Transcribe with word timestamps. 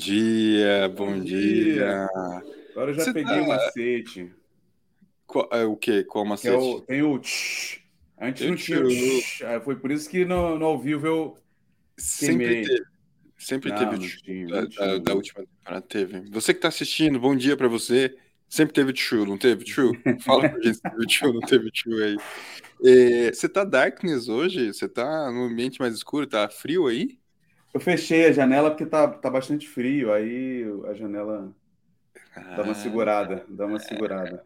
Bom 0.00 0.04
dia, 0.06 0.88
bom, 0.88 1.06
bom 1.12 1.20
dia. 1.20 1.74
dia. 1.74 2.08
Agora 2.70 2.90
eu 2.90 2.94
já 2.94 3.04
Você 3.04 3.12
peguei 3.12 3.36
tá... 3.36 3.42
o 3.42 3.48
macete. 3.48 4.32
Qual, 5.26 5.48
é, 5.52 5.64
o 5.66 5.76
quê? 5.76 6.04
Qual 6.04 6.24
macete? 6.24 6.54
É 6.54 6.58
o, 6.58 6.80
tem 6.80 7.02
o 7.02 7.18
tch. 7.18 7.82
Antes 8.18 8.42
eu 8.42 8.48
não 8.48 8.56
tinha 8.56 8.80
o 8.80 8.88
tch. 8.88 9.42
É, 9.42 9.60
foi 9.60 9.76
por 9.76 9.90
isso 9.90 10.08
que 10.08 10.24
no, 10.24 10.58
no 10.58 10.64
ao 10.64 10.78
vivo 10.78 11.06
eu 11.06 11.36
sempre 11.98 12.64
teve. 12.64 12.82
Sempre 13.36 13.68
não, 13.68 13.76
teve 13.76 13.90
não 13.90 13.98
tinha, 13.98 14.46
da, 14.46 14.60
da, 14.62 14.98
da, 14.98 15.14
última 15.14 15.44
temporada 15.44 15.86
teve. 15.86 16.20
Você 16.30 16.54
que 16.54 16.58
está 16.58 16.68
assistindo, 16.68 17.20
bom 17.20 17.36
dia 17.36 17.54
para 17.54 17.68
você. 17.68 18.16
Sempre 18.48 18.72
teve 18.72 18.94
tchu, 18.94 19.26
não 19.26 19.36
teve 19.36 19.64
tchu? 19.64 19.92
Fala 20.24 20.48
pra 20.48 20.62
gente 20.62 20.76
se 20.76 20.82
teve 20.82 21.06
tchu, 21.06 21.30
não 21.30 21.40
teve 21.40 21.70
tchu 21.70 21.92
aí. 22.02 22.16
É, 22.82 23.32
você 23.34 23.50
tá 23.50 23.64
darkness 23.64 24.30
hoje? 24.30 24.72
Você 24.72 24.88
tá 24.88 25.30
no 25.30 25.44
ambiente 25.44 25.78
mais 25.78 25.94
escuro? 25.94 26.26
Tá 26.26 26.48
frio 26.48 26.86
aí? 26.86 27.19
Eu 27.72 27.80
fechei 27.80 28.26
a 28.26 28.32
janela 28.32 28.70
porque 28.70 28.86
tá, 28.86 29.06
tá 29.08 29.30
bastante 29.30 29.68
frio, 29.68 30.12
aí 30.12 30.64
a 30.88 30.94
janela 30.94 31.52
dá 32.56 32.62
uma 32.62 32.74
segurada, 32.74 33.44
dá 33.48 33.66
uma 33.66 33.78
segurada. 33.78 34.44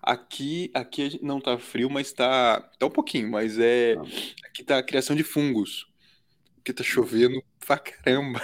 Aqui, 0.00 0.70
aqui 0.74 1.18
não 1.22 1.40
tá 1.40 1.58
frio, 1.58 1.88
mas 1.88 2.12
tá, 2.12 2.60
tá 2.78 2.86
um 2.86 2.90
pouquinho, 2.90 3.30
mas 3.30 3.58
é 3.58 3.94
ah. 3.96 4.02
aqui 4.46 4.64
tá 4.64 4.78
a 4.78 4.82
criação 4.82 5.14
de 5.14 5.22
fungos. 5.22 5.88
Porque 6.56 6.72
tá 6.72 6.84
chovendo 6.84 7.42
pra 7.66 7.76
caramba. 7.76 8.40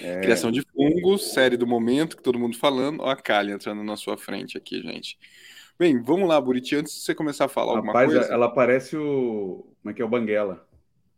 É. 0.00 0.20
Criação 0.22 0.52
de 0.52 0.62
fungos, 0.62 1.32
série 1.32 1.56
do 1.56 1.66
momento 1.66 2.16
que 2.16 2.22
todo 2.22 2.38
mundo 2.38 2.56
falando. 2.56 3.00
Ó 3.00 3.10
a 3.10 3.16
Kali 3.16 3.50
entrando 3.50 3.82
na 3.82 3.96
sua 3.96 4.16
frente 4.16 4.56
aqui, 4.56 4.80
gente. 4.80 5.18
Bem, 5.78 6.00
vamos 6.00 6.28
lá, 6.28 6.40
Buriti, 6.40 6.76
antes 6.76 6.94
de 6.94 7.00
você 7.00 7.14
começar 7.14 7.46
a 7.46 7.48
falar 7.48 7.74
Rapaz, 7.74 7.88
alguma 7.88 8.20
coisa. 8.20 8.32
Ela 8.32 8.48
parece 8.48 8.96
o. 8.96 9.66
Como 9.82 9.90
é 9.90 9.94
que 9.94 10.00
é 10.00 10.04
o 10.04 10.08
Banguela? 10.08 10.65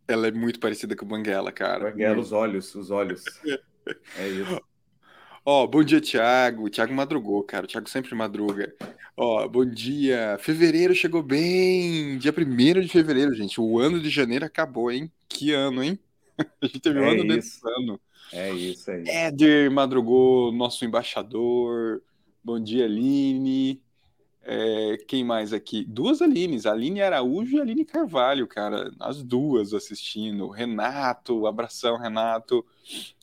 Ela 0.09 0.29
é 0.29 0.31
muito 0.31 0.59
parecida 0.59 0.95
com 0.95 1.05
o 1.05 1.07
Banguela, 1.07 1.51
cara. 1.51 1.91
Banguela, 1.91 2.19
os 2.19 2.31
olhos, 2.31 2.73
os 2.73 2.89
olhos. 2.89 3.23
é 4.17 4.27
isso. 4.27 4.59
Ó, 5.45 5.67
bom 5.67 5.83
dia, 5.83 6.01
Thiago. 6.01 6.65
O 6.65 6.69
Thiago 6.69 6.91
madrugou, 6.95 7.43
cara. 7.43 7.65
O 7.65 7.67
Thiago 7.67 7.87
sempre 7.87 8.15
madruga. 8.15 8.73
Ó, 9.15 9.47
bom 9.47 9.63
dia. 9.63 10.35
Fevereiro 10.39 10.95
chegou 10.95 11.21
bem. 11.21 12.17
Dia 12.17 12.33
1 12.35 12.81
de 12.81 12.87
fevereiro, 12.87 13.35
gente. 13.35 13.61
O 13.61 13.77
ano 13.77 13.99
de 13.99 14.09
janeiro 14.09 14.45
acabou, 14.45 14.91
hein? 14.91 15.11
Que 15.29 15.53
ano, 15.53 15.83
hein? 15.83 15.99
A 16.59 16.65
gente 16.65 16.79
teve 16.79 16.99
um 16.99 17.03
é 17.03 17.11
ano 17.11 17.27
desse 17.27 17.59
ano. 17.77 18.01
É 18.33 18.51
isso 18.51 18.89
aí. 18.89 19.03
Éder 19.05 19.69
madrugou, 19.69 20.51
nosso 20.51 20.83
embaixador. 20.85 22.01
Bom 22.43 22.59
dia, 22.59 22.85
Aline. 22.85 23.79
É, 24.41 24.97
quem 25.07 25.23
mais 25.23 25.53
aqui? 25.53 25.85
Duas 25.85 26.21
Alines, 26.21 26.65
Aline 26.65 27.01
Araújo 27.01 27.57
e 27.57 27.61
Aline 27.61 27.85
Carvalho, 27.85 28.47
cara. 28.47 28.91
As 28.99 29.21
duas 29.21 29.73
assistindo. 29.73 30.49
Renato, 30.49 31.45
abração, 31.45 31.97
Renato. 31.97 32.65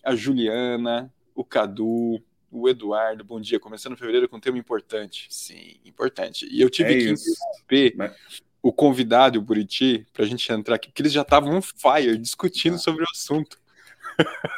A 0.04 0.15
Juliana, 0.15 1.12
o 1.34 1.44
Cadu, 1.44 2.22
o 2.50 2.69
Eduardo. 2.69 3.25
Bom 3.25 3.41
dia. 3.41 3.59
Começando 3.59 3.97
fevereiro 3.97 4.28
com 4.28 4.37
um 4.37 4.41
tema 4.41 4.59
importante. 4.59 5.27
Sim, 5.31 5.77
importante. 5.84 6.47
E 6.50 6.60
eu 6.60 6.71
tive 6.71 6.93
é 6.93 6.99
que 6.99 7.10
interromper 7.10 7.94
Mas... 7.97 8.43
o 8.62 8.72
convidado, 8.72 9.38
o 9.38 9.43
Buriti, 9.43 10.06
para 10.12 10.25
a 10.25 10.28
gente 10.28 10.50
entrar 10.53 10.77
aqui, 10.77 10.88
porque 10.88 11.03
eles 11.03 11.12
já 11.12 11.22
estavam 11.22 11.56
on 11.56 11.62
fire 11.62 12.16
discutindo 12.19 12.75
ah. 12.75 12.78
sobre 12.78 13.03
o 13.03 13.06
assunto. 13.10 13.59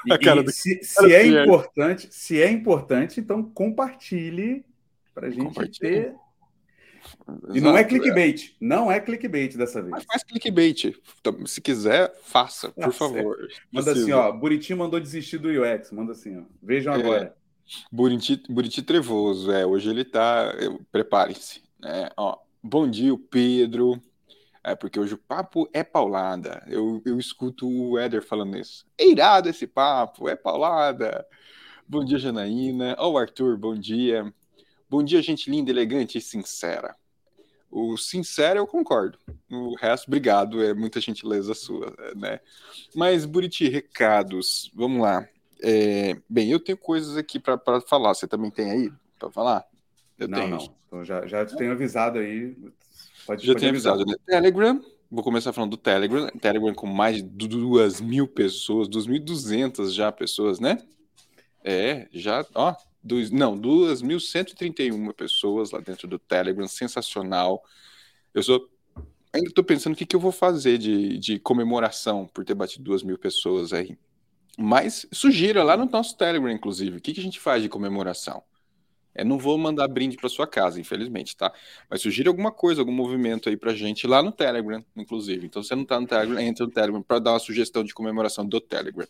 E, 0.07 0.13
se, 0.53 0.81
se 0.83 1.15
é 1.15 1.27
importante, 1.27 2.09
se 2.11 2.43
é 2.43 2.51
importante, 2.51 3.21
então 3.21 3.43
compartilhe 3.43 4.65
para 5.15 5.29
a 5.29 5.31
gente 5.31 5.81
ter 5.81 6.15
e 7.53 7.61
não 7.61 7.77
é 7.77 7.85
clickbait. 7.85 8.51
É. 8.51 8.53
Não 8.61 8.91
é 8.91 9.01
clickbait 9.01 9.57
dessa 9.57 9.81
vez. 9.81 9.91
Mas 9.91 10.05
faz 10.05 10.23
clickbait. 10.23 10.95
Então, 11.21 11.47
se 11.47 11.61
quiser, 11.61 12.15
faça, 12.23 12.71
por 12.71 12.85
ah, 12.85 12.93
favor. 12.93 13.37
Manda 13.71 13.93
assim, 13.93 14.13
ó. 14.13 14.33
Buriti 14.33 14.75
mandou 14.75 14.99
desistir 14.99 15.39
do 15.39 15.49
UX. 15.49 15.91
Manda 15.91 16.13
assim, 16.13 16.39
ó. 16.39 16.43
Vejam 16.63 16.95
é, 16.95 16.97
agora. 16.97 17.37
Buriti, 17.93 18.43
Buriti 18.49 18.83
trevoso. 18.83 19.53
É, 19.53 19.67
hoje 19.67 19.91
ele 19.91 20.05
tá. 20.05 20.55
Preparem-se. 20.91 21.63
É, 21.85 22.11
ó, 22.17 22.39
bom 22.63 22.89
dia, 22.89 23.17
Pedro. 23.31 24.01
É 24.65 24.75
porque 24.75 24.99
hoje 24.99 25.15
o 25.15 25.19
papo 25.19 25.69
é 25.73 25.83
paulada. 25.83 26.65
Eu, 26.67 27.01
eu 27.05 27.19
escuto 27.19 27.69
o 27.69 27.99
Éder 27.99 28.23
falando 28.23 28.57
isso. 28.57 28.85
É 28.99 29.07
irado 29.07 29.49
esse 29.49 29.67
papo, 29.67 30.29
é 30.29 30.37
paulada. 30.37 31.27
Bom 31.87 32.05
dia, 32.05 32.19
Janaína. 32.19 32.95
Ó, 32.99 33.13
o 33.13 33.19
Arthur, 33.19 33.57
bom 33.57 33.75
dia. 33.75 34.33
Bom 34.91 35.03
dia, 35.03 35.23
gente 35.23 35.51
linda, 35.51 35.71
elegante 35.71 36.19
e 36.19 36.21
sincera. 36.21 36.95
O 37.71 37.97
sincero 37.97 38.59
eu 38.59 38.67
concordo. 38.67 39.19
O 39.51 39.75
resto, 39.77 40.07
obrigado, 40.07 40.63
é 40.63 40.73
muita 40.73 41.01
gentileza 41.01 41.55
sua, 41.55 41.95
né? 42.17 42.41
Mas, 42.95 43.25
Buriti, 43.25 43.69
recados, 43.69 44.71
vamos 44.75 45.03
lá. 45.03 45.29
É, 45.63 46.17
bem, 46.29 46.51
eu 46.51 46.61
tenho 46.61 46.79
coisas 46.79 47.17
aqui 47.17 47.39
para 47.39 47.81
falar. 47.81 48.15
Você 48.15 48.27
também 48.27 48.51
tem 48.51 48.71
aí 48.71 48.93
para 49.19 49.31
falar? 49.31 49.65
Eu 50.19 50.29
não, 50.29 50.39
tenho. 50.39 50.51
não. 50.51 50.75
Então 50.87 51.05
já, 51.05 51.27
já 51.27 51.45
te 51.45 51.57
tenho 51.57 51.73
avisado 51.73 52.19
aí. 52.19 52.57
Pode, 53.27 53.45
já 53.45 53.53
pode 53.53 53.61
tenho 53.61 53.71
avisado, 53.71 54.05
né? 54.07 54.15
Telegram. 54.25 54.83
Vou 55.11 55.23
começar 55.23 55.53
falando 55.53 55.73
do 55.73 55.77
Telegram. 55.77 56.29
Telegram 56.41 56.75
com 56.75 56.87
mais 56.87 57.17
de 57.17 57.49
duas 57.49 58.01
mil 58.01 58.27
pessoas, 58.27 58.89
2.200 58.89 59.91
já 59.91 60.11
pessoas, 60.13 60.59
né? 60.61 60.79
É, 61.63 62.09
já, 62.13 62.47
ó, 62.55 62.75
Dois, 63.03 63.31
não, 63.31 63.59
2.131 63.59 65.13
pessoas 65.15 65.71
lá 65.71 65.81
dentro 65.81 66.09
do 66.09 66.19
Telegram, 66.19 66.67
sensacional. 66.67 67.63
Eu 68.35 68.43
sou. 68.43 68.69
Ainda 69.33 69.49
estou 69.49 69.63
pensando 69.63 69.93
o 69.93 69.97
que, 69.97 70.07
que 70.07 70.17
eu 70.17 70.21
vou 70.21 70.33
fazer 70.33 70.79
de, 70.79 71.19
de 71.19 71.39
comemoração 71.39 72.27
por 72.27 72.45
ter 72.45 72.55
batido 72.55 72.85
duas 72.85 73.03
mil 73.03 73.19
pessoas 73.19 73.73
aí. 73.73 73.97
Mas 74.59 75.07
sugira 75.13 75.63
lá 75.63 75.77
no 75.77 75.85
nosso 75.85 76.17
Telegram, 76.17 76.51
inclusive, 76.51 76.97
o 76.97 77.01
que, 77.01 77.13
que 77.13 77.21
a 77.21 77.23
gente 77.23 77.39
faz 77.39 77.63
de 77.63 77.69
comemoração. 77.69 78.43
É, 79.15 79.25
não 79.25 79.39
vou 79.39 79.59
mandar 79.59 79.89
brinde 79.89 80.17
para 80.17 80.29
sua 80.29 80.47
casa, 80.47 80.81
infelizmente, 80.81 81.37
tá? 81.37 81.53
Mas 81.91 82.03
sugira 82.03 82.29
alguma 82.29 82.53
coisa, 82.53 82.81
algum 82.81 82.93
movimento 82.93 83.49
aí 83.49 83.57
pra 83.57 83.75
gente 83.75 84.07
lá 84.07 84.23
no 84.23 84.31
Telegram, 84.31 84.85
inclusive. 84.97 85.47
Então, 85.47 85.63
se 85.63 85.69
você 85.69 85.75
não 85.75 85.85
tá 85.85 86.01
no 86.01 86.07
Telegram, 86.07 86.39
entra 86.41 86.65
no 86.65 86.73
Telegram 86.73 87.03
para 87.03 87.19
dar 87.19 87.33
uma 87.33 87.39
sugestão 87.41 87.83
de 87.83 87.93
comemoração 87.93 88.47
do 88.47 88.61
Telegram. 88.61 89.09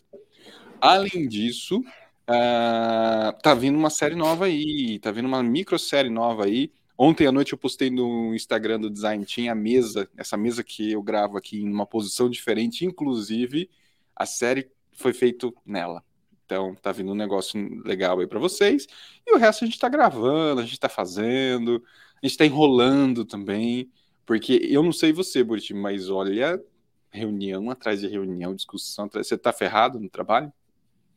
Além 0.81 1.27
disso, 1.27 1.83
Uh, 2.29 3.33
tá 3.41 3.55
vindo 3.55 3.75
uma 3.75 3.89
série 3.89 4.13
nova 4.13 4.45
aí, 4.45 4.99
tá 4.99 5.09
vindo 5.09 5.25
uma 5.25 5.41
micro 5.41 5.79
série 5.79 6.11
nova 6.11 6.45
aí. 6.45 6.71
Ontem 6.95 7.25
à 7.25 7.31
noite 7.31 7.53
eu 7.53 7.57
postei 7.57 7.89
no 7.89 8.35
Instagram 8.35 8.79
do 8.79 8.89
Design 8.89 9.25
Team 9.25 9.51
a 9.51 9.55
mesa, 9.55 10.07
essa 10.15 10.37
mesa 10.37 10.63
que 10.63 10.91
eu 10.91 11.01
gravo 11.01 11.37
aqui 11.37 11.59
em 11.59 11.71
uma 11.71 11.87
posição 11.87 12.29
diferente, 12.29 12.85
inclusive 12.85 13.67
a 14.15 14.27
série 14.27 14.69
foi 14.93 15.11
feito 15.11 15.51
nela. 15.65 16.03
Então 16.45 16.75
tá 16.75 16.91
vindo 16.91 17.11
um 17.11 17.15
negócio 17.15 17.59
legal 17.83 18.19
aí 18.19 18.27
para 18.27 18.39
vocês. 18.39 18.85
E 19.25 19.33
o 19.33 19.37
resto 19.37 19.63
a 19.63 19.67
gente 19.67 19.79
tá 19.79 19.89
gravando, 19.89 20.61
a 20.61 20.65
gente 20.65 20.79
tá 20.79 20.89
fazendo, 20.89 21.83
a 22.21 22.27
gente 22.27 22.37
tá 22.37 22.45
enrolando 22.45 23.25
também, 23.25 23.91
porque 24.23 24.53
eu 24.69 24.83
não 24.83 24.91
sei 24.91 25.11
você, 25.11 25.43
Buriti, 25.43 25.73
mas 25.73 26.11
olha, 26.11 26.63
reunião 27.09 27.71
atrás 27.71 28.01
de 28.01 28.07
reunião, 28.07 28.53
discussão, 28.53 29.05
atrás... 29.05 29.27
você 29.27 29.37
tá 29.37 29.51
ferrado 29.51 29.99
no 29.99 30.09
trabalho? 30.09 30.53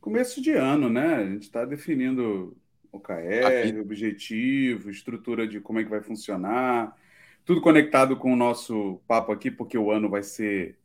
Começo 0.02 0.43
de 0.43 0.50
ano, 0.50 0.90
né? 0.90 1.14
A 1.14 1.26
gente 1.31 1.44
está 1.44 1.64
definindo 1.64 2.56
OKR, 2.90 3.81
objetivo, 3.81 4.90
estrutura 4.90 5.46
de 5.46 5.60
como 5.60 5.78
é 5.78 5.84
que 5.84 5.90
vai 5.90 6.02
funcionar, 6.02 6.93
tudo 7.44 7.60
conectado 7.60 8.16
com 8.16 8.32
o 8.32 8.37
nosso 8.37 9.00
papo 9.06 9.31
aqui, 9.31 9.49
porque 9.49 9.78
o 9.78 9.93
ano 9.93 10.10
vai 10.10 10.25
ser, 10.25 10.76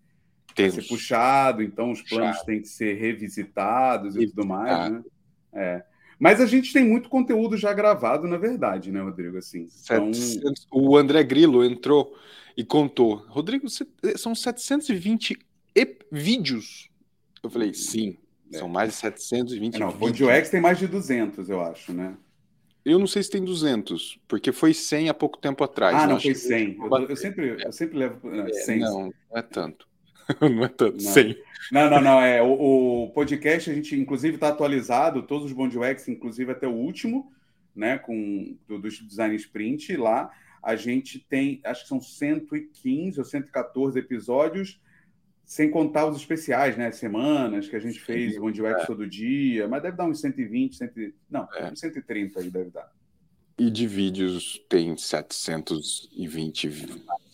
vai 0.55 0.69
ser 0.69 0.87
puxado, 0.87 1.63
então 1.63 1.89
os 1.89 2.03
planos 2.03 2.37
puxado. 2.37 2.45
têm 2.45 2.61
que 2.61 2.67
ser 2.67 2.93
revisitados 2.93 4.15
e 4.15 4.27
tudo 4.27 4.45
mais, 4.45 4.91
né? 4.91 5.03
É. 5.51 5.83
Mas 6.19 6.39
a 6.39 6.45
gente 6.45 6.71
tem 6.71 6.85
muito 6.85 7.09
conteúdo 7.09 7.57
já 7.57 7.73
gravado, 7.73 8.27
na 8.27 8.37
verdade, 8.37 8.91
né, 8.91 9.01
Rodrigo? 9.01 9.39
Assim, 9.39 9.67
então... 9.83 10.11
O 10.71 10.95
André 10.95 11.23
Grilo 11.23 11.65
entrou 11.65 12.15
e 12.55 12.63
contou. 12.63 13.25
Rodrigo, 13.27 13.67
são 14.15 14.35
720 14.35 15.39
vídeos. 16.11 16.87
Eu 17.41 17.49
falei, 17.49 17.73
sim. 17.73 18.15
É. 18.51 18.57
São 18.59 18.67
mais 18.67 18.91
de 18.91 18.95
720 18.95 19.75
é, 19.75 19.79
Não, 19.79 19.89
o 19.89 20.05
UX 20.05 20.49
tem 20.49 20.61
mais 20.61 20.77
de 20.77 20.87
200, 20.87 21.49
eu 21.49 21.61
acho, 21.61 21.93
né? 21.93 22.15
Eu 22.85 22.97
não 22.97 23.07
sei 23.07 23.21
se 23.21 23.29
tem 23.29 23.43
200, 23.43 24.17
porque 24.27 24.53
foi 24.53 24.73
100 24.73 25.09
há 25.09 25.13
pouco 25.13 25.37
tempo 25.37 25.61
atrás. 25.61 25.93
Ah, 25.93 26.07
não, 26.07 26.19
foi 26.19 26.33
100. 26.33 26.77
Eu, 26.79 27.09
eu, 27.09 27.15
sempre, 27.17 27.57
eu 27.61 27.71
sempre 27.73 27.97
levo 27.97 28.21
100. 28.49 28.75
É, 28.75 28.79
não, 28.79 29.01
não 29.01 29.13
é 29.37 29.41
tanto. 29.41 29.85
não 30.39 30.63
é 30.63 30.69
tanto, 30.69 31.03
não. 31.03 31.11
100. 31.11 31.37
Não, 31.69 31.89
não, 31.89 32.01
não. 32.01 32.21
É, 32.21 32.41
o, 32.41 33.03
o 33.03 33.09
podcast, 33.09 33.69
a 33.69 33.73
gente, 33.73 33.93
inclusive, 33.99 34.35
está 34.35 34.47
atualizado, 34.47 35.23
todos 35.23 35.47
os 35.47 35.51
Bond 35.51 35.77
UX, 35.77 36.07
inclusive 36.07 36.51
até 36.53 36.65
o 36.65 36.71
último, 36.71 37.29
né, 37.75 37.97
com 37.97 38.57
do, 38.65 38.79
do 38.79 38.89
Design 38.89 39.35
Sprint. 39.35 39.97
Lá 39.97 40.31
a 40.63 40.75
gente 40.77 41.19
tem, 41.19 41.59
acho 41.65 41.83
que 41.83 41.89
são 41.89 41.99
115 41.99 43.19
ou 43.19 43.25
114 43.25 43.99
episódios 43.99 44.79
sem 45.47 45.71
contar 45.71 46.05
os 46.05 46.17
especiais, 46.17 46.75
né? 46.75 46.91
Semanas 46.91 47.69
que 47.69 47.75
a 47.77 47.79
gente 47.79 48.01
fez, 48.01 48.33
Sim, 48.33 48.39
onde 48.41 48.61
o 48.61 48.67
X 48.67 48.83
é. 48.83 48.85
todo 48.85 49.07
dia, 49.07 49.65
mas 49.65 49.81
deve 49.81 49.95
dar 49.95 50.05
uns 50.05 50.19
120, 50.19 50.75
100, 50.75 51.13
não, 51.31 51.47
é. 51.55 51.71
uns 51.71 51.79
130 51.79 52.41
aí 52.41 52.49
deve 52.49 52.69
dar. 52.69 52.91
E 53.57 53.71
de 53.71 53.87
vídeos 53.87 54.61
tem 54.67 54.95
720, 54.97 56.69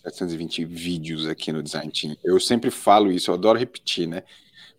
720 0.04 0.64
vídeos 0.64 1.26
aqui 1.26 1.50
no 1.50 1.60
Design 1.60 1.90
Team. 1.90 2.16
Eu 2.22 2.38
sempre 2.38 2.70
falo 2.70 3.10
isso, 3.10 3.32
eu 3.32 3.34
adoro 3.34 3.58
repetir, 3.58 4.06
né? 4.06 4.22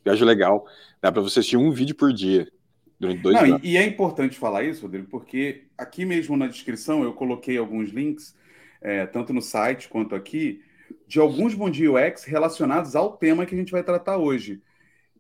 Viagem 0.04 0.26
legal, 0.26 0.66
dá 1.02 1.12
para 1.12 1.22
você 1.22 1.40
assistir 1.40 1.58
um 1.58 1.72
vídeo 1.72 1.94
por 1.94 2.14
dia. 2.14 2.50
Durante 2.98 3.22
dois 3.22 3.36
Não. 3.36 3.60
E, 3.62 3.74
e, 3.74 3.78
é 3.78 3.86
importante 3.86 4.38
falar 4.38 4.64
isso, 4.64 4.84
Rodrigo, 4.84 5.08
porque 5.10 5.66
aqui 5.78 6.06
mesmo 6.06 6.38
na 6.38 6.48
descrição 6.48 7.04
eu 7.04 7.12
coloquei 7.12 7.58
alguns 7.58 7.90
links, 7.90 8.34
é, 8.82 9.06
tanto 9.06 9.34
no 9.34 9.42
site 9.42 9.90
quanto 9.90 10.16
aqui, 10.16 10.64
de 11.08 11.20
alguns 11.20 11.54
Bom 11.54 11.70
Dia 11.70 11.92
UX 11.92 12.24
relacionados 12.24 12.96
ao 12.96 13.18
tema 13.18 13.46
que 13.46 13.56
a 13.56 13.58
gente 13.58 13.72
vai 13.72 13.84
tratar 13.84 14.18
hoje. 14.18 14.62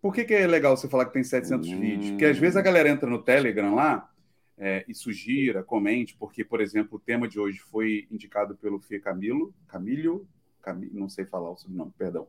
Por 0.02 0.14
que, 0.14 0.24
que 0.24 0.34
é 0.34 0.46
legal 0.46 0.76
você 0.76 0.88
falar 0.88 1.06
que 1.06 1.14
tem 1.14 1.24
700 1.24 1.68
hum. 1.68 1.80
vídeos? 1.80 2.10
Porque 2.12 2.26
às 2.26 2.38
vezes 2.38 2.58
a 2.58 2.62
galera 2.62 2.90
entra 2.90 3.10
no 3.10 3.24
Telegram 3.24 3.76
lá 3.76 4.10
é, 4.58 4.86
e 4.88 4.94
sugira, 4.94 5.64
comente, 5.64 6.16
porque, 6.18 6.44
por 6.44 6.62
exemplo, 6.62 6.98
o 6.98 7.00
tema 7.00 7.28
de 7.28 7.40
hoje 7.40 7.60
foi 7.60 8.08
indicado 8.12 8.56
pelo 8.56 8.80
Fê 8.80 9.00
Camilo, 9.00 9.54
Camilo, 9.68 10.28
Camilo 10.62 10.92
não 10.94 11.10
sei 11.10 11.26
falar 11.26 11.52
o 11.52 11.58
sobrenome, 11.58 11.92
perdão. 11.98 12.28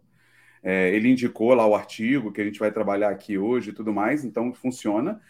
É, 0.62 0.93
ele 0.94 1.09
indicou 1.09 1.55
lá 1.55 1.67
o 1.67 1.75
artigo 1.75 2.32
que 2.32 2.41
a 2.41 2.44
gente 2.44 2.59
vai 2.59 2.73
trabalhar 2.73 3.11
aqui 3.11 3.39
hoje 3.39 3.71
e 3.71 3.73
tudo 3.73 3.93
mais, 3.93 4.25
então 4.25 4.53
funciona. 4.53 5.21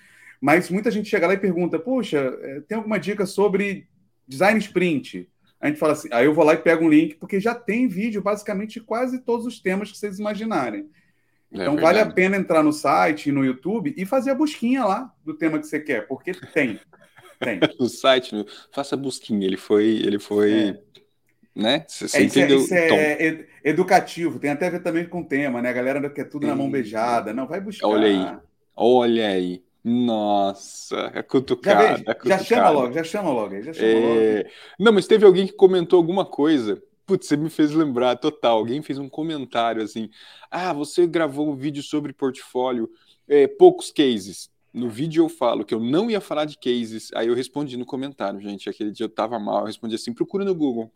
Mas 0.40 0.70
muita 0.70 0.90
gente 0.90 1.08
chega 1.08 1.26
lá 1.26 1.34
e 1.34 1.38
pergunta: 1.38 1.78
Poxa, 1.78 2.18
é, 2.40 2.60
tem 2.60 2.76
alguma 2.76 2.98
dica 2.98 3.26
sobre 3.26 3.86
design 4.26 4.58
sprint? 4.60 5.28
A 5.66 5.70
gente 5.70 5.78
fala 5.78 5.92
assim, 5.92 6.08
aí 6.12 6.24
eu 6.24 6.34
vou 6.34 6.44
lá 6.44 6.54
e 6.54 6.58
pego 6.58 6.84
um 6.84 6.88
link, 6.88 7.16
porque 7.16 7.40
já 7.40 7.54
tem 7.54 7.88
vídeo 7.88 8.22
basicamente 8.22 8.74
de 8.74 8.80
quase 8.80 9.18
todos 9.20 9.46
os 9.46 9.60
temas 9.60 9.90
que 9.90 9.98
vocês 9.98 10.18
imaginarem. 10.18 10.88
É 11.52 11.62
então 11.62 11.78
é 11.78 11.80
vale 11.80 11.98
a 11.98 12.06
pena 12.06 12.36
entrar 12.36 12.62
no 12.62 12.72
site, 12.72 13.32
no 13.32 13.44
YouTube 13.44 13.94
e 13.96 14.04
fazer 14.04 14.30
a 14.30 14.34
busquinha 14.34 14.84
lá 14.84 15.12
do 15.24 15.34
tema 15.34 15.58
que 15.58 15.66
você 15.66 15.80
quer, 15.80 16.06
porque 16.06 16.32
tem. 16.32 16.78
Tem. 17.40 17.60
no 17.78 17.88
site, 17.88 18.34
no... 18.34 18.46
faça 18.72 18.94
a 18.94 18.98
busquinha. 18.98 19.46
Ele 19.46 19.56
foi, 19.56 19.84
ele 19.84 20.18
foi, 20.18 20.52
é. 20.52 20.80
né? 21.54 21.84
Você, 21.88 22.08
você 22.08 22.18
é, 22.18 22.22
entendeu? 22.22 22.58
Isso 22.58 22.74
é, 22.74 22.86
isso 22.86 22.94
é 22.94 23.46
educativo. 23.68 24.38
Tem 24.38 24.50
até 24.50 24.68
a 24.68 24.70
ver 24.70 24.82
também 24.82 25.04
com 25.04 25.20
o 25.20 25.24
tema, 25.24 25.60
né? 25.60 25.70
A 25.70 25.74
galera 25.74 26.10
quer 26.10 26.24
tudo 26.24 26.46
na 26.46 26.54
mão 26.54 26.70
beijada. 26.70 27.32
Não, 27.32 27.46
vai 27.46 27.60
buscar. 27.60 27.88
Olha 27.88 28.06
aí, 28.06 28.38
olha 28.76 29.28
aí. 29.28 29.65
Nossa, 29.88 31.12
é 31.14 31.22
cutucada, 31.22 31.80
já, 31.80 31.92
é 31.92 32.14
cutucada. 32.14 32.28
já 32.28 32.38
chama 32.44 32.70
logo, 32.70 32.92
já 32.92 33.04
chama 33.04 33.30
logo. 33.30 33.62
Já 33.62 33.72
chama 33.72 33.86
é... 33.86 34.36
logo. 34.38 34.50
Não, 34.80 34.92
mas 34.92 35.06
teve 35.06 35.24
alguém 35.24 35.46
que 35.46 35.52
comentou 35.52 35.96
alguma 35.96 36.24
coisa. 36.24 36.82
Putz, 37.06 37.28
você 37.28 37.36
me 37.36 37.48
fez 37.48 37.70
lembrar, 37.70 38.16
total. 38.16 38.58
Alguém 38.58 38.82
fez 38.82 38.98
um 38.98 39.08
comentário 39.08 39.80
assim: 39.80 40.10
Ah, 40.50 40.72
você 40.72 41.06
gravou 41.06 41.48
um 41.48 41.54
vídeo 41.54 41.84
sobre 41.84 42.12
portfólio, 42.12 42.90
é, 43.28 43.46
poucos 43.46 43.92
cases. 43.92 44.50
No 44.74 44.88
vídeo 44.88 45.24
eu 45.24 45.28
falo 45.28 45.64
que 45.64 45.72
eu 45.72 45.78
não 45.78 46.10
ia 46.10 46.20
falar 46.20 46.46
de 46.46 46.58
cases. 46.58 47.12
Aí 47.14 47.28
eu 47.28 47.34
respondi 47.34 47.76
no 47.76 47.86
comentário, 47.86 48.40
gente. 48.40 48.68
Aquele 48.68 48.90
dia 48.90 49.04
eu 49.04 49.08
tava 49.08 49.38
mal. 49.38 49.60
Eu 49.60 49.66
respondi 49.66 49.94
assim: 49.94 50.12
procura 50.12 50.44
no 50.44 50.52
Google. 50.52 50.90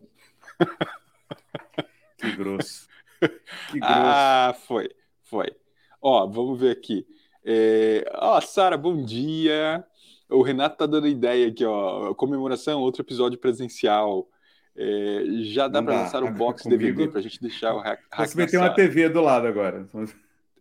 Que 2.19 2.33
grosso. 2.33 2.89
Que 3.71 3.79
grosso. 3.79 3.93
Ah, 3.93 4.57
foi, 4.67 4.89
foi. 5.25 5.55
Ó, 6.01 6.27
vamos 6.27 6.59
ver 6.59 6.71
aqui. 6.71 7.07
É... 7.45 8.11
Ó, 8.15 8.41
Sara, 8.41 8.77
bom 8.77 9.03
dia. 9.05 9.85
O 10.29 10.43
Renato 10.43 10.77
tá 10.77 10.87
dando 10.87 11.09
ideia 11.09 11.49
aqui, 11.49 11.65
ó. 11.65 12.15
Comemoração, 12.15 12.81
outro 12.81 13.03
episódio 13.03 13.39
presencial. 13.39 14.29
É... 14.77 15.25
Já 15.43 15.69
dá 15.69 15.83
para 15.83 16.03
lançar 16.03 16.23
o 16.23 16.33
box 16.33 16.63
comigo, 16.63 16.83
DVD 16.83 17.09
para 17.09 17.19
a 17.19 17.23
gente 17.23 17.41
deixar 17.41 17.75
o 17.75 17.81
hack. 17.81 18.01
Você 18.17 18.37
vai 18.37 18.47
ter 18.47 18.59
uma 18.59 18.75
TV 18.75 19.09
do 19.09 19.21
lado 19.21 19.47
agora. 19.47 19.89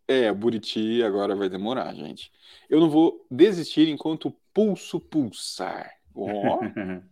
É, 0.08 0.34
Buriti 0.34 1.04
agora 1.04 1.36
vai 1.36 1.48
demorar, 1.50 1.94
gente. 1.94 2.32
Eu 2.68 2.80
não 2.80 2.90
vou 2.90 3.26
desistir 3.30 3.88
enquanto 3.90 4.30
o 4.30 4.36
pulso 4.54 5.00
pulsar. 5.00 5.92
Ó. 6.16 6.60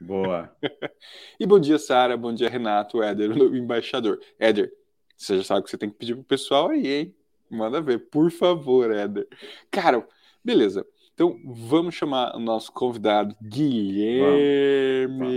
Boa. 0.00 0.50
e 1.38 1.46
bom 1.46 1.60
dia, 1.60 1.78
Sara. 1.78 2.16
Bom 2.16 2.34
dia, 2.34 2.48
Renato, 2.48 3.02
Éder, 3.02 3.30
o 3.30 3.56
embaixador. 3.56 4.18
Éder, 4.38 4.72
você 5.16 5.36
já 5.36 5.44
sabe 5.44 5.60
o 5.60 5.64
que 5.64 5.70
você 5.70 5.78
tem 5.78 5.88
que 5.88 5.96
pedir 5.96 6.14
pro 6.14 6.24
pessoal 6.24 6.70
aí, 6.70 6.86
hein? 6.88 7.14
Manda 7.52 7.82
ver, 7.82 7.98
por 8.10 8.30
favor, 8.30 8.90
Éder. 8.90 9.28
Cara, 9.70 10.06
beleza. 10.42 10.86
Então, 11.12 11.38
vamos 11.44 11.94
chamar 11.94 12.34
o 12.34 12.38
nosso 12.38 12.72
convidado, 12.72 13.36
Guilherme. 13.42 15.18
Vamos, 15.18 15.28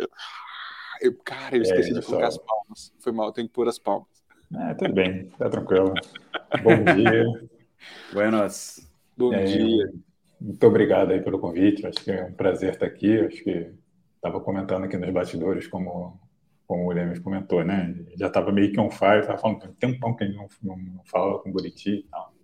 vamos. 0.00 0.08
Eu, 1.00 1.14
cara, 1.24 1.56
eu 1.56 1.62
esqueci 1.62 1.92
é, 1.92 1.94
de 1.94 2.04
colocar 2.04 2.26
as 2.26 2.38
palmas. 2.38 2.92
Foi 2.98 3.12
mal, 3.12 3.26
eu 3.26 3.32
tenho 3.32 3.46
que 3.46 3.54
pôr 3.54 3.68
as 3.68 3.78
palmas. 3.78 4.08
É, 4.52 4.74
tudo 4.74 4.92
bem, 4.92 5.26
tá 5.38 5.48
tranquilo. 5.48 5.94
Bom 6.62 6.94
dia. 6.96 7.24
Buenas. 8.12 8.90
Bom 9.16 9.32
é, 9.32 9.44
dia. 9.44 9.92
Muito 10.40 10.66
obrigado 10.66 11.12
aí 11.12 11.22
pelo 11.22 11.38
convite. 11.38 11.86
Acho 11.86 12.02
que 12.02 12.10
é 12.10 12.24
um 12.24 12.32
prazer 12.32 12.72
estar 12.72 12.86
aqui. 12.86 13.20
Acho 13.20 13.44
que 13.44 13.70
estava 14.16 14.40
comentando 14.40 14.84
aqui 14.84 14.96
nos 14.96 15.10
bastidores 15.10 15.68
como 15.68 16.18
como 16.74 16.84
o 16.84 16.86
Williams 16.88 17.20
comentou, 17.20 17.64
né? 17.64 17.94
Já 18.16 18.26
estava 18.26 18.50
meio 18.50 18.72
que 18.72 18.80
on 18.80 18.90
fire, 18.90 19.20
estava 19.20 19.38
falando 19.38 19.60
tem 19.60 19.70
um 19.70 19.92
tempão 19.92 20.16
que 20.16 20.24
a 20.24 20.26
gente 20.26 20.36
não, 20.36 20.48
não, 20.62 20.76
não 20.76 21.04
fala 21.04 21.38
com 21.38 21.48
o 21.48 21.52
Buriti 21.52 21.90
e 21.90 22.02
tal. 22.10 22.34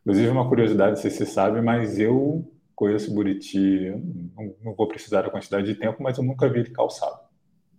Inclusive, 0.00 0.28
uma 0.28 0.48
curiosidade, 0.48 1.00
se 1.00 1.10
você 1.10 1.26
sabe, 1.26 1.60
mas 1.60 1.98
eu 1.98 2.48
conheço 2.74 3.10
o 3.10 3.14
Buriti, 3.14 3.90
não, 4.36 4.54
não, 4.64 4.74
vou 4.74 4.86
precisar 4.86 5.22
da 5.22 5.30
quantidade 5.30 5.66
de 5.66 5.74
tempo, 5.74 6.02
mas 6.02 6.16
eu 6.16 6.24
nunca 6.24 6.48
vi 6.48 6.60
ele 6.60 6.70
calçado. 6.70 7.20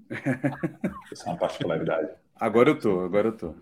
Isso 1.11 1.23
é 1.25 1.31
uma 1.31 1.37
particularidade. 1.37 2.09
Agora 2.35 2.69
eu 2.69 2.79
tô, 2.79 2.99
agora 2.99 3.29
eu 3.29 3.37
tô. 3.37 3.55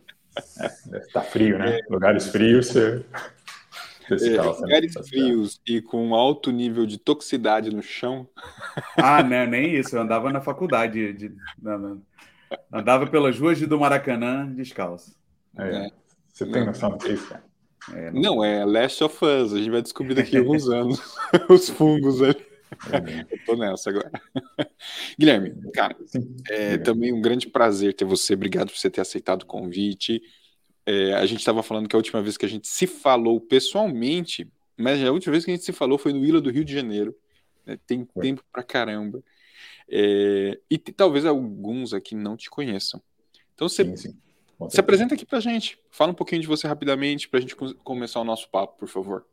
É, 0.60 1.00
tá 1.14 1.22
frio, 1.22 1.60
né? 1.60 1.80
Lugares 1.90 2.28
frios, 2.28 2.68
você 2.68 3.06
é, 4.10 4.42
lugares 4.42 4.94
frios 5.08 5.62
e 5.68 5.82
com 5.82 6.14
alto 6.16 6.52
nível 6.52 6.86
de 6.86 6.98
toxicidade 6.98 7.70
no 7.70 7.82
chão. 7.82 8.28
Ah, 8.98 9.24
né, 9.24 9.46
nem 9.46 9.76
isso. 9.76 9.96
Eu 9.96 10.02
andava 10.02 10.32
na 10.32 10.42
faculdade. 10.42 11.14
De, 11.14 11.34
andava 12.72 13.08
pelas 13.08 13.38
ruas 13.40 13.60
do 13.60 13.80
Maracanã 13.80 14.52
descalço. 14.54 15.16
É. 15.58 15.86
É. 15.86 15.90
Você 16.32 16.46
tem 16.46 16.66
noção 16.66 16.92
do 16.92 16.98
que 16.98 17.10
é 17.10 17.14
isso, 17.14 17.28
cara? 17.28 17.44
É, 17.94 18.12
não, 18.12 18.22
não 18.22 18.44
é 18.44 18.64
Last 18.64 19.04
of 19.04 19.18
Us. 19.26 19.54
A 19.54 19.58
gente 19.58 19.72
vai 19.72 19.82
descobrir 19.82 20.16
daqui 20.16 20.38
a 20.38 20.40
alguns 20.42 20.70
anos 20.70 21.00
os 21.50 21.70
fungos 21.70 22.22
ali. 22.22 22.52
Eu 23.30 23.38
tô 23.46 23.56
nessa 23.56 23.90
agora. 23.90 24.12
Guilherme, 25.20 25.54
cara, 25.74 25.96
é 26.50 26.78
também 26.78 27.12
um 27.12 27.22
grande 27.22 27.48
prazer 27.48 27.94
ter 27.94 28.06
você. 28.06 28.34
Obrigado 28.34 28.70
por 28.70 28.78
você 28.78 28.90
ter 28.90 29.02
aceitado 29.02 29.44
o 29.44 29.46
convite. 29.46 30.22
É, 30.86 31.14
a 31.14 31.26
gente 31.26 31.40
estava 31.40 31.62
falando 31.62 31.88
que 31.88 31.96
a 31.96 32.00
última 32.00 32.22
vez 32.22 32.38
que 32.38 32.46
a 32.46 32.50
gente 32.50 32.68
se 32.68 32.88
falou 32.88 33.40
pessoalmente, 33.40 34.48
mas 34.78 35.04
a 35.04 35.12
última 35.12 35.32
vez 35.32 35.46
que 35.46 35.52
a 35.52 35.56
gente 35.56 35.66
se 35.66 35.72
falou 35.72 35.98
foi 35.98 36.14
no 36.14 36.26
Ilha 36.26 36.42
do 36.42 36.50
Rio 36.50 36.66
de 36.66 36.74
Janeiro. 36.74 37.16
Né? 37.66 37.78
Tem 37.86 38.08
é. 38.16 38.22
tempo 38.22 38.44
pra 38.52 38.64
caramba. 38.64 39.24
É, 39.90 40.60
e 40.70 40.78
talvez 40.78 41.26
alguns 41.26 41.94
aqui 41.94 42.16
não 42.16 42.36
te 42.36 42.50
conheçam. 42.50 43.02
Então 43.54 43.68
você 43.68 43.86
sim, 43.86 43.96
sim. 43.96 44.18
se 44.70 44.80
apresenta 44.80 45.14
aqui 45.14 45.26
pra 45.26 45.40
gente. 45.40 45.78
Fala 45.90 46.12
um 46.12 46.16
pouquinho 46.16 46.42
de 46.42 46.48
você 46.48 46.68
rapidamente 46.68 47.28
para 47.28 47.40
a 47.40 47.42
gente 47.42 47.56
começar 47.56 48.20
o 48.20 48.26
nosso 48.26 48.50
papo, 48.50 48.80
por 48.80 48.88
favor. 48.88 49.26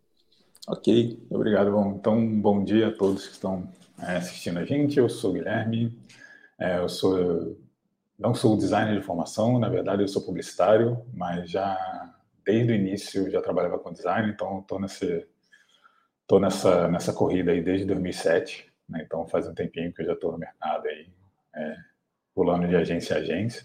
Ok, 0.66 1.18
obrigado. 1.30 1.70
Bom, 1.70 1.96
então, 1.98 2.40
bom 2.40 2.62
dia 2.62 2.88
a 2.88 2.92
todos 2.92 3.26
que 3.26 3.32
estão 3.32 3.72
é, 3.98 4.16
assistindo 4.16 4.58
a 4.58 4.64
gente. 4.64 4.98
Eu 4.98 5.08
sou 5.08 5.30
o 5.30 5.34
Guilherme, 5.34 5.96
é, 6.58 6.78
eu 6.78 6.88
sou 6.88 7.56
não 8.18 8.34
sou 8.34 8.56
designer 8.56 8.98
de 8.98 9.06
formação, 9.06 9.58
na 9.58 9.68
verdade 9.68 10.02
eu 10.02 10.08
sou 10.08 10.24
publicitário, 10.24 11.06
mas 11.14 11.50
já 11.50 11.76
desde 12.44 12.72
o 12.72 12.74
início 12.74 13.30
já 13.30 13.40
trabalhava 13.40 13.78
com 13.78 13.92
design, 13.92 14.30
então 14.30 14.60
estou 14.60 14.80
nesse 14.80 15.26
tô 16.26 16.40
nessa 16.40 16.88
nessa 16.88 17.12
corrida 17.12 17.52
aí 17.52 17.62
desde 17.62 17.86
2007, 17.86 18.70
né? 18.88 19.02
então 19.04 19.26
faz 19.28 19.46
um 19.46 19.54
tempinho 19.54 19.92
que 19.92 20.02
eu 20.02 20.06
já 20.06 20.12
estou 20.14 20.32
no 20.32 20.38
mercado 20.38 20.88
aí, 20.88 21.08
é, 21.54 21.76
pulando 22.34 22.66
de 22.66 22.76
agência 22.76 23.16
a 23.16 23.20
agência. 23.20 23.64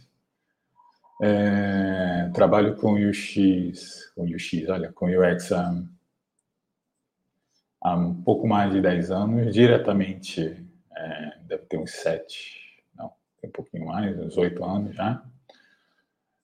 É, 1.22 2.30
trabalho 2.34 2.76
com 2.76 2.94
UX, 2.94 4.12
com 4.16 4.24
UX, 4.24 4.68
olha, 4.68 4.92
com 4.92 5.06
UX 5.06 5.52
há, 5.52 5.84
há 7.82 7.96
um 7.96 8.22
pouco 8.24 8.48
mais 8.48 8.74
de 8.74 8.82
10 8.82 9.12
anos, 9.12 9.54
diretamente 9.54 10.42
é, 10.96 11.38
deve 11.44 11.64
ter 11.66 11.78
uns 11.78 11.92
7, 11.92 12.63
um 13.48 13.52
pouquinho 13.52 13.86
mais, 13.86 14.18
uns 14.20 14.38
oito 14.38 14.64
anos 14.64 14.96
já. 14.96 15.24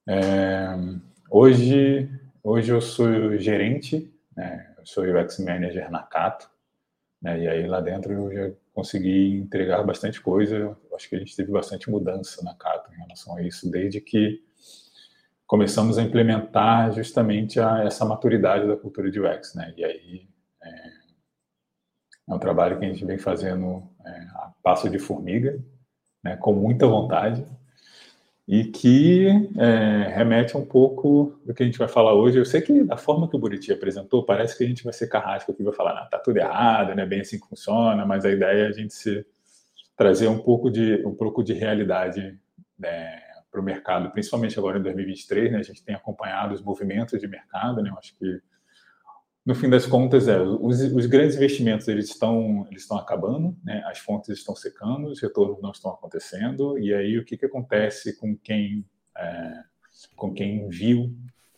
É, 0.07 0.75
hoje, 1.29 2.09
hoje 2.43 2.71
eu 2.71 2.81
sou 2.81 3.37
gerente, 3.37 4.11
né, 4.35 4.73
eu 4.77 4.85
sou 4.85 5.03
UX 5.03 5.39
Manager 5.39 5.91
na 5.91 6.01
Cato, 6.01 6.49
né, 7.21 7.39
e 7.39 7.47
aí 7.47 7.67
lá 7.67 7.79
dentro 7.79 8.11
eu 8.11 8.33
já 8.33 8.55
consegui 8.73 9.35
entregar 9.35 9.83
bastante 9.83 10.19
coisa, 10.19 10.75
acho 10.95 11.07
que 11.07 11.15
a 11.15 11.19
gente 11.19 11.35
teve 11.35 11.51
bastante 11.51 11.89
mudança 11.91 12.43
na 12.43 12.55
Cato 12.55 12.91
em 12.91 12.97
relação 12.97 13.35
a 13.35 13.43
isso, 13.43 13.69
desde 13.69 14.01
que 14.01 14.43
começamos 15.45 15.97
a 15.97 16.01
implementar 16.01 16.91
justamente 16.91 17.59
a, 17.59 17.83
essa 17.83 18.03
maturidade 18.05 18.67
da 18.67 18.75
cultura 18.75 19.11
de 19.11 19.19
UX, 19.19 19.53
né, 19.53 19.73
e 19.77 19.85
aí 19.85 20.27
é, 20.63 20.69
é 22.29 22.33
um 22.33 22.39
trabalho 22.39 22.79
que 22.79 22.85
a 22.85 22.87
gente 22.89 23.05
vem 23.05 23.17
fazendo 23.17 23.87
é, 24.05 24.09
a 24.09 24.53
passo 24.63 24.89
de 24.89 24.97
formiga, 24.97 25.63
né, 26.23 26.35
com 26.37 26.53
muita 26.53 26.87
vontade, 26.87 27.45
e 28.47 28.65
que 28.65 29.27
é, 29.57 30.11
remete 30.15 30.57
um 30.57 30.65
pouco 30.65 31.39
do 31.45 31.53
que 31.53 31.61
a 31.61 31.65
gente 31.65 31.77
vai 31.77 31.87
falar 31.87 32.15
hoje. 32.15 32.39
Eu 32.39 32.45
sei 32.45 32.61
que 32.61 32.83
da 32.83 32.97
forma 32.97 33.29
que 33.29 33.35
o 33.35 33.39
Buriti 33.39 33.71
apresentou, 33.71 34.25
parece 34.25 34.57
que 34.57 34.63
a 34.63 34.67
gente 34.67 34.83
vai 34.83 34.91
ser 34.91 35.07
carrasco 35.07 35.51
aqui, 35.51 35.61
vai 35.61 35.73
falar, 35.73 35.93
não, 35.93 36.09
tá 36.09 36.17
tudo 36.17 36.37
errado, 36.37 36.95
né, 36.95 37.05
bem 37.05 37.21
assim 37.21 37.39
que 37.39 37.47
funciona, 37.47 38.05
mas 38.05 38.25
a 38.25 38.31
ideia 38.31 38.65
é 38.65 38.67
a 38.67 38.71
gente 38.71 38.93
se, 38.93 39.23
trazer 39.99 40.29
um 40.29 40.39
pouco 40.39 40.71
de, 40.71 41.05
um 41.05 41.13
pouco 41.13 41.43
de 41.43 41.51
realidade 41.51 42.39
né, 42.79 43.21
para 43.51 43.59
o 43.59 43.63
mercado, 43.63 44.09
principalmente 44.11 44.57
agora 44.57 44.79
em 44.79 44.81
2023, 44.81 45.51
né, 45.51 45.59
a 45.59 45.63
gente 45.63 45.83
tem 45.83 45.93
acompanhado 45.93 46.55
os 46.55 46.61
movimentos 46.61 47.19
de 47.19 47.27
mercado, 47.27 47.83
né, 47.83 47.89
eu 47.89 47.97
acho 47.97 48.15
que 48.17 48.41
no 49.49 49.55
fim 49.55 49.67
das 49.67 49.87
contas, 49.87 50.27
é, 50.27 50.39
os, 50.39 50.79
os, 50.79 51.07
grandes 51.07 51.35
investimentos 51.35 51.87
eles 51.87 52.05
estão, 52.05 52.67
eles 52.69 52.83
estão 52.83 52.99
acabando, 52.99 53.57
né? 53.63 53.81
as 53.87 53.97
fontes 53.97 54.29
estão 54.29 54.55
secando, 54.55 55.07
os 55.07 55.19
retornos 55.19 55.59
não 55.59 55.71
estão 55.71 55.89
acontecendo, 55.89 56.77
e 56.77 56.93
aí 56.93 57.17
o 57.17 57.25
que, 57.25 57.35
que 57.35 57.47
acontece 57.47 58.15
com 58.15 58.37
quem, 58.37 58.85
é, 59.17 59.63
com 60.15 60.31
quem 60.31 60.69
viu 60.69 61.17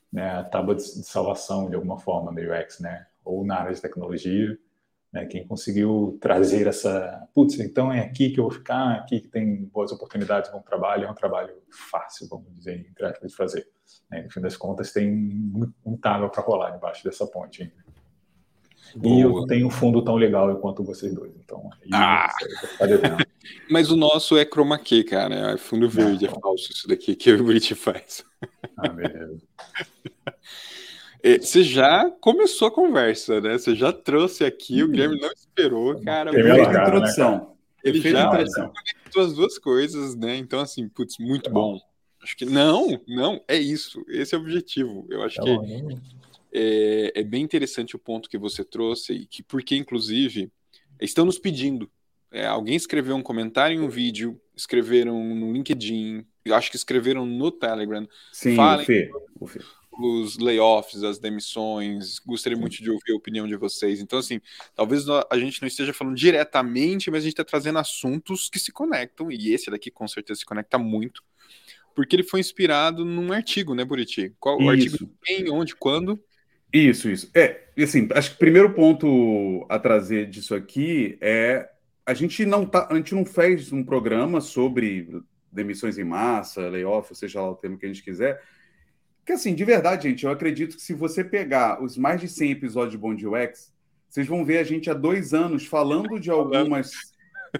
né, 0.09 0.29
a 0.29 0.41
tábua 0.41 0.73
de, 0.73 0.83
de, 0.83 1.03
salvação 1.03 1.69
de 1.69 1.75
alguma 1.75 1.99
forma 1.99 2.31
no 2.31 2.39
UX, 2.39 2.79
né? 2.79 3.07
ou 3.25 3.45
na 3.45 3.57
área 3.57 3.73
de 3.73 3.81
tecnologia, 3.81 4.57
né? 5.11 5.25
quem 5.25 5.45
conseguiu 5.45 6.17
trazer 6.21 6.67
essa, 6.67 7.27
putz, 7.33 7.59
então 7.59 7.91
é 7.91 7.99
aqui 7.99 8.29
que 8.29 8.39
eu 8.39 8.45
vou 8.45 8.51
ficar, 8.51 8.93
aqui 8.93 9.19
que 9.19 9.27
tem 9.27 9.65
boas 9.65 9.91
oportunidades, 9.91 10.51
bom 10.51 10.61
trabalho, 10.61 11.05
é 11.05 11.11
um 11.11 11.15
trabalho 11.15 11.53
fácil, 11.69 12.27
vamos 12.29 12.53
dizer, 12.55 12.91
de 13.23 13.35
fazer. 13.35 13.67
Né? 14.09 14.23
No 14.23 14.31
fim 14.31 14.41
das 14.41 14.55
contas, 14.55 14.91
tem 14.93 15.11
muita 15.11 16.09
água 16.09 16.29
para 16.29 16.43
rolar 16.43 16.71
debaixo 16.71 17.03
dessa 17.03 17.27
ponte 17.27 17.63
ainda. 17.63 17.81
E 19.03 19.21
eu 19.21 19.45
tenho 19.45 19.67
um 19.67 19.69
fundo 19.69 20.03
tão 20.03 20.15
legal 20.15 20.53
quanto 20.57 20.83
vocês 20.83 21.13
dois. 21.13 21.31
Então, 21.37 21.69
ah! 21.93 22.27
Mas 23.69 23.89
o 23.89 23.95
nosso 23.95 24.37
é 24.37 24.45
chroma 24.45 24.77
key, 24.77 25.03
cara. 25.03 25.53
É 25.53 25.57
fundo 25.57 25.89
verde, 25.89 26.25
é 26.25 26.29
falso 26.29 26.71
isso 26.71 26.87
daqui 26.87 27.15
que 27.15 27.31
o 27.31 27.43
Brit 27.43 27.73
faz. 27.73 28.23
Ah, 28.77 28.89
beleza. 28.89 29.41
É, 31.23 31.37
você 31.37 31.63
já 31.63 32.09
começou 32.19 32.67
a 32.67 32.71
conversa, 32.71 33.39
né? 33.39 33.57
Você 33.57 33.75
já 33.75 33.93
trouxe 33.93 34.43
aqui, 34.43 34.81
hum. 34.81 34.87
o 34.87 34.89
Guilherme 34.89 35.19
não 35.19 35.31
esperou, 35.31 36.01
cara. 36.01 36.31
Né, 36.31 36.61
introdução. 36.61 37.37
Né, 37.37 37.47
Ele 37.83 38.01
já 38.01 38.27
conectou 38.27 39.23
as 39.23 39.33
duas 39.33 39.57
coisas, 39.59 40.15
né? 40.15 40.35
Então, 40.37 40.59
assim, 40.59 40.87
putz, 40.89 41.17
muito 41.19 41.43
tá 41.43 41.49
bom. 41.51 41.73
bom. 41.73 41.91
Acho 42.23 42.37
que 42.37 42.45
não, 42.45 43.01
não, 43.07 43.43
é 43.47 43.57
isso. 43.57 44.03
Esse 44.07 44.35
é 44.35 44.37
o 44.37 44.41
objetivo. 44.41 45.07
Eu 45.09 45.23
acho 45.23 45.37
tá 45.37 45.43
que 45.43 45.55
bom, 45.55 45.99
é, 46.53 47.11
é, 47.15 47.23
bem 47.23 47.43
interessante 47.43 47.95
o 47.95 47.99
ponto 47.99 48.29
que 48.29 48.37
você 48.37 48.63
trouxe, 48.63 49.13
e 49.13 49.25
que 49.25 49.41
porque, 49.41 49.75
inclusive, 49.75 50.51
estão 50.99 51.25
nos 51.25 51.39
pedindo. 51.39 51.89
É, 52.31 52.45
alguém 52.45 52.75
escreveu 52.75 53.15
um 53.15 53.23
comentário 53.23 53.75
em 53.75 53.83
um 53.83 53.89
vídeo, 53.89 54.39
escreveram 54.55 55.23
no 55.23 55.51
LinkedIn, 55.51 56.25
acho 56.51 56.69
que 56.69 56.77
escreveram 56.77 57.25
no 57.25 57.51
Telegram. 57.51 58.07
Sim, 58.31 58.55
Falem 58.55 58.83
o 58.83 58.85
Fê, 58.85 59.11
o 59.39 59.47
Fê. 59.47 59.59
Os 59.91 60.37
layoffs, 60.37 61.03
as 61.03 61.19
demissões. 61.19 62.19
Gostaria 62.19 62.57
muito 62.57 62.81
de 62.81 62.89
ouvir 62.89 63.11
a 63.11 63.15
opinião 63.15 63.47
de 63.47 63.55
vocês. 63.55 63.99
Então, 63.99 64.19
assim, 64.19 64.39
talvez 64.75 65.05
a 65.29 65.37
gente 65.37 65.61
não 65.61 65.67
esteja 65.67 65.93
falando 65.93 66.15
diretamente, 66.15 67.11
mas 67.11 67.19
a 67.19 67.23
gente 67.23 67.33
está 67.33 67.43
trazendo 67.43 67.79
assuntos 67.79 68.49
que 68.49 68.59
se 68.59 68.71
conectam, 68.71 69.31
e 69.31 69.53
esse 69.53 69.69
daqui 69.69 69.91
com 69.91 70.07
certeza 70.07 70.39
se 70.39 70.45
conecta 70.45 70.77
muito, 70.77 71.23
porque 71.95 72.15
ele 72.15 72.23
foi 72.23 72.39
inspirado 72.39 73.03
num 73.03 73.33
artigo, 73.33 73.75
né, 73.75 73.83
Buriti? 73.83 74.33
Qual 74.39 74.61
o 74.61 74.69
artigo? 74.69 75.09
Quem, 75.23 75.49
onde, 75.49 75.75
quando? 75.75 76.21
Isso, 76.71 77.09
isso. 77.09 77.29
É, 77.35 77.67
assim, 77.77 78.07
acho 78.13 78.29
que 78.29 78.35
o 78.35 78.39
primeiro 78.39 78.73
ponto 78.73 79.65
a 79.69 79.77
trazer 79.77 80.29
disso 80.29 80.55
aqui 80.55 81.17
é 81.19 81.69
a 82.05 82.13
gente 82.13 82.45
não 82.45 82.65
tá, 82.65 82.87
a 82.89 82.95
gente 82.95 83.13
não 83.13 83.25
fez 83.25 83.71
um 83.71 83.83
programa 83.83 84.41
sobre 84.41 85.21
demissões 85.51 85.97
em 85.97 86.03
massa, 86.03 86.69
layoff, 86.69 87.09
ou 87.11 87.15
seja 87.15 87.41
lá 87.41 87.51
o 87.51 87.55
termo 87.55 87.77
que 87.77 87.85
a 87.85 87.89
gente 87.89 88.03
quiser. 88.03 88.41
Que 89.25 89.33
assim, 89.33 89.53
de 89.53 89.63
verdade, 89.63 90.09
gente, 90.09 90.25
eu 90.25 90.31
acredito 90.31 90.75
que 90.75 90.81
se 90.81 90.93
você 90.93 91.23
pegar 91.23 91.81
os 91.81 91.97
mais 91.97 92.19
de 92.19 92.27
100 92.27 92.51
episódios 92.51 92.91
de 92.91 92.97
Bond 92.97 93.25
UX, 93.27 93.71
vocês 94.09 94.27
vão 94.27 94.43
ver 94.43 94.57
a 94.57 94.63
gente 94.63 94.89
há 94.89 94.93
dois 94.93 95.33
anos 95.33 95.65
falando 95.65 96.19
de 96.19 96.29
algumas 96.29 96.91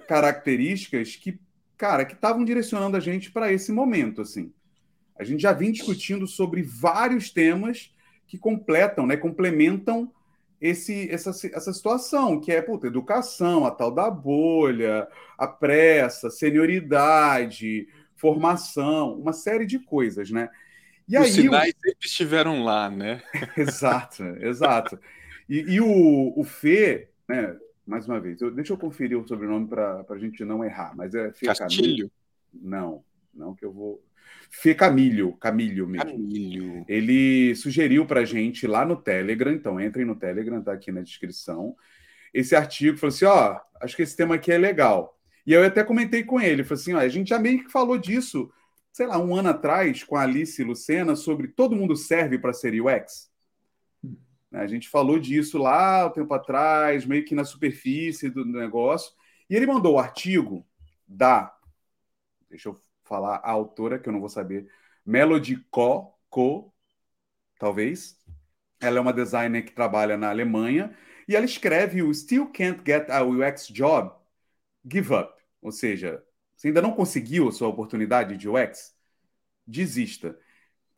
características 0.07 1.15
que, 1.15 1.39
cara, 1.77 2.03
que 2.03 2.13
estavam 2.13 2.43
direcionando 2.43 2.97
a 2.97 2.99
gente 2.99 3.31
para 3.31 3.53
esse 3.53 3.71
momento, 3.71 4.21
assim. 4.21 4.51
A 5.17 5.23
gente 5.23 5.41
já 5.41 5.53
vinha 5.53 5.71
discutindo 5.71 6.25
sobre 6.27 6.63
vários 6.63 7.29
temas 7.29 7.93
que 8.27 8.37
completam, 8.37 9.05
né, 9.05 9.15
complementam 9.15 10.11
esse, 10.59 11.09
essa, 11.09 11.29
essa 11.29 11.73
situação, 11.73 12.39
que 12.39 12.51
é 12.51 12.61
puta, 12.61 12.87
educação, 12.87 13.65
a 13.65 13.71
tal 13.71 13.91
da 13.91 14.09
bolha, 14.09 15.07
a 15.37 15.47
pressa, 15.47 16.29
senioridade, 16.29 17.87
formação, 18.15 19.15
uma 19.15 19.33
série 19.33 19.65
de 19.65 19.79
coisas, 19.79 20.29
né? 20.29 20.49
E 21.07 21.17
Os 21.17 21.25
aí, 21.25 21.31
sinais 21.31 21.73
o... 21.73 21.81
sempre 21.81 22.07
estiveram 22.07 22.63
lá, 22.63 22.89
né? 22.89 23.21
exato, 23.57 24.23
exato. 24.39 24.99
E, 25.49 25.59
e, 25.59 25.81
o, 25.81 26.33
o 26.35 26.43
Fê, 26.43 27.09
né, 27.27 27.55
mais 27.85 28.07
uma 28.07 28.19
vez, 28.19 28.41
eu, 28.41 28.51
deixa 28.51 28.73
eu 28.73 28.77
conferir 28.77 29.19
o 29.19 29.27
sobrenome 29.27 29.67
para 29.67 30.05
a 30.09 30.17
gente 30.17 30.45
não 30.45 30.63
errar, 30.63 30.95
mas 30.95 31.13
é 31.13 31.31
Fê 31.33 31.47
Castilho? 31.47 32.09
Camilo. 32.09 32.11
Não, 32.53 33.03
não 33.33 33.55
que 33.55 33.65
eu 33.65 33.71
vou. 33.71 34.03
Fê 34.49 34.75
Camilho, 34.75 35.33
Camilho 35.33 35.87
mesmo. 35.87 36.11
Camilho. 36.11 36.85
Ele 36.87 37.55
sugeriu 37.55 38.05
para 38.05 38.25
gente 38.25 38.67
lá 38.67 38.85
no 38.85 38.95
Telegram, 38.95 39.51
então 39.51 39.79
entrem 39.79 40.05
no 40.05 40.15
Telegram, 40.15 40.61
tá 40.61 40.73
aqui 40.73 40.91
na 40.91 41.01
descrição. 41.01 41.75
Esse 42.33 42.55
artigo 42.55 42.97
falou 42.97 43.13
assim: 43.13 43.25
ó, 43.25 43.59
acho 43.81 43.95
que 43.95 44.03
esse 44.03 44.15
tema 44.15 44.35
aqui 44.35 44.51
é 44.51 44.57
legal. 44.57 45.17
E 45.45 45.53
eu 45.53 45.63
até 45.65 45.83
comentei 45.83 46.23
com 46.23 46.39
ele, 46.39 46.63
falei 46.63 46.81
assim: 46.81 46.93
ó, 46.93 46.99
a 46.99 47.07
gente 47.07 47.29
já 47.29 47.39
meio 47.39 47.63
que 47.63 47.71
falou 47.71 47.97
disso, 47.97 48.51
sei 49.01 49.07
lá, 49.07 49.17
um 49.17 49.35
ano 49.35 49.49
atrás, 49.49 50.03
com 50.03 50.15
a 50.15 50.21
Alice 50.21 50.63
Lucena, 50.63 51.15
sobre 51.15 51.47
todo 51.47 51.75
mundo 51.75 51.95
serve 51.95 52.37
para 52.37 52.53
ser 52.53 52.79
UX. 52.79 53.31
A 54.51 54.67
gente 54.67 54.87
falou 54.87 55.17
disso 55.17 55.57
lá 55.57 56.05
um 56.05 56.11
tempo 56.11 56.31
atrás, 56.35 57.03
meio 57.03 57.25
que 57.25 57.33
na 57.33 57.43
superfície 57.43 58.29
do 58.29 58.45
negócio. 58.45 59.11
E 59.49 59.55
ele 59.55 59.65
mandou 59.65 59.95
o 59.95 59.97
artigo 59.99 60.63
da. 61.07 61.51
Deixa 62.47 62.69
eu 62.69 62.79
falar 63.03 63.37
a 63.37 63.49
autora, 63.49 63.97
que 63.97 64.07
eu 64.07 64.13
não 64.13 64.19
vou 64.19 64.29
saber. 64.29 64.69
Melody 65.03 65.57
Ko, 65.71 66.13
Ko 66.29 66.71
talvez. 67.57 68.15
Ela 68.79 68.99
é 68.99 69.01
uma 69.01 69.13
designer 69.13 69.63
que 69.63 69.71
trabalha 69.71 70.15
na 70.15 70.29
Alemanha 70.29 70.95
e 71.27 71.35
ela 71.35 71.45
escreve 71.45 72.03
o 72.03 72.13
Still 72.13 72.51
Can't 72.51 72.83
Get 72.85 73.09
a 73.09 73.23
UX 73.23 73.67
Job, 73.67 74.11
Give 74.85 75.11
Up. 75.15 75.33
Ou 75.59 75.71
seja, 75.71 76.23
você 76.61 76.67
ainda 76.67 76.81
não 76.83 76.91
conseguiu 76.91 77.47
a 77.47 77.51
sua 77.51 77.67
oportunidade 77.67 78.37
de 78.37 78.47
UX? 78.47 78.93
Desista. 79.65 80.37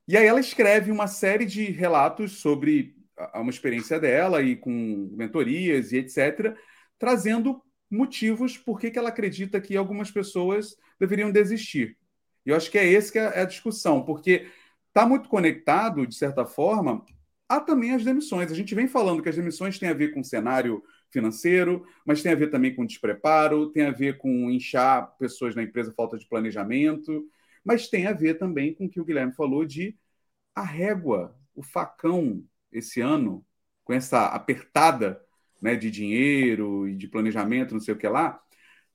E 0.05 0.17
aí 0.17 0.25
ela 0.25 0.41
escreve 0.41 0.91
uma 0.91 1.07
série 1.07 1.45
de 1.45 1.63
relatos 1.71 2.41
sobre 2.41 2.97
uma 3.33 3.49
experiência 3.49 3.97
dela 3.97 4.41
e 4.41 4.57
com 4.57 5.09
mentorias 5.13 5.93
e 5.93 5.99
etc., 5.99 6.53
trazendo 6.99 7.63
motivos 7.89 8.57
por 8.57 8.77
que 8.77 8.91
ela 8.93 9.07
acredita 9.07 9.61
que 9.61 9.77
algumas 9.77 10.11
pessoas 10.11 10.75
deveriam 10.99 11.31
desistir. 11.31 11.97
E 12.45 12.49
eu 12.49 12.57
acho 12.57 12.69
que 12.69 12.77
é 12.77 12.85
esse 12.85 13.09
que 13.09 13.17
é 13.19 13.39
a 13.39 13.45
discussão, 13.45 14.03
porque 14.03 14.49
está 14.89 15.07
muito 15.07 15.29
conectado, 15.29 16.05
de 16.05 16.15
certa 16.15 16.45
forma, 16.45 17.05
a 17.47 17.61
também 17.61 17.93
as 17.93 18.03
demissões. 18.03 18.51
A 18.51 18.55
gente 18.55 18.75
vem 18.75 18.89
falando 18.89 19.23
que 19.23 19.29
as 19.29 19.35
demissões 19.37 19.79
têm 19.79 19.87
a 19.87 19.93
ver 19.93 20.13
com 20.13 20.25
cenário 20.25 20.83
financeiro, 21.13 21.85
mas 22.05 22.21
tem 22.21 22.31
a 22.31 22.35
ver 22.35 22.49
também 22.49 22.75
com 22.75 22.85
despreparo, 22.85 23.69
tem 23.71 23.83
a 23.83 23.91
ver 23.91 24.17
com 24.17 24.49
inchar 24.49 25.15
pessoas 25.17 25.55
na 25.55 25.63
empresa, 25.63 25.93
falta 25.95 26.17
de 26.17 26.27
planejamento, 26.27 27.25
mas 27.63 27.87
tem 27.87 28.07
a 28.07 28.13
ver 28.13 28.37
também 28.37 28.73
com 28.73 28.85
o 28.85 28.89
que 28.89 28.99
o 28.99 29.05
Guilherme 29.05 29.33
falou 29.33 29.63
de 29.63 29.95
a 30.55 30.63
régua, 30.63 31.37
o 31.55 31.63
facão 31.63 32.43
esse 32.71 32.99
ano, 33.01 33.45
com 33.83 33.93
essa 33.93 34.25
apertada 34.27 35.21
né, 35.61 35.75
de 35.75 35.89
dinheiro 35.89 36.87
e 36.87 36.95
de 36.95 37.07
planejamento, 37.07 37.73
não 37.73 37.81
sei 37.81 37.93
o 37.93 37.97
que 37.97 38.07
lá, 38.07 38.41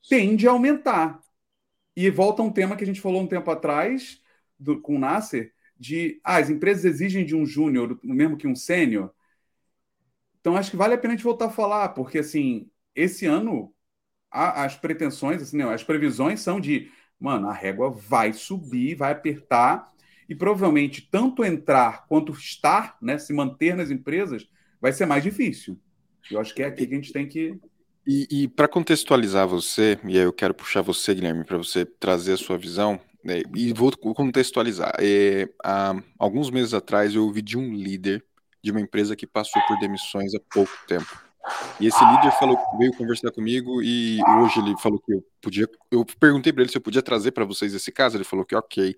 tende 0.07 0.47
a 0.47 0.51
aumentar. 0.51 1.19
E 1.95 2.09
volta 2.09 2.41
um 2.41 2.51
tema 2.51 2.75
que 2.75 2.83
a 2.83 2.87
gente 2.87 3.01
falou 3.01 3.21
um 3.21 3.27
tempo 3.27 3.49
atrás 3.49 4.21
do, 4.57 4.79
com 4.79 4.95
o 4.95 4.99
Nasser, 4.99 5.53
de 5.77 6.19
ah, 6.23 6.37
as 6.37 6.49
empresas 6.49 6.85
exigem 6.85 7.25
de 7.25 7.35
um 7.35 7.45
júnior 7.45 7.99
o 8.03 8.13
mesmo 8.13 8.37
que 8.37 8.47
um 8.47 8.55
sênior. 8.55 9.13
Então 10.39 10.55
acho 10.55 10.71
que 10.71 10.77
vale 10.77 10.93
a 10.93 10.97
pena 10.97 11.13
a 11.13 11.17
gente 11.17 11.23
voltar 11.23 11.45
a 11.45 11.51
falar, 11.51 11.89
porque 11.89 12.19
assim, 12.19 12.69
esse 12.95 13.25
ano 13.25 13.73
a, 14.31 14.63
as 14.65 14.75
pretensões, 14.75 15.41
assim, 15.41 15.57
não, 15.57 15.69
as 15.69 15.83
previsões 15.83 16.41
são 16.41 16.59
de, 16.59 16.91
mano, 17.19 17.47
a 17.49 17.53
régua 17.53 17.89
vai 17.89 18.33
subir, 18.33 18.95
vai 18.95 19.11
apertar, 19.11 19.91
e 20.27 20.35
provavelmente 20.35 21.07
tanto 21.09 21.43
entrar 21.43 22.05
quanto 22.07 22.31
estar, 22.31 22.97
né, 23.01 23.17
se 23.17 23.33
manter 23.33 23.75
nas 23.75 23.89
empresas, 23.89 24.47
vai 24.79 24.93
ser 24.93 25.05
mais 25.05 25.23
difícil. 25.23 25.79
Eu 26.29 26.39
acho 26.39 26.53
que 26.53 26.61
é 26.61 26.67
aqui 26.67 26.85
que 26.85 26.93
a 26.93 26.97
gente 26.97 27.11
tem 27.11 27.27
que 27.27 27.59
e, 28.11 28.27
e 28.31 28.47
para 28.47 28.67
contextualizar 28.67 29.47
você, 29.47 29.99
e 30.03 30.17
aí 30.17 30.23
eu 30.23 30.33
quero 30.33 30.53
puxar 30.53 30.81
você, 30.81 31.13
Guilherme, 31.13 31.43
para 31.43 31.57
você 31.57 31.85
trazer 31.85 32.33
a 32.33 32.37
sua 32.37 32.57
visão, 32.57 32.99
né, 33.23 33.43
e 33.55 33.71
vou 33.73 33.91
contextualizar. 34.15 34.95
É, 34.99 35.47
há 35.63 35.93
alguns 36.17 36.49
meses 36.49 36.73
atrás 36.73 37.13
eu 37.13 37.23
ouvi 37.23 37.41
de 37.41 37.55
um 37.55 37.73
líder 37.73 38.25
de 38.61 38.71
uma 38.71 38.81
empresa 38.81 39.15
que 39.15 39.27
passou 39.27 39.61
por 39.67 39.79
demissões 39.79 40.33
há 40.35 40.39
pouco 40.51 40.71
tempo. 40.87 41.23
E 41.79 41.87
esse 41.87 42.03
líder 42.03 42.31
falou, 42.33 42.57
veio 42.77 42.93
conversar 42.95 43.31
comigo 43.31 43.81
e 43.81 44.19
hoje 44.41 44.59
ele 44.59 44.77
falou 44.77 44.99
que 44.99 45.13
eu 45.13 45.25
podia. 45.41 45.67
Eu 45.89 46.05
perguntei 46.05 46.53
para 46.53 46.63
ele 46.63 46.71
se 46.71 46.77
eu 46.77 46.81
podia 46.81 47.01
trazer 47.01 47.31
para 47.31 47.45
vocês 47.45 47.73
esse 47.73 47.91
caso. 47.91 48.17
Ele 48.17 48.23
falou 48.23 48.45
que 48.45 48.55
ok. 48.55 48.95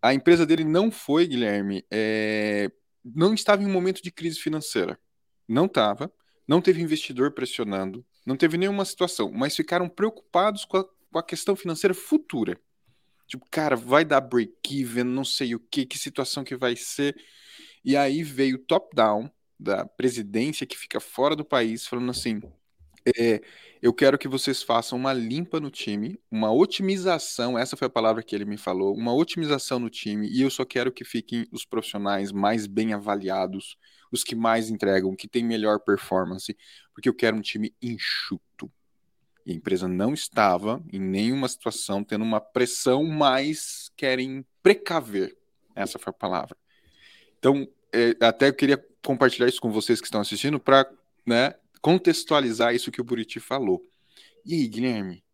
A 0.00 0.14
empresa 0.14 0.46
dele 0.46 0.64
não 0.64 0.90
foi, 0.90 1.26
Guilherme, 1.26 1.84
é, 1.90 2.70
não 3.04 3.34
estava 3.34 3.62
em 3.62 3.66
um 3.66 3.72
momento 3.72 4.02
de 4.02 4.10
crise 4.10 4.38
financeira. 4.38 4.98
Não 5.46 5.66
estava. 5.66 6.10
Não 6.46 6.62
teve 6.62 6.80
investidor 6.80 7.32
pressionando 7.32 8.04
não 8.28 8.36
teve 8.36 8.58
nenhuma 8.58 8.84
situação, 8.84 9.32
mas 9.32 9.56
ficaram 9.56 9.88
preocupados 9.88 10.66
com 10.66 10.76
a, 10.76 10.84
com 10.84 11.18
a 11.18 11.22
questão 11.22 11.56
financeira 11.56 11.94
futura. 11.94 12.60
Tipo, 13.26 13.46
cara, 13.50 13.74
vai 13.74 14.04
dar 14.04 14.20
break-even, 14.20 15.04
não 15.04 15.24
sei 15.24 15.54
o 15.54 15.58
que, 15.58 15.86
que 15.86 15.98
situação 15.98 16.44
que 16.44 16.54
vai 16.54 16.76
ser. 16.76 17.16
E 17.84 17.96
aí 17.96 18.22
veio 18.22 18.58
top-down 18.58 19.30
da 19.58 19.84
presidência 19.84 20.66
que 20.66 20.78
fica 20.78 21.00
fora 21.00 21.34
do 21.34 21.44
país 21.44 21.86
falando 21.86 22.10
assim: 22.10 22.40
é, 23.16 23.40
eu 23.80 23.92
quero 23.92 24.18
que 24.18 24.28
vocês 24.28 24.62
façam 24.62 24.98
uma 24.98 25.12
limpa 25.12 25.60
no 25.60 25.70
time, 25.70 26.18
uma 26.30 26.52
otimização, 26.52 27.58
essa 27.58 27.76
foi 27.76 27.86
a 27.86 27.90
palavra 27.90 28.22
que 28.22 28.34
ele 28.34 28.44
me 28.44 28.56
falou, 28.56 28.94
uma 28.94 29.14
otimização 29.14 29.78
no 29.78 29.88
time, 29.88 30.28
e 30.28 30.42
eu 30.42 30.50
só 30.50 30.64
quero 30.64 30.92
que 30.92 31.04
fiquem 31.04 31.46
os 31.52 31.64
profissionais 31.64 32.32
mais 32.32 32.66
bem 32.66 32.92
avaliados, 32.92 33.76
os 34.10 34.24
que 34.24 34.34
mais 34.34 34.70
entregam, 34.70 35.14
que 35.14 35.28
têm 35.28 35.44
melhor 35.44 35.80
performance, 35.80 36.56
porque 36.92 37.08
eu 37.08 37.14
quero 37.14 37.36
um 37.36 37.40
time 37.40 37.74
enxuto. 37.80 38.70
E 39.46 39.52
a 39.52 39.54
empresa 39.54 39.88
não 39.88 40.12
estava 40.12 40.82
em 40.92 41.00
nenhuma 41.00 41.48
situação 41.48 42.04
tendo 42.04 42.22
uma 42.22 42.40
pressão, 42.40 43.04
mas 43.04 43.90
querem 43.96 44.44
precaver. 44.62 45.36
Essa 45.74 45.98
foi 45.98 46.10
a 46.10 46.14
palavra. 46.14 46.56
Então, 47.38 47.68
é, 47.92 48.14
até 48.20 48.48
eu 48.48 48.54
queria 48.54 48.84
compartilhar 49.04 49.48
isso 49.48 49.60
com 49.60 49.70
vocês 49.70 50.00
que 50.00 50.06
estão 50.06 50.20
assistindo 50.20 50.58
para 50.58 50.88
né, 51.26 51.54
contextualizar 51.80 52.74
isso 52.74 52.90
que 52.90 53.00
o 53.00 53.04
Buriti 53.04 53.40
falou. 53.40 53.82
E 54.44 54.54
aí, 54.54 54.68
Guilherme, 54.68 55.24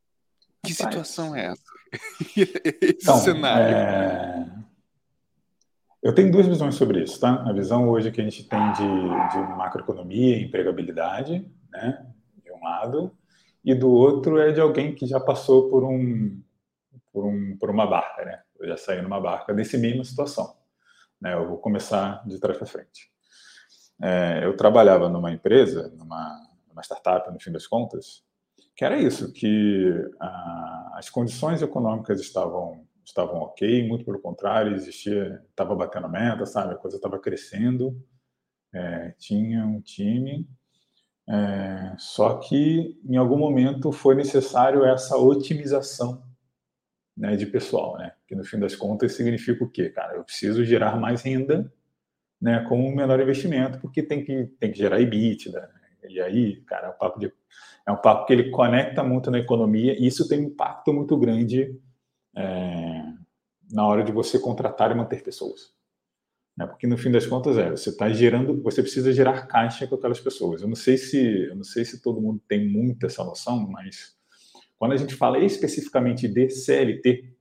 que 0.65 0.73
Rapaz. 0.73 0.77
situação 0.77 1.37
é 1.37 1.47
essa? 1.47 1.75
Esse 2.37 2.99
então, 3.03 3.17
cenário. 3.19 3.77
É... 3.77 4.65
Eu 6.03 6.15
tenho 6.15 6.31
duas 6.31 6.47
visões 6.47 6.75
sobre 6.75 7.03
isso, 7.03 7.19
tá? 7.19 7.43
A 7.49 7.53
visão 7.53 7.89
hoje 7.89 8.11
que 8.11 8.21
a 8.21 8.25
gente 8.25 8.47
tem 8.47 8.73
de, 8.73 8.83
de 8.83 9.57
macroeconomia 9.57 10.37
e 10.37 10.45
empregabilidade, 10.45 11.51
né, 11.71 12.07
de 12.45 12.53
um 12.53 12.63
lado, 12.63 13.11
e 13.65 13.75
do 13.75 13.91
outro 13.91 14.39
é 14.39 14.53
de 14.53 14.61
alguém 14.61 14.95
que 14.95 15.07
já 15.07 15.19
passou 15.19 15.71
por 15.71 15.83
um 15.83 16.43
por, 17.11 17.25
um, 17.25 17.57
por 17.57 17.71
uma 17.71 17.87
barca, 17.87 18.25
né? 18.25 18.43
Eu 18.59 18.67
já 18.67 18.77
saí 18.77 19.01
numa 19.01 19.21
barca 19.21 19.55
desse 19.55 19.79
mesma 19.79 20.05
situação. 20.05 20.57
Né? 21.25 21.33
Eu 21.33 21.49
vou 21.49 21.57
começar 21.57 22.23
de 22.26 22.38
trás 22.38 22.59
para 22.59 22.66
frente. 22.66 23.11
É, 24.02 24.45
eu 24.45 24.54
trabalhava 24.54 25.09
numa 25.09 25.33
empresa, 25.33 25.88
numa, 25.97 26.38
numa, 26.69 26.83
startup, 26.83 27.33
no 27.33 27.40
fim 27.40 27.50
das 27.50 27.66
contas, 27.66 28.23
que 28.76 28.85
era 28.85 28.99
isso, 28.99 29.33
que 29.33 29.90
a, 30.21 30.97
as 30.97 31.09
condições 31.09 31.62
econômicas 31.62 32.21
estavam 32.21 32.87
estavam 33.02 33.40
ok, 33.40 33.87
muito 33.87 34.02
pelo 34.02 34.19
contrário, 34.19 34.75
existia, 34.75 35.43
estava 35.50 35.75
batendo 35.75 36.09
meta, 36.09 36.47
sabe, 36.47 36.73
a 36.73 36.76
coisa 36.78 36.97
estava 36.97 37.19
crescendo, 37.19 38.02
é, 38.73 39.14
tinha 39.19 39.62
um 39.66 39.78
time, 39.78 40.49
é, 41.29 41.94
só 41.99 42.38
que 42.38 42.99
em 43.05 43.16
algum 43.18 43.37
momento 43.37 43.92
foi 43.92 44.14
necessário 44.14 44.87
essa 44.87 45.18
otimização 45.18 46.22
né, 47.16 47.37
de 47.37 47.46
pessoal, 47.46 47.96
né? 47.96 48.12
Que 48.27 48.35
no 48.35 48.44
fim 48.44 48.59
das 48.59 48.74
contas 48.74 49.12
significa 49.14 49.62
o 49.62 49.70
quê, 49.70 49.90
cara? 49.90 50.16
Eu 50.16 50.24
preciso 50.24 50.64
gerar 50.64 50.96
mais 50.96 51.22
renda, 51.22 51.72
né, 52.40 52.64
com 52.68 52.79
um 52.81 52.94
menor 52.94 53.20
investimento, 53.20 53.79
porque 53.79 54.03
tem 54.03 54.24
que 54.24 54.46
tem 54.59 54.72
que 54.72 54.79
gerar 54.79 55.00
EBITDA. 55.00 55.61
Né? 55.61 56.11
E 56.11 56.20
aí, 56.20 56.61
cara, 56.62 56.88
é 56.88 56.90
um 56.90 56.98
papo 56.98 57.18
de 57.20 57.33
é 57.87 57.92
um 57.92 57.96
papo 57.96 58.27
que 58.27 58.33
ele 58.33 58.50
conecta 58.50 59.03
muito 59.03 59.31
na 59.31 59.38
economia 59.38 59.94
e 59.98 60.07
isso 60.07 60.29
tem 60.29 60.40
um 60.40 60.44
impacto 60.44 60.92
muito 60.92 61.16
grande 61.18 61.79
é, 62.37 63.03
na 63.70 63.87
hora 63.87 64.03
de 64.03 64.11
você 64.11 64.38
contratar 64.38 64.90
e 64.90 64.94
manter 64.94 65.22
pessoas. 65.22 65.72
Né? 66.57 66.66
Porque 66.66 66.87
no 66.87 66.96
fim 66.96 67.11
das 67.11 67.27
contas 67.27 67.59
é, 67.59 67.70
você 67.70 67.90
está 67.90 68.09
gerando, 68.11 68.62
você 68.62 68.83
precisa 68.83 69.12
gerar 69.12 69.46
caixa 69.46 69.87
com 69.87 69.96
aquelas 69.96 70.20
pessoas. 70.20 70.62
Eu 70.62 70.68
não 70.68 70.77
sei 70.77 70.96
se, 70.96 71.46
eu 71.46 71.57
não 71.57 71.64
sei 71.64 71.85
se 71.85 72.00
todo 72.00 72.20
mundo 72.20 72.40
tem 72.48 72.66
muito 72.68 73.07
essa 73.07 73.24
noção, 73.24 73.68
mas 73.68 74.16
quando 74.79 74.93
a 74.93 74.97
gente 74.97 75.15
fala 75.15 75.39
especificamente 75.39 76.29
de 76.29 76.51
CLT, 76.51 77.35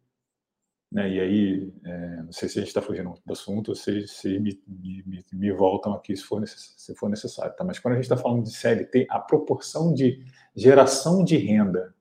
né, 0.92 1.10
e 1.10 1.20
aí, 1.20 1.74
é, 1.84 2.22
não 2.22 2.32
sei 2.32 2.48
se 2.48 2.60
a 2.60 2.62
gente 2.62 2.68
está 2.68 2.82
fugindo 2.82 3.16
do 3.26 3.34
assunto, 3.34 3.70
ou 3.70 3.76
se, 3.76 4.08
se 4.08 4.40
me, 4.40 4.62
me, 4.68 5.26
me, 5.34 5.52
voltam 5.52 5.94
aqui 5.94 6.16
se 6.16 6.24
for, 6.24 6.48
se 6.48 6.94
for 6.94 7.10
necessário, 7.10 7.56
tá? 7.56 7.64
mas 7.64 7.80
quando 7.80 7.94
a 7.94 7.96
gente 7.96 8.06
está 8.06 8.16
falando 8.16 8.44
de 8.44 8.52
CLT, 8.52 9.08
a 9.10 9.20
proporção 9.20 9.92
de 9.92 10.24
geração 10.56 11.24
de 11.24 11.36
renda 11.36 11.96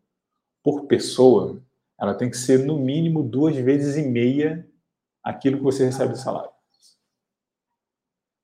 por 0.62 0.87
pessoa, 0.87 1.62
ela 1.99 2.14
tem 2.14 2.29
que 2.29 2.37
ser 2.37 2.59
no 2.59 2.79
mínimo 2.79 3.23
duas 3.23 3.57
vezes 3.57 3.97
e 3.97 4.07
meia 4.07 4.68
aquilo 5.23 5.57
que 5.57 5.64
você 5.64 5.85
recebe 5.85 6.12
de 6.12 6.21
salário. 6.21 6.51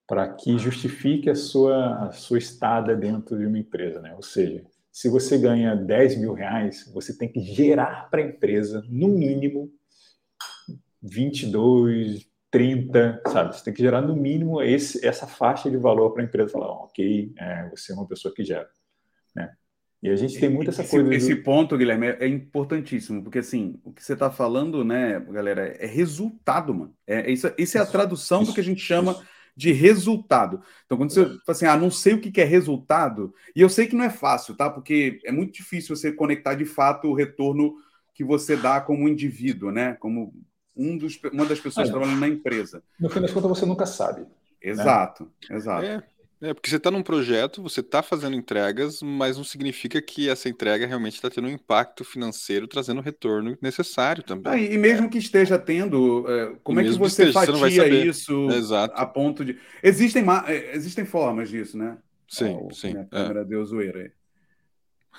Para 0.06 0.32
que 0.32 0.56
justifique 0.56 1.28
a 1.28 1.34
sua, 1.34 2.06
a 2.06 2.12
sua 2.12 2.38
estada 2.38 2.96
dentro 2.96 3.36
de 3.36 3.44
uma 3.44 3.58
empresa, 3.58 4.00
né? 4.00 4.14
Ou 4.14 4.22
seja, 4.22 4.64
se 4.98 5.08
você 5.08 5.38
ganha 5.38 5.76
10 5.76 6.16
mil 6.16 6.32
reais, 6.32 6.90
você 6.92 7.16
tem 7.16 7.30
que 7.30 7.38
gerar 7.40 8.10
para 8.10 8.20
a 8.20 8.24
empresa, 8.24 8.84
no 8.88 9.06
mínimo, 9.06 9.70
22, 11.00 12.28
30, 12.50 13.22
sabe? 13.28 13.56
Você 13.56 13.62
tem 13.62 13.72
que 13.72 13.80
gerar, 13.80 14.02
no 14.02 14.16
mínimo, 14.16 14.60
esse, 14.60 15.06
essa 15.06 15.24
faixa 15.24 15.70
de 15.70 15.76
valor 15.76 16.10
para 16.10 16.22
a 16.22 16.24
empresa 16.24 16.50
falar, 16.50 16.72
ok, 16.72 17.32
é, 17.38 17.68
você 17.70 17.92
é 17.92 17.94
uma 17.94 18.08
pessoa 18.08 18.34
que 18.34 18.42
gera. 18.42 18.68
Né? 19.36 19.48
E 20.02 20.10
a 20.10 20.16
gente 20.16 20.36
tem 20.36 20.48
muito 20.48 20.70
essa 20.70 20.82
esse, 20.82 20.90
coisa. 20.90 21.14
Esse 21.14 21.32
do... 21.32 21.44
ponto, 21.44 21.78
Guilherme, 21.78 22.08
é, 22.08 22.24
é, 22.24 22.26
importantíssimo, 22.26 23.22
porque 23.22 23.38
assim, 23.38 23.80
o 23.84 23.92
que 23.92 24.02
você 24.02 24.14
está 24.14 24.32
falando, 24.32 24.84
né, 24.84 25.20
galera, 25.30 25.76
é 25.78 25.86
resultado, 25.86 26.74
mano. 26.74 26.92
É, 27.06 27.30
isso, 27.30 27.48
isso 27.56 27.78
é 27.78 27.80
a 27.80 27.86
tradução 27.86 28.42
isso, 28.42 28.50
do 28.50 28.54
que 28.56 28.60
a 28.60 28.64
gente 28.64 28.80
chama. 28.80 29.12
Isso 29.12 29.37
de 29.58 29.72
resultado. 29.72 30.62
Então, 30.86 30.96
quando 30.96 31.10
você 31.10 31.24
fala 31.24 31.40
assim, 31.48 31.66
ah, 31.66 31.76
não 31.76 31.90
sei 31.90 32.14
o 32.14 32.20
que 32.20 32.40
é 32.40 32.44
resultado, 32.44 33.34
e 33.56 33.60
eu 33.60 33.68
sei 33.68 33.88
que 33.88 33.96
não 33.96 34.04
é 34.04 34.08
fácil, 34.08 34.54
tá? 34.54 34.70
Porque 34.70 35.18
é 35.24 35.32
muito 35.32 35.52
difícil 35.52 35.96
você 35.96 36.12
conectar 36.12 36.54
de 36.54 36.64
fato 36.64 37.08
o 37.08 37.12
retorno 37.12 37.74
que 38.14 38.22
você 38.22 38.56
dá 38.56 38.80
como 38.80 39.08
indivíduo, 39.08 39.72
né? 39.72 39.94
Como 39.94 40.32
um 40.76 40.96
dos, 40.96 41.20
uma 41.32 41.44
das 41.44 41.58
pessoas 41.58 41.88
é, 41.88 41.90
trabalhando 41.90 42.20
na 42.20 42.28
empresa. 42.28 42.84
No 43.00 43.10
fim 43.10 43.20
das 43.20 43.32
contas, 43.32 43.50
você 43.50 43.66
nunca 43.66 43.84
sabe. 43.84 44.28
Exato, 44.62 45.24
né? 45.50 45.56
exato. 45.56 45.84
É. 45.84 46.04
É, 46.40 46.54
porque 46.54 46.70
você 46.70 46.76
está 46.76 46.88
num 46.88 47.02
projeto, 47.02 47.60
você 47.60 47.80
está 47.80 48.00
fazendo 48.00 48.36
entregas, 48.36 49.02
mas 49.02 49.36
não 49.36 49.42
significa 49.42 50.00
que 50.00 50.28
essa 50.28 50.48
entrega 50.48 50.86
realmente 50.86 51.14
está 51.14 51.28
tendo 51.28 51.48
um 51.48 51.50
impacto 51.50 52.04
financeiro, 52.04 52.68
trazendo 52.68 52.98
o 52.98 53.02
retorno 53.02 53.58
necessário 53.60 54.22
também. 54.22 54.52
Ah, 54.52 54.56
e 54.56 54.78
mesmo 54.78 55.06
é. 55.06 55.08
que 55.08 55.18
esteja 55.18 55.58
tendo, 55.58 56.24
é, 56.28 56.54
como 56.62 56.80
e 56.80 56.86
é 56.86 56.88
que 56.88 56.96
você 56.96 57.24
esteja, 57.24 57.32
fatia 57.32 57.56
você 57.56 58.04
isso 58.04 58.48
Exato. 58.50 58.94
a 58.96 59.04
ponto 59.04 59.44
de. 59.44 59.58
Existem, 59.82 60.24
é, 60.46 60.76
existem 60.76 61.04
formas 61.04 61.48
disso, 61.48 61.76
né? 61.76 61.98
Sim, 62.28 62.56
oh, 62.62 62.72
sim. 62.72 62.92
Minha 62.92 63.06
câmera 63.06 63.40
é. 63.40 63.44
deu 63.44 63.64
zoeira 63.64 64.00
aí. 64.00 64.12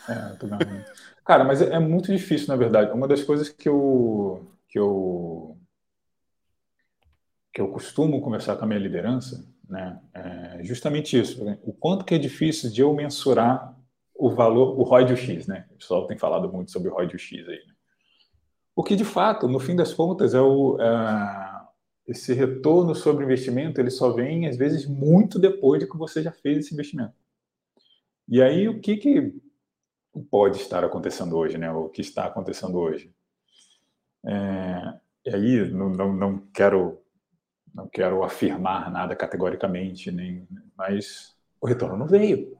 É, 0.08 0.86
Cara, 1.26 1.44
mas 1.44 1.62
é 1.62 1.80
muito 1.80 2.14
difícil, 2.14 2.48
na 2.48 2.56
verdade. 2.56 2.92
Uma 2.92 3.08
das 3.08 3.22
coisas 3.24 3.50
que 3.50 3.68
eu, 3.68 4.48
que 4.70 4.80
eu, 4.80 5.58
que 7.54 7.60
eu 7.60 7.68
costumo 7.68 8.22
conversar 8.22 8.56
com 8.56 8.64
a 8.64 8.68
minha 8.68 8.80
liderança 8.80 9.46
né? 9.70 10.00
É 10.14 10.64
justamente 10.64 11.18
isso. 11.18 11.44
Né? 11.46 11.58
O 11.64 11.72
quanto 11.72 12.04
que 12.04 12.16
é 12.16 12.18
difícil 12.18 12.72
de 12.72 12.82
eu 12.82 12.94
mensurar 12.94 13.78
o 14.16 14.30
valor, 14.30 14.78
o 14.78 14.84
ROI 14.84 15.06
de 15.06 15.16
X, 15.16 15.48
né? 15.48 15.66
O 15.72 15.76
pessoal 15.76 16.08
tem 16.08 16.18
falado 16.18 16.52
muito 16.52 16.72
sobre 16.72 16.90
o 16.90 16.94
ROI 16.94 17.08
de 17.08 17.18
X 17.18 17.48
aí. 17.48 17.66
Né? 17.66 17.74
Porque, 18.76 18.96
de 18.96 19.06
fato, 19.06 19.48
no 19.48 19.60
fim 19.60 19.76
das 19.76 19.94
contas, 19.94 20.34
é 20.34 20.42
o, 20.42 20.78
é, 20.82 21.62
esse 22.08 22.34
retorno 22.34 22.96
sobre 22.96 23.24
investimento, 23.24 23.80
ele 23.80 23.92
só 23.92 24.12
vem, 24.12 24.48
às 24.48 24.58
vezes, 24.58 24.86
muito 24.86 25.38
depois 25.38 25.80
de 25.80 25.90
que 25.90 25.98
você 25.98 26.22
já 26.22 26.32
fez 26.32 26.58
esse 26.58 26.74
investimento. 26.74 27.14
E 28.28 28.42
aí, 28.42 28.68
o 28.68 28.80
que, 28.82 28.98
que 28.98 29.34
pode 30.30 30.58
estar 30.58 30.84
acontecendo 30.84 31.38
hoje, 31.38 31.58
né? 31.58 31.72
O 31.72 31.88
que 31.88 32.02
está 32.02 32.26
acontecendo 32.26 32.78
hoje? 32.78 33.14
É, 34.26 34.94
e 35.26 35.36
aí, 35.36 35.72
não, 35.72 35.90
não, 35.90 36.14
não 36.14 36.38
quero 36.54 36.99
não 37.80 37.88
quero 37.88 38.24
afirmar 38.24 38.92
nada 38.92 39.15
categoricamente, 39.15 40.12
nem, 40.12 40.46
mas 40.78 41.36
o 41.62 41.68
retorno 41.68 41.98
não 41.98 42.08
veio. 42.08 42.58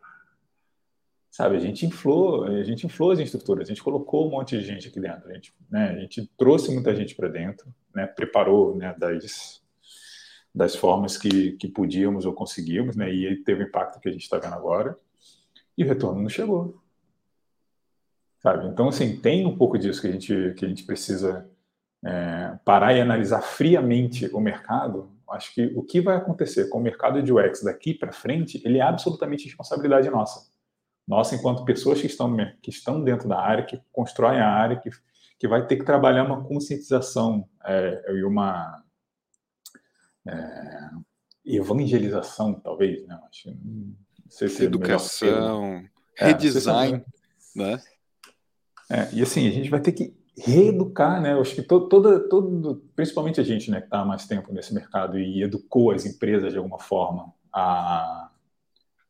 Sabe, 1.30 1.58
a 1.58 1.60
gente 1.60 1.86
inflou, 1.86 2.46
a 2.46 2.64
gente 2.64 2.86
inflou 2.86 3.12
as 3.12 3.20
estruturas, 3.20 3.68
a 3.68 3.74
gente 3.74 3.84
colocou 3.84 4.28
um 4.28 4.32
monte 4.32 4.58
de 4.58 4.66
gente 4.66 4.88
aqui 4.88 5.00
dentro, 5.00 5.30
a 5.30 5.34
gente, 5.34 5.54
né, 5.70 5.92
a 5.92 6.00
gente 6.00 6.30
trouxe 6.38 6.74
muita 6.74 6.96
gente 6.96 7.16
para 7.16 7.28
dentro, 7.28 7.74
né, 7.94 8.08
preparou 8.08 8.76
né, 8.76 8.96
das, 8.98 9.62
das 10.54 10.76
formas 10.76 11.18
que, 11.18 11.52
que 11.54 11.68
podíamos 11.68 12.26
ou 12.26 12.34
conseguimos, 12.34 12.96
né, 12.96 13.14
e 13.14 13.44
teve 13.44 13.64
o 13.64 13.68
impacto 13.68 14.00
que 14.00 14.10
a 14.10 14.12
gente 14.12 14.24
está 14.24 14.38
vendo 14.38 14.56
agora, 14.56 14.98
e 15.78 15.84
o 15.84 15.88
retorno 15.88 16.22
não 16.22 16.30
chegou. 16.30 16.82
Sabe? 18.40 18.68
Então, 18.68 18.88
assim, 18.88 19.18
tem 19.18 19.46
um 19.46 19.58
pouco 19.58 19.78
disso 19.78 20.02
que 20.02 20.08
a 20.08 20.12
gente, 20.12 20.54
que 20.56 20.66
a 20.66 20.68
gente 20.68 20.84
precisa 20.84 21.49
é, 22.06 22.58
parar 22.64 22.94
e 22.94 23.02
analisar 23.02 23.42
friamente 23.42 24.28
o 24.34 24.40
mercado, 24.40 25.12
acho 25.30 25.54
que 25.54 25.66
o 25.76 25.84
que 25.84 26.02
vai 26.02 26.16
acontecer 26.18 26.70
com 26.70 26.80
o 26.80 26.82
mercado 26.82 27.22
de 27.22 27.32
UX 27.32 27.64
daqui 27.64 27.94
para 27.94 28.12
frente, 28.12 28.62
ele 28.66 28.80
é 28.80 28.82
absolutamente 28.82 29.46
responsabilidade 29.46 30.10
nossa. 30.10 30.50
Nossa, 31.08 31.36
enquanto 31.36 31.66
pessoas 31.66 32.00
que 32.00 32.08
estão, 32.08 32.36
que 32.62 32.70
estão 32.70 33.04
dentro 33.04 33.28
da 33.28 33.40
área, 33.40 33.66
que 33.66 33.82
constroem 33.92 34.40
a 34.40 34.48
área, 34.48 34.80
que, 34.80 34.90
que 35.40 35.48
vai 35.48 35.66
ter 35.66 35.78
que 35.78 35.84
trabalhar 35.84 36.24
uma 36.24 36.44
conscientização 36.44 37.48
é, 37.66 38.14
e 38.14 38.24
uma 38.24 38.84
é, 40.28 40.90
evangelização, 41.44 42.54
talvez, 42.54 43.06
né? 43.08 43.20
Acho, 43.28 43.58
sei 44.30 44.48
se 44.50 44.62
é 44.62 44.66
Educação, 44.66 45.84
é, 46.18 46.28
redesign, 46.28 47.04
né? 47.56 47.82
É, 48.92 49.10
e 49.14 49.22
assim, 49.22 49.48
a 49.48 49.52
gente 49.52 49.70
vai 49.70 49.80
ter 49.80 49.92
que 49.92 50.19
reeducar, 50.40 51.22
né? 51.22 51.34
Eu 51.34 51.42
acho 51.42 51.56
que 51.56 51.62
todo, 51.62 51.88
toda, 51.88 52.20
todo, 52.28 52.84
principalmente 52.96 53.40
a 53.40 53.44
gente, 53.44 53.70
né, 53.72 53.80
que 53.80 53.88
está 53.88 54.04
mais 54.06 54.26
tempo 54.28 54.54
nesse 54.54 54.74
mercado 54.74 55.20
e 55.20 55.44
educou 55.44 55.92
as 55.92 56.06
empresas 56.06 56.52
de 56.52 56.58
alguma 56.58 56.80
forma 56.80 57.34
a, 57.54 58.32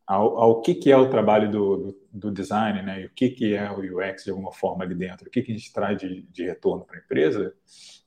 ao, 0.06 0.38
ao 0.38 0.62
que, 0.62 0.76
que 0.76 0.92
é 0.92 0.98
o 0.98 1.10
trabalho 1.10 1.52
do, 1.52 1.78
do, 1.78 2.00
do, 2.12 2.32
design, 2.32 2.82
né? 2.82 3.02
E 3.02 3.06
o 3.06 3.12
que, 3.12 3.30
que 3.30 3.54
é 3.54 3.70
o 3.72 3.80
UX 3.80 4.24
de 4.24 4.32
alguma 4.32 4.52
forma 4.52 4.84
ali 4.84 4.96
dentro, 4.96 5.28
o 5.28 5.32
que, 5.32 5.42
que 5.42 5.52
a 5.52 5.56
gente 5.56 5.72
traz 5.72 5.98
de, 6.00 6.24
de 6.24 6.46
retorno 6.46 6.84
para 6.86 6.98
a 6.98 7.00
empresa, 7.00 7.54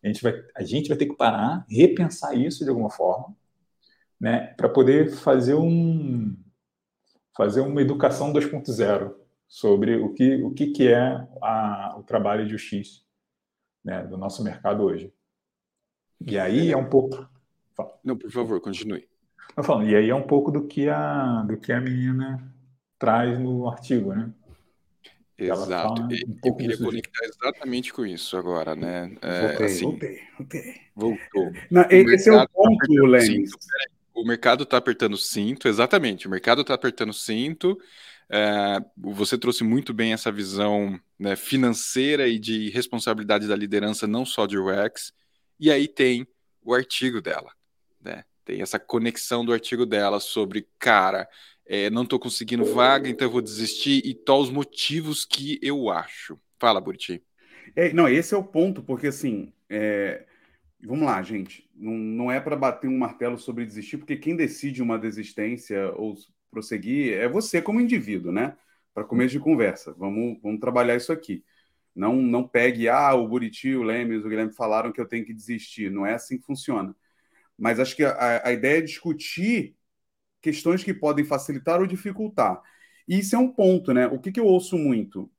a 0.03 0.07
gente, 0.07 0.23
vai, 0.23 0.35
a 0.57 0.63
gente 0.63 0.89
vai 0.89 0.99
ter 0.99 1.07
que 1.07 1.17
parar, 1.17 1.65
repensar 1.71 2.35
isso 2.37 2.65
de 2.65 2.71
alguma 2.71 2.91
forma, 2.91 3.35
né? 4.21 4.55
Para 4.57 4.69
poder 4.69 5.13
fazer 5.13 5.55
um 5.55 6.37
fazer 7.37 7.61
uma 7.61 7.81
educação 7.81 8.33
2.0 8.33 9.15
sobre 9.49 9.97
o 9.97 10.13
que, 10.13 10.43
o 10.43 10.51
que, 10.51 10.67
que 10.69 10.89
é 10.89 11.27
a, 11.43 11.95
o 11.99 12.03
trabalho 12.03 12.47
de 12.47 12.55
UX 12.55 13.03
né, 13.85 14.05
do 14.05 14.17
nosso 14.17 14.43
mercado 14.43 14.83
hoje. 14.85 15.13
E 16.27 16.39
aí 16.39 16.71
é 16.71 16.77
um 16.77 16.89
pouco. 16.89 17.29
Não, 18.05 18.17
por 18.17 18.31
favor, 18.31 18.61
continue. 18.61 19.09
Eu 19.57 19.63
falo, 19.63 19.83
e 19.85 19.95
aí 19.95 20.09
é 20.09 20.15
um 20.15 20.23
pouco 20.23 20.51
do 20.51 20.67
que 20.67 20.89
a, 20.89 21.43
do 21.43 21.57
que 21.57 21.73
a 21.73 21.81
menina 21.81 22.53
traz 22.99 23.39
no 23.39 23.69
artigo, 23.69 24.15
né? 24.15 24.33
Exato. 25.37 26.03
Um 26.03 26.09
eu 26.45 26.55
queria 26.55 26.79
conectar 26.79 27.25
exatamente 27.25 27.93
com 27.93 28.07
isso 28.07 28.37
agora, 28.37 28.77
né? 28.77 29.17
É, 29.21 29.49
voltei, 29.49 29.67
assim, 29.67 29.85
voltei, 29.85 30.21
voltei. 30.39 30.75
Voltou. 30.95 31.53
Não, 31.71 31.83
esse 31.91 32.29
é 32.29 32.33
o 32.33 32.37
tá 32.39 32.49
ponto, 32.49 32.77
tá 32.77 33.09
Lênin. 33.09 33.45
O 34.15 34.25
mercado 34.25 34.63
está 34.63 34.77
apertando 34.77 35.17
cinto, 35.17 35.67
exatamente. 35.67 36.27
O 36.27 36.31
mercado 36.31 36.61
está 36.61 36.75
apertando 36.75 37.13
cinto. 37.13 37.79
É, 38.35 38.83
você 38.97 39.37
trouxe 39.37 39.63
muito 39.63 39.93
bem 39.93 40.15
essa 40.15 40.33
visão 40.33 40.99
né, 41.19 41.37
financeira 41.37 42.27
e 42.27 42.39
de 42.39 42.71
responsabilidade 42.71 43.47
da 43.47 43.55
liderança, 43.55 44.07
não 44.07 44.25
só 44.25 44.47
de 44.47 44.57
UX. 44.57 45.13
E 45.61 45.71
aí 45.71 45.87
tem 45.87 46.27
o 46.63 46.73
artigo 46.73 47.21
dela, 47.21 47.53
né? 48.01 48.25
Tem 48.43 48.63
essa 48.63 48.79
conexão 48.79 49.45
do 49.45 49.53
artigo 49.53 49.85
dela 49.85 50.19
sobre, 50.19 50.67
cara, 50.79 51.29
é, 51.67 51.91
não 51.91 52.05
estou 52.05 52.19
conseguindo 52.19 52.65
vaga, 52.65 53.09
então 53.09 53.27
eu 53.29 53.31
vou 53.31 53.43
desistir, 53.43 54.03
e 54.05 54.15
tal 54.15 54.41
os 54.41 54.51
motivos 54.51 55.27
que 55.27 55.61
eu 55.63 55.91
acho. 55.91 56.41
Fala, 56.59 56.81
Buriti. 56.81 57.23
É, 57.77 57.93
não, 57.93 58.09
esse 58.09 58.35
é 58.35 58.37
o 58.37 58.43
ponto, 58.43 58.83
porque 58.83 59.09
assim, 59.09 59.53
é... 59.69 60.25
vamos 60.83 61.05
lá, 61.05 61.23
gente, 61.23 61.69
não, 61.75 61.93
não 61.93 62.33
é 62.33 62.41
para 62.41 62.57
bater 62.57 62.89
um 62.89 62.99
martelo 62.99 63.39
sobre 63.39 63.67
desistir, 63.67 63.99
porque 63.99 64.17
quem 64.17 64.35
decide 64.35 64.83
uma 64.83 64.99
desistência 64.99 65.93
ou 65.93 66.17
prosseguir 66.53 67.15
é 67.15 67.29
você 67.29 67.63
como 67.63 67.81
indivíduo, 67.81 68.33
né? 68.33 68.57
Para 68.95 69.05
começo 69.05 69.33
de 69.33 69.41
conversa, 69.41 69.95
vamos, 69.95 70.39
vamos 70.43 70.61
trabalhar 70.61 70.97
isso 70.97 71.13
aqui. 71.13 71.45
Não, 71.95 72.17
não 72.17 72.47
pegue, 72.49 72.89
ah, 72.89 73.15
o 73.15 73.29
Buriti, 73.29 73.75
o 73.75 73.83
Lemes, 73.83 74.25
o 74.25 74.29
Guilherme 74.29 74.53
falaram 74.55 74.93
que 74.93 75.01
eu 75.01 75.09
tenho 75.09 75.25
que 75.27 75.35
desistir. 75.35 75.91
Não 75.91 76.07
é 76.07 76.15
assim 76.15 76.39
que 76.39 76.47
funciona. 76.47 76.95
Mas 77.59 77.81
acho 77.81 77.97
que 77.97 78.05
a, 78.05 78.47
a 78.49 78.53
ideia 78.53 78.79
é 78.79 78.83
discutir 78.83 79.77
questões 80.43 80.85
que 80.85 80.95
podem 80.95 81.25
facilitar 81.25 81.81
ou 81.81 81.87
dificultar. 81.87 82.63
E 83.09 83.19
isso 83.21 83.37
é 83.37 83.39
um 83.39 83.53
ponto, 83.53 83.93
né? 83.95 84.07
O 84.09 84.19
que, 84.21 84.33
que 84.33 84.41
eu 84.41 84.47
ouço 84.47 84.79
muito? 84.79 85.31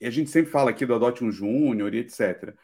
E 0.00 0.06
a 0.06 0.10
gente 0.10 0.30
sempre 0.30 0.50
fala 0.50 0.70
aqui 0.70 0.86
do 0.86 0.94
Adote 0.94 1.24
um 1.24 1.30
Júnior 1.32 1.94
e 1.94 1.98
etc. 2.00 2.56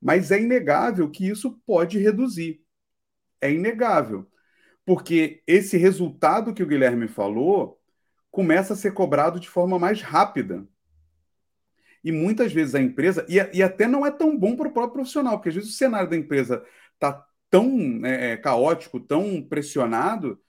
Mas 0.00 0.30
é 0.30 0.40
inegável 0.40 1.10
que 1.10 1.28
isso 1.28 1.60
pode 1.66 1.98
reduzir. 1.98 2.62
É 3.40 3.52
inegável. 3.52 4.26
Porque 4.88 5.42
esse 5.46 5.76
resultado 5.76 6.54
que 6.54 6.62
o 6.62 6.66
Guilherme 6.66 7.08
falou 7.08 7.78
começa 8.30 8.72
a 8.72 8.76
ser 8.76 8.94
cobrado 8.94 9.38
de 9.38 9.46
forma 9.46 9.78
mais 9.78 10.00
rápida. 10.00 10.66
E 12.02 12.10
muitas 12.10 12.54
vezes 12.54 12.74
a 12.74 12.80
empresa, 12.80 13.26
e, 13.28 13.34
e 13.58 13.62
até 13.62 13.86
não 13.86 14.06
é 14.06 14.10
tão 14.10 14.34
bom 14.34 14.56
para 14.56 14.66
o 14.66 14.72
próprio 14.72 14.94
profissional, 14.94 15.36
porque 15.36 15.50
às 15.50 15.56
vezes 15.56 15.68
o 15.68 15.76
cenário 15.76 16.08
da 16.08 16.16
empresa 16.16 16.64
está 16.94 17.22
tão 17.50 18.00
é, 18.02 18.30
é, 18.30 18.36
caótico, 18.38 18.98
tão 18.98 19.42
pressionado, 19.42 20.40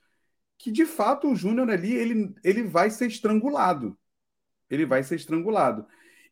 que 0.58 0.71
de 0.71 0.86
fato 0.86 1.30
o 1.30 1.36
Júnior 1.36 1.69
ali 1.69 1.93
ele, 1.93 2.34
ele 2.41 2.63
vai 2.63 2.89
ser 2.89 3.08
estrangulado. 3.08 3.99
Ele 4.69 4.86
vai 4.86 5.04
ser 5.04 5.15
estrangulado. 5.15 5.86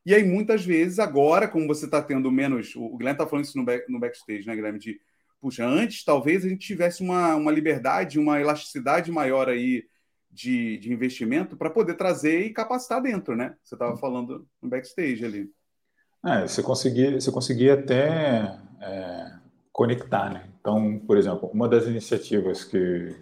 E 0.05 0.15
aí, 0.15 0.23
muitas 0.23 0.63
vezes, 0.63 0.97
agora, 0.97 1.45
como 1.45 1.67
você 1.67 1.83
está 1.83 2.01
tendo 2.01 2.31
menos. 2.31 2.73
O 2.73 2.95
Guilherme 2.95 3.17
está 3.19 3.27
falando 3.27 3.43
isso 3.43 3.57
no, 3.57 3.65
back, 3.65 3.91
no 3.91 3.99
backstage, 3.99 4.47
né, 4.47 4.55
Guilherme? 4.55 4.79
De, 4.79 5.01
puxa, 5.41 5.65
antes 5.65 6.03
talvez 6.03 6.45
a 6.45 6.49
gente 6.49 6.65
tivesse 6.65 7.01
uma, 7.01 7.35
uma 7.35 7.51
liberdade, 7.51 8.19
uma 8.19 8.39
elasticidade 8.39 9.11
maior 9.11 9.49
aí 9.49 9.83
de, 10.31 10.77
de 10.77 10.93
investimento 10.93 11.57
para 11.57 11.69
poder 11.69 11.95
trazer 11.95 12.41
e 12.41 12.53
capacitar 12.53 13.01
dentro, 13.01 13.35
né? 13.35 13.55
Você 13.63 13.75
estava 13.75 13.97
falando 13.97 14.47
no 14.61 14.69
backstage 14.69 15.25
ali. 15.25 15.49
É, 16.25 16.47
você 16.47 16.61
conseguia, 16.61 17.19
você 17.19 17.31
conseguia 17.31 17.75
até 17.75 18.59
é, 18.81 19.31
conectar, 19.71 20.31
né? 20.31 20.49
Então, 20.59 20.99
por 20.99 21.17
exemplo, 21.17 21.49
uma 21.53 21.67
das 21.67 21.85
iniciativas 21.85 22.63
que, 22.63 23.15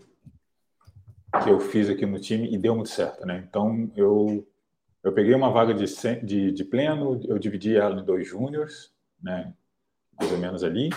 que 1.44 1.50
eu 1.50 1.60
fiz 1.60 1.90
aqui 1.90 2.06
no 2.06 2.20
time 2.20 2.54
e 2.54 2.58
deu 2.58 2.76
muito 2.76 2.90
certo, 2.90 3.26
né? 3.26 3.46
Então, 3.48 3.92
eu, 3.96 4.48
eu 5.04 5.14
peguei 5.14 5.36
uma 5.36 5.52
vaga 5.52 5.74
de, 5.74 5.86
de, 6.24 6.52
de 6.52 6.64
pleno, 6.64 7.22
eu 7.28 7.38
dividi 7.38 7.76
ela 7.76 8.02
em 8.02 8.06
dois 8.06 8.28
júniores, 8.28 8.92
né? 9.22 9.54
Mais 10.20 10.32
ou 10.32 10.38
menos 10.38 10.64
ali, 10.64 10.90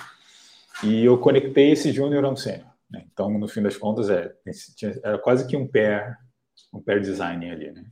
e 0.85 1.05
eu 1.05 1.19
conectei 1.19 1.73
esse 1.73 1.93
júnior 1.93 2.25
a 2.25 2.31
um 2.31 2.37
sênior. 2.37 2.69
Né? 2.91 3.05
Então, 3.13 3.31
no 3.39 3.49
fim 3.49 3.63
das 3.63 3.77
contas, 3.77 4.09
é, 4.11 4.35
era 5.03 5.19
quase 5.19 5.47
que 5.47 5.57
um 5.57 5.67
pair, 5.67 6.17
um 6.73 6.81
pair 6.81 7.01
design 7.01 7.51
ali, 7.51 7.73
né? 7.73 7.85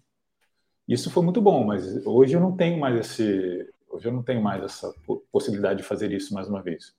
Isso 0.88 1.11
foi 1.11 1.25
muito 1.25 1.42
bom, 1.42 1.64
mas 1.64 2.07
hoje 2.07 2.35
eu 2.35 2.40
não 2.40 2.57
tenho 2.57 2.79
mais 2.79 2.96
esse, 2.96 3.68
hoje 3.88 4.07
eu 4.07 4.12
não 4.12 4.22
tenho 4.22 4.40
mais 4.40 4.62
essa 4.62 4.94
possibilidade 5.33 5.79
de 5.79 5.85
fazer 5.85 6.12
isso 6.12 6.33
mais 6.33 6.49
uma 6.49 6.62
vez 6.62 6.94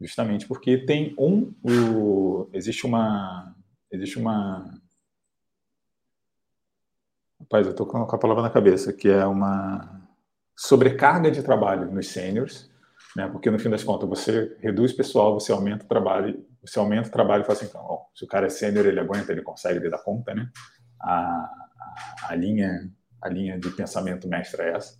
justamente 0.00 0.48
porque 0.48 0.78
tem 0.78 1.14
um, 1.18 1.52
o, 1.62 2.48
existe 2.52 2.86
uma, 2.86 3.54
existe 3.90 4.18
uma, 4.18 4.80
rapaz, 7.38 7.66
eu 7.66 7.72
estou 7.72 7.86
com 7.86 7.98
a 7.98 8.18
palavra 8.18 8.42
na 8.42 8.50
cabeça, 8.50 8.92
que 8.92 9.08
é 9.08 9.26
uma 9.26 10.00
sobrecarga 10.56 11.30
de 11.30 11.42
trabalho 11.42 11.90
nos 11.92 12.08
seniors, 12.08 12.69
né? 13.16 13.28
Porque 13.28 13.50
no 13.50 13.58
fim 13.58 13.70
das 13.70 13.82
contas 13.82 14.08
você 14.08 14.56
reduz 14.60 14.92
pessoal, 14.92 15.34
você 15.34 15.52
aumenta 15.52 15.84
o 15.84 15.88
trabalho, 15.88 16.44
você 16.62 16.78
aumenta 16.78 17.08
o 17.08 17.12
trabalho 17.12 17.42
e 17.42 17.44
fala 17.44 17.58
assim, 17.58 17.66
então, 17.66 18.00
se 18.14 18.24
o 18.24 18.28
cara 18.28 18.46
é 18.46 18.50
sênior, 18.50 18.86
ele 18.86 19.00
aguenta, 19.00 19.32
ele 19.32 19.42
consegue, 19.42 19.88
dá 19.88 19.98
conta, 19.98 20.34
né? 20.34 20.48
A, 21.00 21.12
a, 21.12 22.28
a 22.28 22.34
linha, 22.34 22.90
a 23.20 23.28
linha 23.28 23.58
de 23.58 23.70
pensamento 23.70 24.28
mestra 24.28 24.64
é 24.64 24.76
essa. 24.76 24.98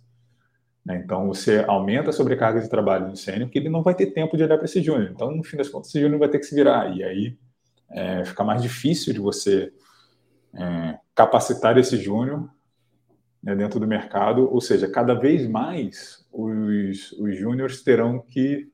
Né? 0.85 1.01
Então, 1.03 1.27
você 1.27 1.63
aumenta 1.67 2.09
a 2.09 2.13
sobrecarga 2.13 2.59
de 2.59 2.69
trabalho 2.69 3.07
no 3.07 3.15
sênior, 3.15 3.49
que 3.49 3.59
ele 3.59 3.69
não 3.69 3.83
vai 3.83 3.93
ter 3.93 4.07
tempo 4.07 4.35
de 4.35 4.43
olhar 4.43 4.57
para 4.57 4.65
esse 4.65 4.81
júnior. 4.81 5.11
Então, 5.11 5.31
no 5.31 5.43
fim 5.43 5.57
das 5.57 5.69
contas, 5.69 5.89
esse 5.89 6.01
júnior 6.01 6.19
vai 6.19 6.29
ter 6.29 6.39
que 6.39 6.45
se 6.45 6.55
virar. 6.55 6.95
E 6.95 7.03
aí 7.03 7.37
é, 7.91 8.25
fica 8.25 8.43
mais 8.43 8.61
difícil 8.61 9.13
de 9.13 9.19
você 9.19 9.71
é, 10.55 10.97
capacitar 11.13 11.77
esse 11.77 11.97
júnior 11.97 12.49
né, 13.41 13.55
dentro 13.55 13.79
do 13.79 13.87
mercado. 13.87 14.51
Ou 14.51 14.61
seja, 14.61 14.89
cada 14.89 15.13
vez 15.13 15.47
mais 15.47 16.25
os, 16.31 17.11
os 17.13 17.37
júniores 17.37 17.83
terão 17.83 18.19
que 18.19 18.71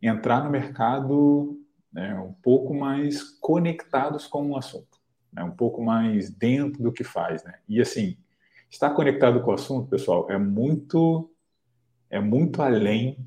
entrar 0.00 0.44
no 0.44 0.50
mercado 0.50 1.58
né, 1.92 2.14
um 2.18 2.32
pouco 2.32 2.74
mais 2.74 3.22
conectados 3.22 4.26
com 4.26 4.50
o 4.50 4.56
assunto, 4.56 4.98
né, 5.32 5.42
um 5.42 5.50
pouco 5.50 5.82
mais 5.82 6.30
dentro 6.30 6.82
do 6.82 6.92
que 6.92 7.04
faz. 7.04 7.42
Né? 7.44 7.54
E 7.68 7.80
assim, 7.80 8.16
Estar 8.70 8.90
conectado 8.90 9.40
com 9.42 9.52
o 9.52 9.54
assunto, 9.54 9.88
pessoal, 9.88 10.30
é 10.30 10.36
muito 10.36 11.30
é 12.10 12.20
muito 12.20 12.62
além 12.62 13.18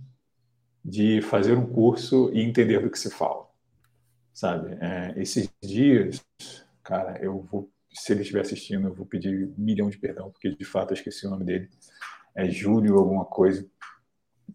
de 0.84 1.22
fazer 1.22 1.58
um 1.58 1.65
curso 1.65 2.30
e 2.34 2.41
entender 2.41 2.80
do 2.80 2.89
que 2.89 2.98
se 2.98 3.10
fala, 3.10 3.45
sabe? 4.34 4.78
É, 4.80 5.13
esses 5.17 5.50
dias, 5.62 6.24
cara, 6.82 7.19
eu 7.22 7.41
vou, 7.41 7.69
se 7.91 8.13
ele 8.13 8.21
estiver 8.21 8.41
assistindo, 8.41 8.88
eu 8.88 8.93
vou 8.93 9.06
pedir 9.06 9.47
um 9.47 9.56
milhão 9.58 9.89
de 9.89 9.97
perdão, 9.97 10.32
porque 10.32 10.56
de 10.56 10.65
fato 10.65 10.91
eu 10.91 10.95
esqueci 10.95 11.25
o 11.25 11.30
nome 11.30 11.45
dele. 11.45 11.69
É 12.36 12.49
Júlio 12.49 12.97
alguma 12.97 13.25
coisa. 13.25 13.67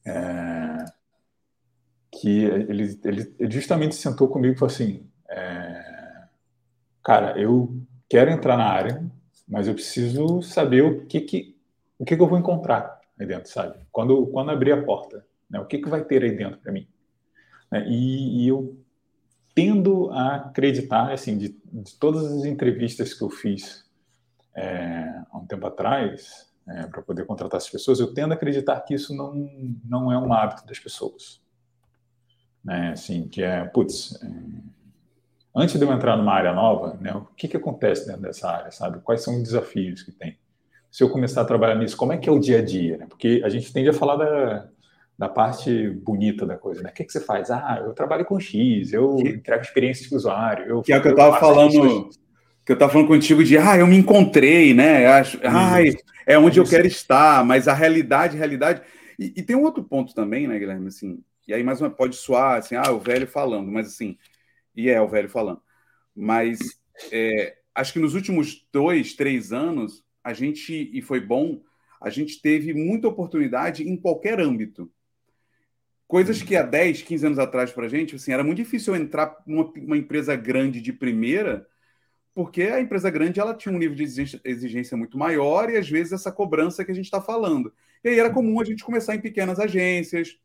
É, 0.07 0.85
que 2.21 2.45
ele, 2.45 2.99
ele, 3.05 3.35
ele, 3.39 3.51
justamente 3.51 3.95
sentou 3.95 4.29
comigo 4.29 4.55
e 4.55 4.59
falou 4.59 4.73
assim, 4.73 5.09
é, 5.29 6.27
cara, 7.03 7.39
eu 7.39 7.77
quero 8.09 8.31
entrar 8.31 8.57
na 8.57 8.67
área, 8.67 9.05
mas 9.49 9.67
eu 9.67 9.75
preciso 9.75 10.41
saber 10.43 10.83
o 10.83 11.07
que 11.07 11.21
que 11.21 11.55
o 11.99 12.05
que, 12.05 12.17
que 12.17 12.23
eu 12.23 12.29
vou 12.29 12.39
encontrar 12.39 13.01
aí 13.19 13.27
dentro, 13.27 13.51
sabe? 13.51 13.79
Quando 13.91 14.27
quando 14.29 14.51
abrir 14.51 14.73
a 14.73 14.83
porta, 14.83 15.25
né? 15.49 15.61
O 15.61 15.67
que 15.67 15.79
que 15.79 15.89
vai 15.89 16.05
ter 16.05 16.23
aí 16.23 16.37
dentro 16.37 16.59
para 16.59 16.73
mim? 16.73 16.89
Né? 17.71 17.87
E, 17.89 18.45
e, 18.45 18.49
eu 18.49 18.77
tendo 19.55 20.11
a 20.11 20.37
acreditar, 20.37 21.13
assim, 21.13 21.39
de, 21.39 21.57
de, 21.73 21.95
todas 21.95 22.25
as 22.25 22.45
entrevistas 22.45 23.15
que 23.15 23.23
eu 23.23 23.31
fiz 23.31 23.85
é, 24.55 25.23
há 25.31 25.39
um 25.39 25.47
tempo 25.47 25.67
atrás, 25.67 26.53
é, 26.67 26.87
para 26.87 27.03
poder 27.03 27.25
contratar 27.27 27.59
as 27.59 27.69
pessoas, 27.69 28.01
eu 28.01 28.13
tendo 28.13 28.33
a 28.33 28.35
acreditar 28.35 28.81
que 28.81 28.95
isso 28.95 29.15
não 29.15 29.51
não 29.85 30.11
é 30.11 30.19
um 30.19 30.33
hábito 30.33 30.67
das 30.67 30.79
pessoas, 30.79 31.41
né? 32.65 32.93
Assim, 32.93 33.29
que 33.29 33.43
é, 33.43 33.65
putz, 33.67 34.19
é, 34.23 34.29
antes 35.55 35.79
de 35.79 35.85
eu 35.85 35.93
entrar 35.93 36.17
numa 36.17 36.33
área 36.33 36.53
nova, 36.53 36.97
né, 37.01 37.15
o 37.15 37.27
que, 37.37 37.47
que 37.47 37.57
acontece 37.57 38.07
dentro 38.07 38.23
dessa 38.23 38.51
área, 38.51 38.71
sabe? 38.71 39.01
Quais 39.01 39.23
são 39.23 39.37
os 39.37 39.43
desafios 39.43 40.03
que 40.03 40.11
tem? 40.11 40.37
Se 40.91 41.03
eu 41.03 41.11
começar 41.11 41.43
a 41.43 41.45
trabalhar 41.45 41.77
nisso, 41.77 41.97
como 41.97 42.13
é 42.13 42.19
que 42.19 42.29
é 42.29 42.33
o 42.33 42.39
dia 42.41 42.59
a 42.59 42.65
dia? 42.65 42.97
Né? 42.97 43.07
Porque 43.07 43.43
a 43.45 43.49
gente 43.49 43.73
tende 43.73 43.89
a 43.89 43.93
falar 43.93 44.17
da, 44.17 44.69
da 45.17 45.29
parte 45.29 45.91
bonita 45.91 46.45
da 46.45 46.57
coisa, 46.57 46.83
né? 46.83 46.91
O 46.91 46.93
que, 46.93 47.05
que 47.05 47.13
você 47.13 47.21
faz? 47.21 47.51
Ah, 47.51 47.83
eu 47.85 47.93
trabalho 47.93 48.25
com 48.25 48.39
X, 48.39 48.93
eu 48.93 49.19
entrego 49.21 49.63
experiências 49.63 50.09
com 50.09 50.17
o 50.17 50.19
usuário. 50.19 50.67
Eu, 50.67 50.83
que 50.83 50.93
é 50.93 50.99
o 50.99 51.03
que 51.03 51.09
eu 51.09 51.13
estava 51.13 51.39
falando. 51.39 52.11
que 52.65 52.73
eu 52.73 52.75
estava 52.75 52.93
falando 52.93 53.09
contigo 53.09 53.45
de, 53.45 53.57
ah, 53.57 53.77
eu 53.77 53.87
me 53.87 53.97
encontrei, 53.97 54.75
né? 54.75 55.07
Acho, 55.07 55.39
ai, 55.45 55.93
é 56.27 56.39
onde 56.39 56.59
eu 56.59 56.65
quero 56.65 56.87
estar, 56.87 57.45
mas 57.45 57.69
a 57.69 57.75
realidade, 57.75 58.37
realidade. 58.37 58.83
E, 59.19 59.33
e, 59.37 59.43
tem 59.43 59.55
um 59.55 59.63
outro 59.63 59.85
ponto 59.85 60.15
também, 60.15 60.49
né, 60.49 60.59
Guilherme? 60.59 60.89
Assim, 60.89 61.23
e 61.47 61.55
aí 61.55 61.63
mais 61.63 61.81
uma 61.81 61.91
pode 61.91 62.17
soar 62.17 62.59
assim, 62.59 62.75
ah, 62.75 62.91
o 62.91 62.99
velho 62.99 63.27
falando, 63.27 63.71
mas 63.71 63.87
assim, 63.87 64.17
e 64.75 64.89
é 64.89 65.01
o 65.01 65.09
velho 65.09 65.29
falando. 65.29 65.61
Mas 66.17 66.59
é, 67.13 67.57
acho 67.75 67.93
que 67.93 67.99
nos 67.99 68.15
últimos 68.15 68.67
dois, 68.73 69.15
três 69.15 69.53
anos, 69.53 70.03
a 70.23 70.33
gente, 70.33 70.91
e 70.93 71.01
foi 71.03 71.21
bom, 71.21 71.61
a 72.01 72.11
gente 72.11 72.41
teve 72.41 72.73
muita 72.73 73.09
oportunidade 73.09 73.89
em 73.89 73.97
qualquer 73.97 74.41
âmbito. 74.41 74.91
Coisas 76.15 76.41
que 76.41 76.55
há 76.55 76.63
10, 76.63 77.03
15 77.03 77.27
anos 77.27 77.39
atrás 77.41 77.73
para 77.73 77.87
a 77.87 77.89
gente, 77.89 78.15
assim, 78.15 78.33
era 78.33 78.45
muito 78.45 78.59
difícil 78.59 78.95
entrar 78.95 79.37
numa 79.45 79.65
uma 79.65 79.97
empresa 79.97 80.37
grande 80.37 80.81
de 80.81 80.93
primeira 80.93 81.67
porque 82.33 82.63
a 82.63 82.81
empresa 82.81 83.11
grande 83.11 83.41
ela 83.41 83.53
tinha 83.53 83.75
um 83.75 83.79
nível 83.79 83.97
de 83.97 84.05
exigência 84.45 84.97
muito 84.97 85.19
maior 85.19 85.69
e 85.69 85.77
às 85.77 85.91
vezes 85.91 86.13
essa 86.13 86.31
cobrança 86.31 86.85
que 86.85 86.93
a 86.93 86.95
gente 86.95 87.07
está 87.07 87.21
falando. 87.21 87.75
E 88.05 88.11
aí 88.11 88.21
era 88.21 88.31
comum 88.31 88.61
a 88.61 88.65
gente 88.65 88.85
começar 88.85 89.17
em 89.17 89.21
pequenas 89.21 89.59
agências, 89.59 90.39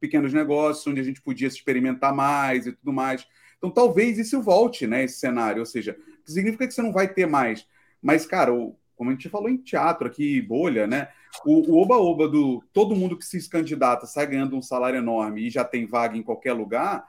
pequenos 0.00 0.32
negócios, 0.32 0.86
onde 0.86 1.00
a 1.02 1.04
gente 1.04 1.20
podia 1.20 1.50
se 1.50 1.56
experimentar 1.56 2.14
mais 2.14 2.66
e 2.66 2.72
tudo 2.72 2.90
mais. 2.90 3.28
Então 3.58 3.70
talvez 3.70 4.18
isso 4.18 4.40
volte, 4.40 4.86
né, 4.86 5.04
esse 5.04 5.18
cenário, 5.18 5.60
ou 5.60 5.66
seja, 5.66 5.94
significa 6.24 6.66
que 6.66 6.72
você 6.72 6.80
não 6.80 6.90
vai 6.90 7.06
ter 7.06 7.26
mais. 7.26 7.68
Mas, 8.00 8.24
cara, 8.24 8.50
o, 8.50 8.74
como 8.96 9.10
a 9.10 9.12
gente 9.12 9.28
falou 9.28 9.50
em 9.50 9.58
teatro 9.58 10.06
aqui, 10.06 10.40
bolha, 10.40 10.86
né? 10.86 11.08
O 11.44 11.80
oba-oba 11.80 12.28
do 12.28 12.62
todo 12.72 12.94
mundo 12.94 13.16
que 13.16 13.24
se 13.24 13.48
candidata 13.48 14.06
sai 14.06 14.26
ganhando 14.26 14.56
um 14.56 14.62
salário 14.62 14.98
enorme 14.98 15.46
e 15.46 15.50
já 15.50 15.64
tem 15.64 15.86
vaga 15.86 16.16
em 16.16 16.22
qualquer 16.22 16.52
lugar, 16.52 17.06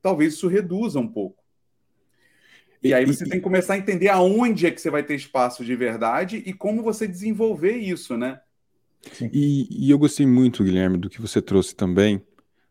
talvez 0.00 0.34
isso 0.34 0.48
reduza 0.48 0.98
um 0.98 1.08
pouco. 1.08 1.44
E 2.82 2.94
aí 2.94 3.04
você 3.04 3.24
tem 3.24 3.38
que 3.38 3.44
começar 3.44 3.74
a 3.74 3.78
entender 3.78 4.08
aonde 4.08 4.66
é 4.66 4.70
que 4.70 4.80
você 4.80 4.90
vai 4.90 5.02
ter 5.02 5.14
espaço 5.14 5.64
de 5.64 5.74
verdade 5.74 6.42
e 6.46 6.52
como 6.52 6.82
você 6.82 7.06
desenvolver 7.08 7.76
isso, 7.76 8.16
né? 8.16 8.40
E, 9.32 9.68
e, 9.70 9.90
eu 9.90 9.98
gostei 9.98 10.26
muito, 10.26 10.64
Guilherme, 10.64 10.98
do 10.98 11.08
que 11.08 11.20
você 11.20 11.40
trouxe 11.40 11.74
também 11.74 12.22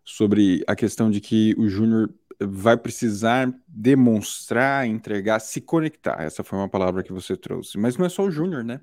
sobre 0.03 0.63
a 0.67 0.75
questão 0.75 1.09
de 1.09 1.21
que 1.21 1.55
o 1.57 1.67
Júnior 1.67 2.13
vai 2.39 2.77
precisar 2.77 3.53
demonstrar, 3.67 4.85
entregar, 4.85 5.39
se 5.39 5.61
conectar. 5.61 6.21
Essa 6.21 6.43
foi 6.43 6.59
uma 6.59 6.69
palavra 6.69 7.03
que 7.03 7.13
você 7.13 7.37
trouxe. 7.37 7.77
Mas 7.77 7.97
não 7.97 8.05
é 8.05 8.09
só 8.09 8.23
o 8.23 8.31
Júnior, 8.31 8.63
né? 8.63 8.81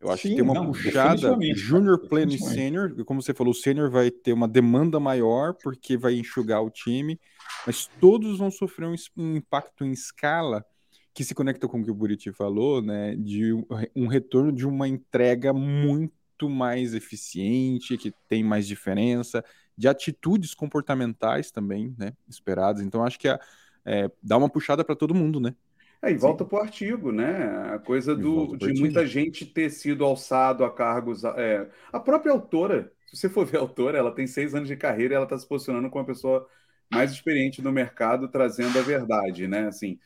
Eu 0.00 0.10
acho 0.10 0.22
Sim, 0.22 0.28
que 0.30 0.34
tem 0.36 0.44
uma 0.44 0.54
não, 0.54 0.72
puxada 0.72 1.36
Júnior, 1.54 1.98
Pleno 2.08 2.32
e 2.32 2.38
Sênior. 2.38 3.04
Como 3.04 3.20
você 3.20 3.34
falou, 3.34 3.52
o 3.52 3.56
Sênior 3.56 3.90
vai 3.90 4.10
ter 4.10 4.32
uma 4.32 4.46
demanda 4.46 5.00
maior 5.00 5.54
porque 5.54 5.96
vai 5.96 6.14
enxugar 6.14 6.62
o 6.62 6.70
time 6.70 7.18
mas 7.66 7.86
todos 8.00 8.38
vão 8.38 8.50
sofrer 8.50 8.88
um, 8.88 8.94
um 9.16 9.36
impacto 9.36 9.84
em 9.84 9.92
escala 9.92 10.64
que 11.12 11.24
se 11.24 11.34
conecta 11.34 11.66
com 11.66 11.80
o 11.80 11.84
que 11.84 11.90
o 11.90 11.94
Buriti 11.94 12.32
falou, 12.32 12.80
né, 12.80 13.16
de 13.16 13.52
um 13.94 14.06
retorno 14.06 14.52
de 14.52 14.66
uma 14.66 14.86
entrega 14.86 15.52
muito 15.52 16.48
mais 16.48 16.94
eficiente, 16.94 17.98
que 17.98 18.12
tem 18.28 18.44
mais 18.44 18.66
diferença, 18.68 19.44
de 19.76 19.88
atitudes 19.88 20.54
comportamentais 20.54 21.50
também, 21.50 21.94
né, 21.98 22.12
esperadas. 22.28 22.82
Então 22.82 23.04
acho 23.04 23.18
que 23.18 23.28
é, 23.28 23.38
é 23.84 24.10
dá 24.22 24.36
uma 24.36 24.48
puxada 24.48 24.84
para 24.84 24.94
todo 24.94 25.14
mundo, 25.14 25.40
né? 25.40 25.54
E 26.02 26.14
volta 26.14 26.44
para 26.44 26.58
o 26.58 26.62
artigo, 26.62 27.10
né? 27.10 27.72
A 27.74 27.78
coisa 27.78 28.14
do, 28.14 28.56
de 28.56 28.72
muita 28.74 29.04
gente 29.06 29.44
ter 29.44 29.68
sido 29.70 30.04
alçado 30.04 30.64
a 30.64 30.72
cargos. 30.72 31.24
É, 31.24 31.68
a 31.92 31.98
própria 31.98 32.32
autora, 32.32 32.92
se 33.06 33.16
você 33.16 33.28
for 33.28 33.44
ver 33.46 33.58
a 33.58 33.60
autora, 33.60 33.98
ela 33.98 34.12
tem 34.12 34.26
seis 34.26 34.54
anos 34.54 34.68
de 34.68 34.76
carreira 34.76 35.14
e 35.14 35.16
ela 35.16 35.24
está 35.24 35.36
se 35.36 35.46
posicionando 35.46 35.90
como 35.90 36.02
uma 36.02 36.06
pessoa 36.06 36.46
mais 36.90 37.10
experiente 37.10 37.60
no 37.60 37.72
mercado 37.72 38.28
trazendo 38.28 38.78
a 38.78 38.82
verdade, 38.82 39.48
né? 39.48 39.66
Assim, 39.66 39.98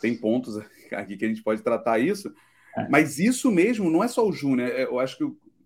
tem 0.00 0.16
pontos 0.16 0.56
aqui 0.92 1.16
que 1.16 1.24
a 1.24 1.28
gente 1.28 1.42
pode 1.42 1.62
tratar 1.62 1.98
isso, 1.98 2.32
é. 2.76 2.88
mas 2.88 3.18
isso 3.18 3.50
mesmo 3.50 3.90
não 3.90 4.04
é 4.04 4.08
só 4.08 4.26
o 4.26 4.32
Júnior. 4.32 4.68
É, 4.68 4.84
eu 4.84 5.00
acho 5.00 5.18
que 5.18 5.24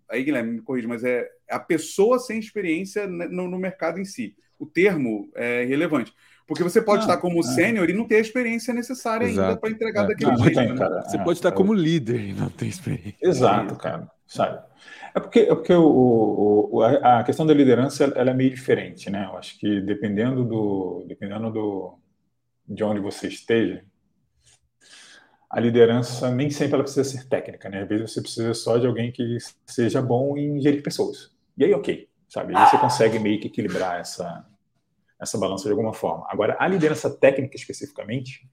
aí 0.08 0.24
Guilherme 0.24 0.52
me 0.52 0.62
corrija, 0.62 0.88
mas 0.88 1.04
é 1.04 1.28
a 1.48 1.60
pessoa 1.60 2.18
sem 2.18 2.38
experiência 2.38 3.06
no, 3.06 3.48
no 3.48 3.58
mercado 3.58 4.00
em 4.00 4.04
si. 4.04 4.34
O 4.58 4.64
termo 4.64 5.30
é 5.34 5.64
relevante. 5.64 6.14
Porque 6.46 6.62
você 6.62 6.82
pode 6.82 7.00
ah, 7.00 7.04
estar 7.06 7.16
como 7.16 7.40
é. 7.40 7.42
sênior 7.42 7.88
e 7.88 7.94
não 7.94 8.06
ter 8.06 8.16
a 8.16 8.20
experiência 8.20 8.74
necessária 8.74 9.24
Exato. 9.24 9.48
ainda 9.48 9.60
para 9.60 9.70
entregar 9.70 10.04
é. 10.04 10.08
daquele 10.08 10.30
não, 10.30 10.38
jeito. 10.38 10.54
Tem, 10.54 10.74
né? 10.74 11.02
Você 11.06 11.18
pode 11.18 11.38
estar 11.38 11.52
como 11.52 11.72
líder 11.72 12.20
e 12.20 12.32
não 12.34 12.50
ter 12.50 12.66
experiência. 12.66 13.16
Exato, 13.22 13.76
cara. 13.76 14.10
Sabe? 14.26 14.62
É 15.14 15.20
porque, 15.20 15.40
é 15.40 15.54
porque 15.54 15.72
o, 15.72 16.68
o, 16.72 16.82
a 16.82 17.22
questão 17.22 17.46
da 17.46 17.54
liderança 17.54 18.04
ela 18.16 18.30
é 18.30 18.34
meio 18.34 18.50
diferente, 18.50 19.08
né? 19.08 19.26
Eu 19.30 19.38
acho 19.38 19.58
que 19.58 19.80
dependendo 19.80 20.44
do, 20.44 21.04
dependendo 21.06 21.50
do, 21.50 21.98
de 22.68 22.82
onde 22.82 23.00
você 23.00 23.28
esteja, 23.28 23.84
a 25.48 25.60
liderança 25.60 26.30
nem 26.30 26.50
sempre 26.50 26.74
ela 26.74 26.82
precisa 26.82 27.04
ser 27.04 27.28
técnica, 27.28 27.68
né? 27.68 27.82
Às 27.82 27.88
vezes 27.88 28.12
você 28.12 28.20
precisa 28.20 28.54
só 28.54 28.76
de 28.76 28.86
alguém 28.86 29.12
que 29.12 29.38
seja 29.64 30.02
bom 30.02 30.36
em 30.36 30.60
gerir 30.60 30.82
pessoas. 30.82 31.30
E 31.56 31.64
aí, 31.64 31.72
ok, 31.72 32.08
sabe? 32.28 32.56
Aí 32.56 32.68
você 32.68 32.76
consegue 32.76 33.18
meio 33.20 33.40
que 33.40 33.46
equilibrar 33.46 34.00
essa, 34.00 34.44
essa 35.24 35.38
balança 35.38 35.64
de 35.64 35.70
alguma 35.70 35.92
forma. 35.92 36.26
Agora, 36.28 36.56
a 36.58 36.68
liderança 36.68 37.10
técnica 37.10 37.56
especificamente, 37.56 38.48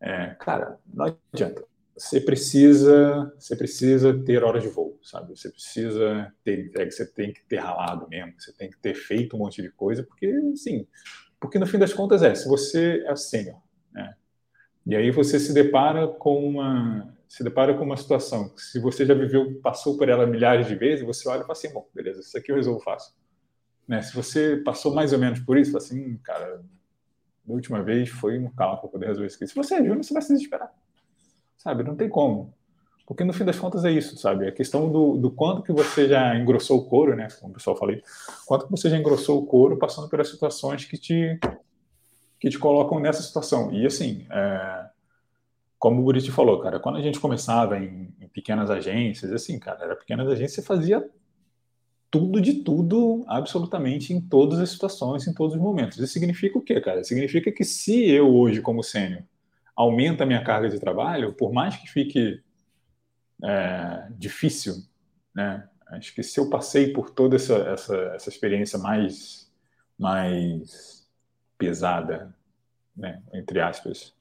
é, 0.00 0.36
cara, 0.38 0.78
não 0.92 1.16
adianta 1.32 1.64
você 1.96 2.20
precisa, 2.20 3.32
você 3.38 3.54
precisa 3.54 4.12
ter 4.24 4.42
horas 4.42 4.62
de 4.62 4.68
voo, 4.68 4.98
sabe? 5.02 5.36
Você 5.36 5.48
precisa 5.48 6.32
ter 6.42 6.66
entrega, 6.66 6.90
você 6.90 7.06
tem 7.06 7.32
que 7.32 7.44
ter 7.44 7.58
ralado 7.58 8.08
mesmo, 8.08 8.34
você 8.36 8.52
tem 8.52 8.68
que 8.68 8.76
ter 8.78 8.94
feito 8.94 9.36
um 9.36 9.38
monte 9.38 9.62
de 9.62 9.70
coisa, 9.70 10.02
porque, 10.02 10.32
sim, 10.56 10.86
porque 11.38 11.58
no 11.58 11.66
fim 11.66 11.78
das 11.78 11.92
contas 11.92 12.22
é, 12.22 12.34
se 12.34 12.48
você 12.48 13.04
é 13.06 13.14
sênior, 13.14 13.56
né? 13.92 14.14
E 14.84 14.94
aí 14.94 15.10
você 15.10 15.38
se 15.38 15.54
depara 15.54 16.08
com 16.08 16.46
uma, 16.46 17.14
se 17.28 17.44
depara 17.44 17.74
com 17.74 17.84
uma 17.84 17.96
situação 17.96 18.48
que 18.48 18.60
se 18.60 18.78
você 18.80 19.06
já 19.06 19.14
viveu, 19.14 19.60
passou 19.60 19.96
por 19.96 20.08
ela 20.08 20.26
milhares 20.26 20.66
de 20.66 20.74
vezes, 20.74 21.06
você 21.06 21.28
olha 21.28 21.38
e 21.38 21.42
fala 21.42 21.52
assim, 21.52 21.72
bom, 21.72 21.88
beleza, 21.94 22.20
isso 22.20 22.36
aqui 22.36 22.50
eu 22.50 22.56
resolvo 22.56 22.80
fácil. 22.80 23.14
Né? 23.86 24.02
Se 24.02 24.14
você 24.14 24.56
passou 24.64 24.94
mais 24.94 25.12
ou 25.12 25.18
menos 25.18 25.40
por 25.40 25.58
isso, 25.58 25.76
assim, 25.76 26.16
cara, 26.18 26.62
da 27.44 27.54
última 27.54 27.82
vez 27.82 28.08
foi 28.08 28.38
um 28.38 28.50
carro 28.50 28.78
para 28.78 28.88
poder 28.88 29.06
resolver 29.06 29.26
isso 29.26 29.36
aqui. 29.36 29.46
Se 29.46 29.54
você 29.54 29.74
é 29.74 29.78
júnior, 29.78 30.02
você 30.02 30.14
vai 30.14 30.22
se 30.22 30.32
desesperar 30.32 30.72
sabe? 31.64 31.82
Não 31.82 31.96
tem 31.96 32.08
como. 32.08 32.54
Porque 33.06 33.24
no 33.24 33.32
fim 33.32 33.44
das 33.44 33.58
contas 33.58 33.84
é 33.84 33.90
isso, 33.90 34.16
sabe? 34.16 34.46
A 34.46 34.52
questão 34.52 34.90
do, 34.90 35.16
do 35.16 35.30
quanto 35.30 35.62
que 35.62 35.72
você 35.72 36.08
já 36.08 36.36
engrossou 36.36 36.78
o 36.78 36.84
couro, 36.84 37.16
né? 37.16 37.28
Como 37.40 37.52
o 37.52 37.54
pessoal 37.54 37.76
falou, 37.76 37.96
quanto 38.46 38.66
que 38.66 38.70
você 38.70 38.88
já 38.88 38.96
engrossou 38.96 39.42
o 39.42 39.46
couro 39.46 39.78
passando 39.78 40.08
pelas 40.08 40.28
situações 40.28 40.84
que 40.84 40.96
te, 40.96 41.38
que 42.38 42.48
te 42.48 42.58
colocam 42.58 43.00
nessa 43.00 43.22
situação. 43.22 43.72
E 43.72 43.84
assim, 43.84 44.26
é, 44.30 44.86
como 45.78 46.00
o 46.00 46.04
Buriti 46.04 46.30
falou, 46.30 46.60
cara, 46.60 46.80
quando 46.80 46.96
a 46.96 47.02
gente 47.02 47.20
começava 47.20 47.78
em, 47.78 48.14
em, 48.20 48.28
pequenas 48.28 48.70
agências, 48.70 49.32
assim, 49.32 49.58
cara, 49.58 49.84
era 49.84 49.96
pequenas 49.96 50.26
agências, 50.28 50.54
você 50.54 50.62
fazia 50.62 51.06
tudo 52.14 52.40
de 52.40 52.62
tudo, 52.62 53.24
absolutamente, 53.26 54.12
em 54.12 54.20
todas 54.20 54.60
as 54.60 54.70
situações, 54.70 55.26
em 55.26 55.34
todos 55.34 55.56
os 55.56 55.60
momentos. 55.60 55.98
Isso 55.98 56.12
significa 56.12 56.56
o 56.56 56.62
quê, 56.62 56.80
cara? 56.80 57.02
Significa 57.02 57.50
que 57.50 57.64
se 57.64 58.08
eu 58.08 58.32
hoje, 58.32 58.62
como 58.62 58.84
sênior, 58.84 59.24
aumenta 59.74 60.22
a 60.22 60.26
minha 60.26 60.44
carga 60.44 60.68
de 60.68 60.78
trabalho, 60.78 61.32
por 61.32 61.52
mais 61.52 61.74
que 61.74 61.90
fique 61.90 62.40
é, 63.42 64.06
difícil, 64.16 64.76
né? 65.34 65.68
Acho 65.88 66.14
que 66.14 66.22
se 66.22 66.38
eu 66.38 66.48
passei 66.48 66.92
por 66.92 67.10
toda 67.10 67.34
essa, 67.34 67.56
essa, 67.56 67.96
essa 68.14 68.28
experiência 68.28 68.78
mais, 68.78 69.52
mais 69.98 71.08
pesada, 71.58 72.32
né, 72.96 73.20
entre 73.32 73.60
aspas, 73.60 74.14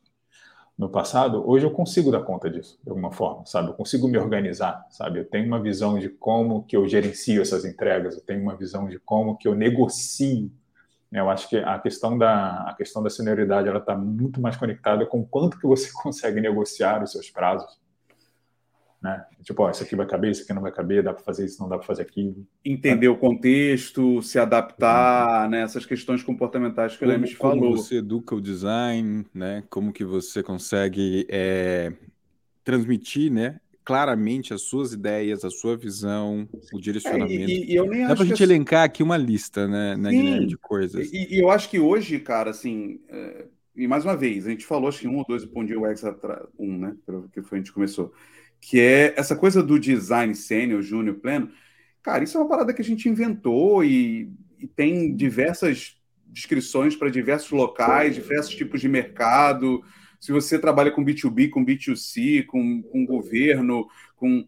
no 0.78 0.90
passado, 0.90 1.48
hoje 1.48 1.66
eu 1.66 1.72
consigo 1.72 2.12
dar 2.12 2.24
conta 2.24 2.50
disso, 2.50 2.80
de 2.84 2.90
alguma 2.90 3.12
forma, 3.12 3.46
sabe? 3.46 3.70
Eu 3.70 3.74
consigo 3.74 4.08
me 4.08 4.18
organizar, 4.18 4.86
sabe? 4.90 5.20
Eu 5.20 5.26
tenho 5.26 5.46
uma 5.46 5.62
visão 5.62 6.00
de 6.00 6.10
como 6.10 6.64
que 6.64 6.76
eu 6.76 6.88
gerencio 6.88 7.42
essas 7.42 7.64
entregas, 7.64 8.16
eu 8.16 8.22
tenho 8.22 8.42
uma 8.42 8.56
visão 8.56 8.88
de 8.88 9.00
como 9.00 9.38
que 9.38 9.48
eu 9.48 9.54
negocio 9.56 10.52
né, 11.14 11.20
eu 11.20 11.30
acho 11.30 11.48
que 11.48 11.58
a 11.58 11.78
questão 11.78 12.18
da, 12.18 12.64
a 12.68 12.74
questão 12.74 13.04
da 13.04 13.10
senioridade 13.10 13.68
ela 13.68 13.78
está 13.78 13.96
muito 13.96 14.42
mais 14.42 14.58
conectada 14.58 15.06
com 15.06 15.24
quanto 15.24 15.60
que 15.60 15.68
você 15.68 15.92
consegue 16.02 16.42
negociar 16.42 17.04
os 17.04 17.12
seus 17.12 17.30
prazos. 17.30 17.80
Né? 19.04 19.22
Tipo, 19.44 19.64
ó, 19.64 19.70
isso 19.70 19.84
aqui 19.84 19.98
vai 19.98 20.08
caber, 20.08 20.32
isso 20.32 20.44
aqui 20.44 20.54
não 20.54 20.62
vai 20.62 20.72
caber, 20.72 21.04
dá 21.04 21.14
para 21.14 21.22
fazer 21.22 21.44
isso, 21.44 21.62
não 21.62 21.68
dá 21.68 21.78
para 21.78 21.86
fazer 21.86 22.04
aquilo. 22.04 22.48
Entender 22.64 23.10
o 23.10 23.18
contexto, 23.18 24.24
se 24.24 24.40
adaptar, 24.40 25.50
né? 25.50 25.62
essas 25.62 25.86
questões 25.86 26.24
comportamentais 26.24 26.96
que 26.96 27.04
o 27.04 27.08
Lemes 27.08 27.34
falou. 27.34 27.60
Como 27.60 27.78
você 27.78 27.98
educa 27.98 28.34
o 28.34 28.40
design, 28.40 29.26
né? 29.34 29.62
como 29.70 29.92
que 29.92 30.06
você 30.06 30.42
consegue 30.42 31.28
é, 31.30 31.92
transmitir 32.64 33.30
né? 33.30 33.60
claramente 33.84 34.54
as 34.54 34.62
suas 34.62 34.94
ideias, 34.94 35.44
a 35.44 35.50
sua 35.50 35.76
visão, 35.76 36.48
o 36.72 36.80
direcionamento. 36.80 37.52
É, 37.52 37.54
e, 37.54 37.72
e, 37.72 37.76
eu 37.76 37.86
nem 37.86 38.08
Dá 38.08 38.16
pra 38.16 38.24
gente 38.24 38.38
que... 38.38 38.44
elencar 38.44 38.86
aqui 38.86 39.04
uma 39.04 39.18
lista, 39.18 39.68
né, 39.68 39.98
né 39.98 40.12
Guilherme, 40.12 40.48
de 40.48 40.58
coisas. 40.58 41.12
E, 41.12 41.36
e, 41.36 41.40
eu 41.42 41.50
acho 41.50 41.70
que 41.70 41.78
hoje, 41.78 42.18
cara, 42.20 42.52
assim, 42.52 43.02
é... 43.10 43.48
e 43.76 43.86
mais 43.86 44.06
uma 44.06 44.16
vez, 44.16 44.48
a 44.48 44.50
gente 44.52 44.66
falou, 44.66 44.88
acho 44.88 45.02
que 45.02 45.10
um 45.10 45.18
ou 45.18 45.26
dois 45.28 45.44
UX 45.44 46.06
atrás, 46.06 46.48
um, 46.58 46.78
né, 46.78 46.96
que 47.34 47.42
foi 47.42 47.58
a 47.58 47.62
gente 47.62 47.74
começou, 47.74 48.14
que 48.64 48.80
é 48.80 49.14
essa 49.18 49.36
coisa 49.36 49.62
do 49.62 49.78
design 49.78 50.34
sênior, 50.34 50.82
júnior, 50.82 51.16
pleno. 51.16 51.52
Cara, 52.02 52.24
isso 52.24 52.38
é 52.38 52.42
uma 52.42 52.50
parada 52.50 52.74
que 52.74 52.82
a 52.82 52.86
gente 52.86 53.10
inventou 53.10 53.84
e, 53.84 54.32
e 54.58 54.66
tem 54.66 55.14
diversas 55.14 55.98
descrições 56.26 56.96
para 56.96 57.10
diversos 57.10 57.52
locais, 57.52 58.16
diversos 58.16 58.56
tipos 58.56 58.80
de 58.80 58.88
mercado, 58.88 59.84
se 60.24 60.32
você 60.32 60.58
trabalha 60.58 60.90
com 60.90 61.04
B2B, 61.04 61.50
com 61.50 61.66
B2C, 61.66 62.46
com, 62.46 62.82
com 62.84 63.06
governo, 63.06 63.86
com. 64.16 64.48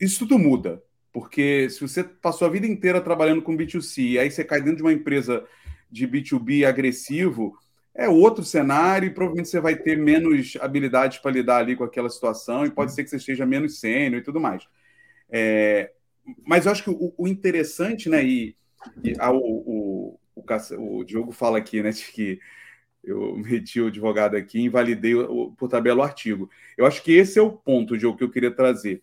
Isso 0.00 0.18
tudo 0.18 0.36
muda. 0.36 0.82
Porque 1.12 1.70
se 1.70 1.80
você 1.80 2.02
passou 2.02 2.48
a 2.48 2.50
vida 2.50 2.66
inteira 2.66 3.00
trabalhando 3.00 3.40
com 3.40 3.56
B2C, 3.56 4.02
e 4.02 4.18
aí 4.18 4.28
você 4.28 4.42
cai 4.42 4.60
dentro 4.60 4.78
de 4.78 4.82
uma 4.82 4.92
empresa 4.92 5.44
de 5.88 6.08
B2B 6.08 6.64
agressivo, 6.66 7.56
é 7.94 8.08
outro 8.08 8.44
cenário 8.44 9.06
e 9.06 9.10
provavelmente 9.10 9.48
você 9.48 9.60
vai 9.60 9.76
ter 9.76 9.96
menos 9.96 10.56
habilidades 10.60 11.18
para 11.18 11.30
lidar 11.30 11.58
ali 11.58 11.76
com 11.76 11.84
aquela 11.84 12.10
situação 12.10 12.66
e 12.66 12.70
pode 12.70 12.92
ser 12.92 13.04
que 13.04 13.10
você 13.10 13.16
esteja 13.16 13.46
menos 13.46 13.78
sênior 13.78 14.20
e 14.20 14.24
tudo 14.24 14.40
mais. 14.40 14.66
É, 15.30 15.92
mas 16.44 16.66
eu 16.66 16.72
acho 16.72 16.82
que 16.82 16.90
o, 16.90 17.14
o 17.16 17.28
interessante, 17.28 18.08
né, 18.08 18.24
e, 18.24 18.56
e 19.02 19.14
a, 19.18 19.30
o, 19.30 20.18
o, 20.34 20.44
o, 20.78 21.04
Diogo 21.04 21.30
fala 21.30 21.58
aqui, 21.58 21.82
né, 21.82 21.90
de 21.90 22.04
que 22.06 22.40
eu 23.02 23.36
meti 23.38 23.80
o 23.80 23.86
advogado 23.86 24.36
aqui 24.36 24.58
e 24.58 24.64
invalidei 24.64 25.14
o, 25.14 25.52
por 25.52 25.68
tabela 25.68 26.00
o 26.00 26.04
artigo. 26.04 26.50
Eu 26.76 26.86
acho 26.86 27.02
que 27.02 27.12
esse 27.12 27.38
é 27.38 27.42
o 27.42 27.52
ponto, 27.52 27.96
Diogo, 27.96 28.18
que 28.18 28.24
eu 28.24 28.30
queria 28.30 28.50
trazer. 28.50 29.02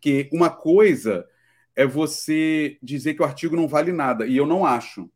Que 0.00 0.28
uma 0.32 0.50
coisa 0.50 1.24
é 1.76 1.86
você 1.86 2.78
dizer 2.82 3.14
que 3.14 3.22
o 3.22 3.24
artigo 3.24 3.54
não 3.54 3.68
vale 3.68 3.92
nada, 3.92 4.26
e 4.26 4.36
eu 4.36 4.46
não 4.46 4.66
acho 4.66 5.08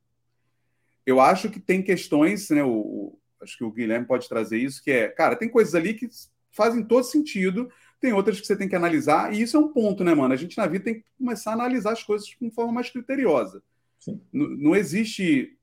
eu 1.06 1.20
acho 1.20 1.48
que 1.48 1.60
tem 1.60 1.80
questões, 1.82 2.50
né? 2.50 2.62
O, 2.62 2.70
o, 2.70 3.18
acho 3.40 3.56
que 3.56 3.64
o 3.64 3.70
Guilherme 3.70 4.06
pode 4.06 4.28
trazer 4.28 4.58
isso, 4.58 4.82
que 4.82 4.90
é, 4.90 5.08
cara, 5.08 5.36
tem 5.36 5.48
coisas 5.48 5.74
ali 5.74 5.94
que 5.94 6.08
fazem 6.50 6.82
todo 6.82 7.04
sentido, 7.04 7.70
tem 8.00 8.12
outras 8.12 8.40
que 8.40 8.46
você 8.46 8.56
tem 8.56 8.68
que 8.68 8.74
analisar, 8.74 9.32
e 9.32 9.40
isso 9.42 9.56
é 9.56 9.60
um 9.60 9.68
ponto, 9.68 10.02
né, 10.02 10.14
mano? 10.14 10.34
A 10.34 10.36
gente 10.36 10.56
na 10.58 10.66
vida 10.66 10.84
tem 10.84 10.94
que 10.96 11.04
começar 11.16 11.50
a 11.50 11.54
analisar 11.54 11.92
as 11.92 12.02
coisas 12.02 12.26
de 12.26 12.36
uma 12.40 12.50
forma 12.50 12.72
mais 12.72 12.90
criteriosa. 12.90 13.62
Não 14.32 14.74
existe 14.74 15.56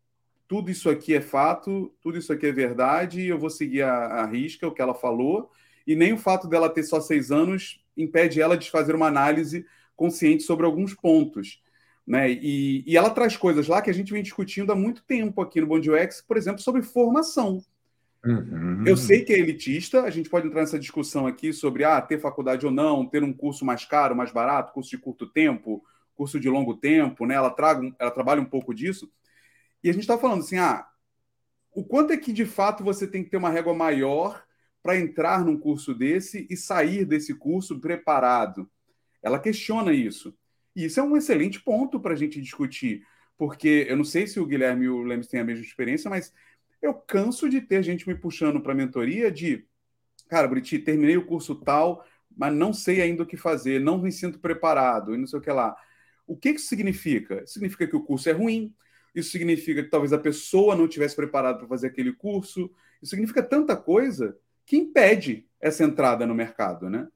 tudo 0.48 0.70
isso 0.70 0.90
aqui 0.90 1.14
é 1.14 1.22
fato, 1.22 1.94
tudo 2.02 2.18
isso 2.18 2.32
aqui 2.32 2.48
é 2.48 2.52
verdade, 2.52 3.22
e 3.22 3.28
eu 3.28 3.40
vou 3.40 3.50
seguir 3.50 3.82
a, 3.82 3.92
a 3.92 4.26
risca, 4.26 4.68
o 4.68 4.74
que 4.74 4.82
ela 4.82 4.94
falou, 4.94 5.50
e 5.86 5.96
nem 5.96 6.14
o 6.14 6.18
fato 6.18 6.48
dela 6.48 6.70
ter 6.70 6.84
só 6.84 7.02
seis 7.02 7.32
anos 7.32 7.84
impede 7.98 8.42
ela 8.42 8.58
de 8.58 8.70
fazer 8.70 8.96
uma 8.96 9.08
análise 9.08 9.66
consciente 9.96 10.44
sobre 10.44 10.66
alguns 10.66 10.94
pontos. 10.94 11.62
Né? 12.06 12.32
E, 12.32 12.84
e 12.86 12.98
ela 12.98 13.10
traz 13.10 13.38
coisas 13.38 13.68
lá 13.68 13.82
que 13.82 13.90
a 13.90 13.94
gente 13.94 14.12
vem 14.12 14.22
discutindo 14.22 14.72
há 14.72 14.76
muito 14.76 15.04
tempo 15.04 15.42
aqui 15.42 15.62
no 15.62 15.68
Bom 15.68 15.78
UX, 15.78 16.22
por 16.22 16.38
exemplo, 16.38 16.62
sobre 16.62 16.82
formação. 16.82 17.62
Uhum. 18.26 18.84
Eu 18.86 18.96
sei 18.96 19.24
que 19.24 19.34
é 19.34 19.40
elitista, 19.40 20.04
a 20.04 20.10
gente 20.10 20.30
pode 20.30 20.48
entrar 20.48 20.62
nessa 20.62 20.80
discussão 20.80 21.28
aqui 21.28 21.52
sobre 21.52 21.84
ah, 21.84 22.02
ter 22.02 22.20
faculdade 22.20 22.66
ou 22.66 22.72
não, 22.72 23.06
ter 23.06 23.22
um 23.22 23.34
curso 23.34 23.66
mais 23.66 23.84
caro, 23.84 24.16
mais 24.16 24.32
barato, 24.32 24.72
curso 24.72 24.90
de 24.90 24.98
curto 24.98 25.28
tempo, 25.28 25.84
curso 26.16 26.40
de 26.40 26.50
longo 26.50 26.76
tempo, 26.76 27.26
né? 27.26 27.36
Ela, 27.36 27.50
traga, 27.50 27.94
ela 28.00 28.12
trabalha 28.12 28.42
um 28.42 28.46
pouco 28.46 28.74
disso. 28.74 29.12
E 29.84 29.90
a 29.90 29.94
gente 29.94 30.04
está 30.04 30.18
falando 30.18 30.40
assim: 30.40 30.58
ah, 30.58 30.88
o 31.74 31.84
quanto 31.84 32.14
é 32.14 32.18
que 32.18 32.32
de 32.32 32.46
fato 32.46 32.84
você 32.84 33.06
tem 33.06 33.24
que 33.24 33.30
ter 33.30 33.38
uma 33.38 33.50
régua 33.50 33.74
maior 33.74 34.42
para 34.82 34.98
entrar 34.98 35.44
num 35.44 35.58
curso 35.58 35.94
desse 35.94 36.48
e 36.50 36.56
sair 36.56 37.04
desse 37.04 37.34
curso 37.34 37.80
preparado? 37.82 38.70
Ela 39.22 39.40
questiona 39.40 39.92
isso. 39.92 40.34
E 40.76 40.86
isso 40.86 41.00
é 41.00 41.04
um 41.04 41.16
excelente 41.16 41.62
ponto 41.62 42.00
para 42.00 42.14
a 42.14 42.18
gente 42.18 42.42
discutir, 42.42 43.06
porque 43.38 43.86
eu 43.88 43.98
não 43.98 44.04
sei 44.04 44.28
se 44.28 44.40
o 44.40 44.46
Guilherme 44.46 44.86
e 44.86 44.90
o 44.90 45.04
Lemes 45.04 45.28
têm 45.28 45.40
a 45.40 45.44
mesma 45.44 45.64
experiência, 45.64 46.10
mas 46.10 46.34
eu 46.82 46.94
canso 46.94 47.50
de 47.50 47.62
ter 47.62 47.84
gente 47.84 48.08
me 48.08 48.16
puxando 48.16 48.62
para 48.62 48.74
mentoria 48.74 49.32
de, 49.32 49.66
cara, 50.28 50.48
Briti, 50.48 50.80
terminei 50.80 51.16
o 51.16 51.26
curso 51.26 51.56
tal, 51.56 52.06
mas 52.36 52.54
não 52.54 52.74
sei 52.74 53.02
ainda 53.02 53.24
o 53.24 53.26
que 53.26 53.38
fazer, 53.38 53.80
não 53.80 53.98
me 53.98 54.12
sinto 54.12 54.40
preparado 54.40 55.14
e 55.14 55.18
não 55.18 55.28
sei 55.28 55.40
o 55.40 55.42
que 55.42 55.52
lá. 55.52 55.76
O 56.26 56.36
que 56.36 56.50
isso 56.50 56.68
significa? 56.68 57.46
Significa 57.46 57.88
que 57.88 57.96
o 57.96 58.04
curso 58.04 58.30
é 58.30 58.32
ruim, 58.32 58.74
isso 59.14 59.32
significa 59.32 59.84
que 59.84 59.90
talvez 59.90 60.12
a 60.12 60.18
pessoa 60.18 60.76
não 60.76 60.88
tivesse 60.88 61.16
preparado 61.16 61.60
para 61.60 61.68
fazer 61.68 61.88
aquele 61.88 62.14
curso, 62.14 62.72
isso 63.02 63.12
significa 63.12 63.44
tanta 63.44 63.76
coisa 63.76 64.38
que 64.66 64.78
impede 64.78 65.48
essa 65.60 65.84
entrada 65.84 66.26
no 66.26 66.34
mercado, 66.34 66.90
né? 66.90 67.08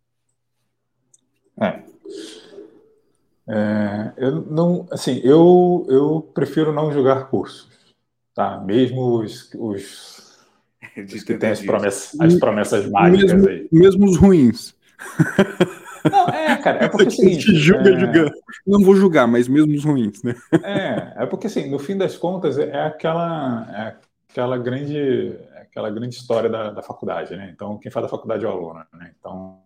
É. 1.60 1.84
É, 3.50 4.12
eu 4.18 4.42
não, 4.42 4.86
assim, 4.92 5.22
eu, 5.24 5.86
eu 5.90 6.30
prefiro 6.34 6.74
não 6.74 6.92
julgar 6.92 7.30
cursos, 7.30 7.70
tá? 8.36 8.60
Mesmo 8.60 9.22
os, 9.22 9.50
os, 9.54 10.40
os 10.98 11.24
que 11.24 11.38
têm 11.38 11.52
as 11.52 11.62
promessas, 11.62 12.20
as 12.20 12.36
promessas 12.36 12.90
mágicas 12.90 13.34
mesmo, 13.34 13.50
aí. 13.50 13.68
Mesmo 13.72 14.06
os 14.06 14.18
ruins. 14.18 14.76
Não, 16.12 16.28
é, 16.28 16.58
cara, 16.58 16.86
é 16.86 16.90
porque 16.90 17.06
é 17.08 17.08
assim. 17.08 17.38
Te 17.38 17.56
julga, 17.56 17.90
é... 17.90 18.00
julga. 18.00 18.34
Não 18.66 18.82
vou 18.82 18.96
julgar, 18.96 19.28
mas 19.28 19.48
mesmo 19.48 19.74
os 19.74 19.86
ruins, 19.86 20.22
né? 20.24 20.36
É, 20.64 21.24
é 21.24 21.26
porque 21.26 21.48
assim, 21.48 21.70
no 21.70 21.80
fim 21.80 21.98
das 21.98 22.18
contas, 22.18 22.58
é 22.58 22.82
aquela, 22.82 23.66
é 23.74 23.96
aquela 24.30 24.58
grande, 24.58 24.98
é 25.54 25.62
aquela 25.62 25.90
grande 25.90 26.16
história 26.16 26.50
da, 26.50 26.72
da 26.72 26.82
faculdade, 26.82 27.36
né? 27.38 27.50
Então, 27.54 27.78
quem 27.78 27.92
faz 27.92 28.06
a 28.06 28.10
faculdade 28.10 28.44
é 28.44 28.48
o 28.48 28.52
aluno, 28.52 28.84
né? 28.94 29.12
Então, 29.18 29.62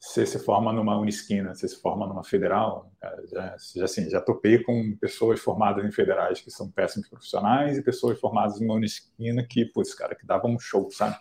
você 0.00 0.24
se 0.24 0.38
forma 0.38 0.72
numa 0.72 0.98
unisquina, 0.98 1.54
você 1.54 1.68
se 1.68 1.78
forma 1.78 2.06
numa 2.06 2.24
federal, 2.24 2.90
já, 3.30 3.56
já, 3.76 3.84
assim, 3.84 4.08
já 4.08 4.18
topei 4.18 4.62
com 4.62 4.96
pessoas 4.96 5.38
formadas 5.40 5.84
em 5.84 5.92
federais 5.92 6.40
que 6.40 6.50
são 6.50 6.70
péssimos 6.70 7.06
profissionais 7.06 7.76
e 7.76 7.82
pessoas 7.82 8.18
formadas 8.18 8.58
em 8.58 8.64
uma 8.64 8.74
unisquina 8.74 9.44
que, 9.46 9.66
putz, 9.66 9.92
cara, 9.92 10.14
que 10.14 10.26
davam 10.26 10.52
um 10.52 10.58
show, 10.58 10.90
sabe? 10.90 11.16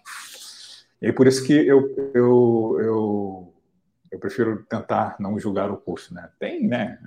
E 1.01 1.11
por 1.11 1.27
isso 1.27 1.45
que 1.45 1.51
eu, 1.53 1.93
eu, 2.13 2.77
eu, 2.79 3.53
eu 4.11 4.19
prefiro 4.19 4.63
tentar 4.63 5.17
não 5.19 5.37
julgar 5.37 5.69
o 5.69 5.77
curso, 5.77 6.13
né? 6.13 6.29
Tem, 6.39 6.65
né? 6.65 6.97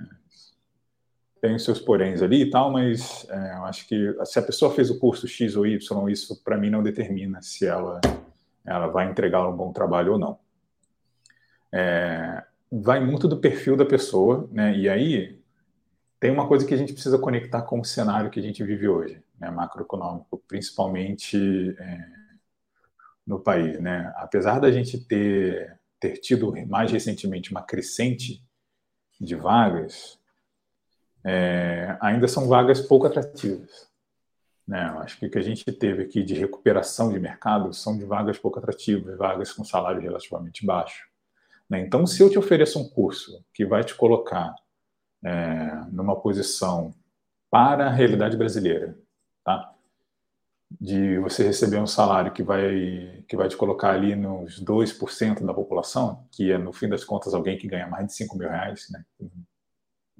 Tem 1.41 1.55
os 1.55 1.65
seus 1.65 1.79
poréns 1.79 2.21
ali 2.21 2.43
e 2.43 2.49
tal, 2.51 2.71
mas 2.71 3.27
é, 3.29 3.55
eu 3.57 3.65
acho 3.65 3.87
que 3.87 4.15
se 4.25 4.37
a 4.37 4.43
pessoa 4.43 4.71
fez 4.73 4.91
o 4.91 4.99
curso 4.99 5.27
X 5.27 5.55
ou 5.55 5.65
Y, 5.65 6.09
isso 6.09 6.43
para 6.43 6.55
mim 6.55 6.69
não 6.69 6.83
determina 6.83 7.41
se 7.41 7.65
ela, 7.65 7.99
ela 8.63 8.87
vai 8.87 9.09
entregar 9.09 9.49
um 9.49 9.57
bom 9.57 9.73
trabalho 9.73 10.13
ou 10.13 10.19
não. 10.19 10.42
É, 11.73 12.43
vai 12.71 12.99
muito 13.03 13.27
do 13.27 13.39
perfil 13.39 13.75
da 13.75 13.85
pessoa, 13.85 14.47
né? 14.51 14.77
E 14.77 14.87
aí 14.87 15.39
tem 16.19 16.31
uma 16.31 16.47
coisa 16.47 16.65
que 16.65 16.73
a 16.73 16.77
gente 16.77 16.93
precisa 16.93 17.17
conectar 17.17 17.63
com 17.63 17.79
o 17.79 17.85
cenário 17.85 18.29
que 18.29 18.39
a 18.39 18.43
gente 18.43 18.63
vive 18.63 18.87
hoje, 18.87 19.21
né? 19.39 19.49
Macroeconômico, 19.49 20.41
principalmente 20.47 21.75
é, 21.79 22.05
no 23.25 23.39
país, 23.39 23.79
né? 23.79 24.13
Apesar 24.17 24.59
da 24.59 24.71
gente 24.71 25.03
ter 25.05 25.79
ter 26.03 26.17
tido 26.17 26.53
mais 26.67 26.91
recentemente 26.91 27.49
uma 27.51 27.61
crescente 27.61 28.43
de 29.21 29.35
vagas, 29.35 30.19
é, 31.23 31.97
ainda 32.01 32.27
são 32.27 32.45
vagas 32.45 32.81
pouco 32.81 33.07
atrativas. 33.07 33.87
Né? 34.67 34.81
Acho 34.99 35.17
que 35.17 35.27
o 35.27 35.31
que 35.31 35.37
a 35.37 35.41
gente 35.41 35.63
teve 35.71 36.03
aqui 36.03 36.21
de 36.21 36.33
recuperação 36.33 37.09
de 37.09 37.19
mercado 37.21 37.73
são 37.73 37.97
de 37.97 38.03
vagas 38.03 38.37
pouco 38.37 38.59
atrativas, 38.59 39.17
vagas 39.17 39.53
com 39.53 39.63
salário 39.63 40.01
relativamente 40.01 40.65
baixo. 40.65 41.07
Né? 41.73 41.79
Então, 41.81 42.05
se 42.05 42.21
eu 42.21 42.29
te 42.29 42.37
ofereço 42.37 42.79
um 42.79 42.87
curso 42.87 43.43
que 43.51 43.65
vai 43.65 43.83
te 43.83 43.95
colocar 43.95 44.53
é, 45.25 45.71
numa 45.91 46.15
posição 46.15 46.93
para 47.49 47.87
a 47.87 47.89
realidade 47.89 48.37
brasileira, 48.37 48.95
tá? 49.43 49.73
de 50.79 51.17
você 51.17 51.43
receber 51.43 51.79
um 51.79 51.87
salário 51.87 52.31
que 52.31 52.43
vai, 52.43 53.23
que 53.27 53.35
vai 53.35 53.47
te 53.47 53.57
colocar 53.57 53.91
ali 53.91 54.15
nos 54.15 54.63
2% 54.63 55.43
da 55.43 55.53
população, 55.53 56.27
que 56.31 56.51
é, 56.51 56.59
no 56.59 56.71
fim 56.71 56.87
das 56.87 57.03
contas, 57.03 57.33
alguém 57.33 57.57
que 57.57 57.67
ganha 57.67 57.87
mais 57.87 58.05
de 58.05 58.13
5 58.13 58.37
mil 58.37 58.49
reais, 58.49 58.87
né? 58.91 59.03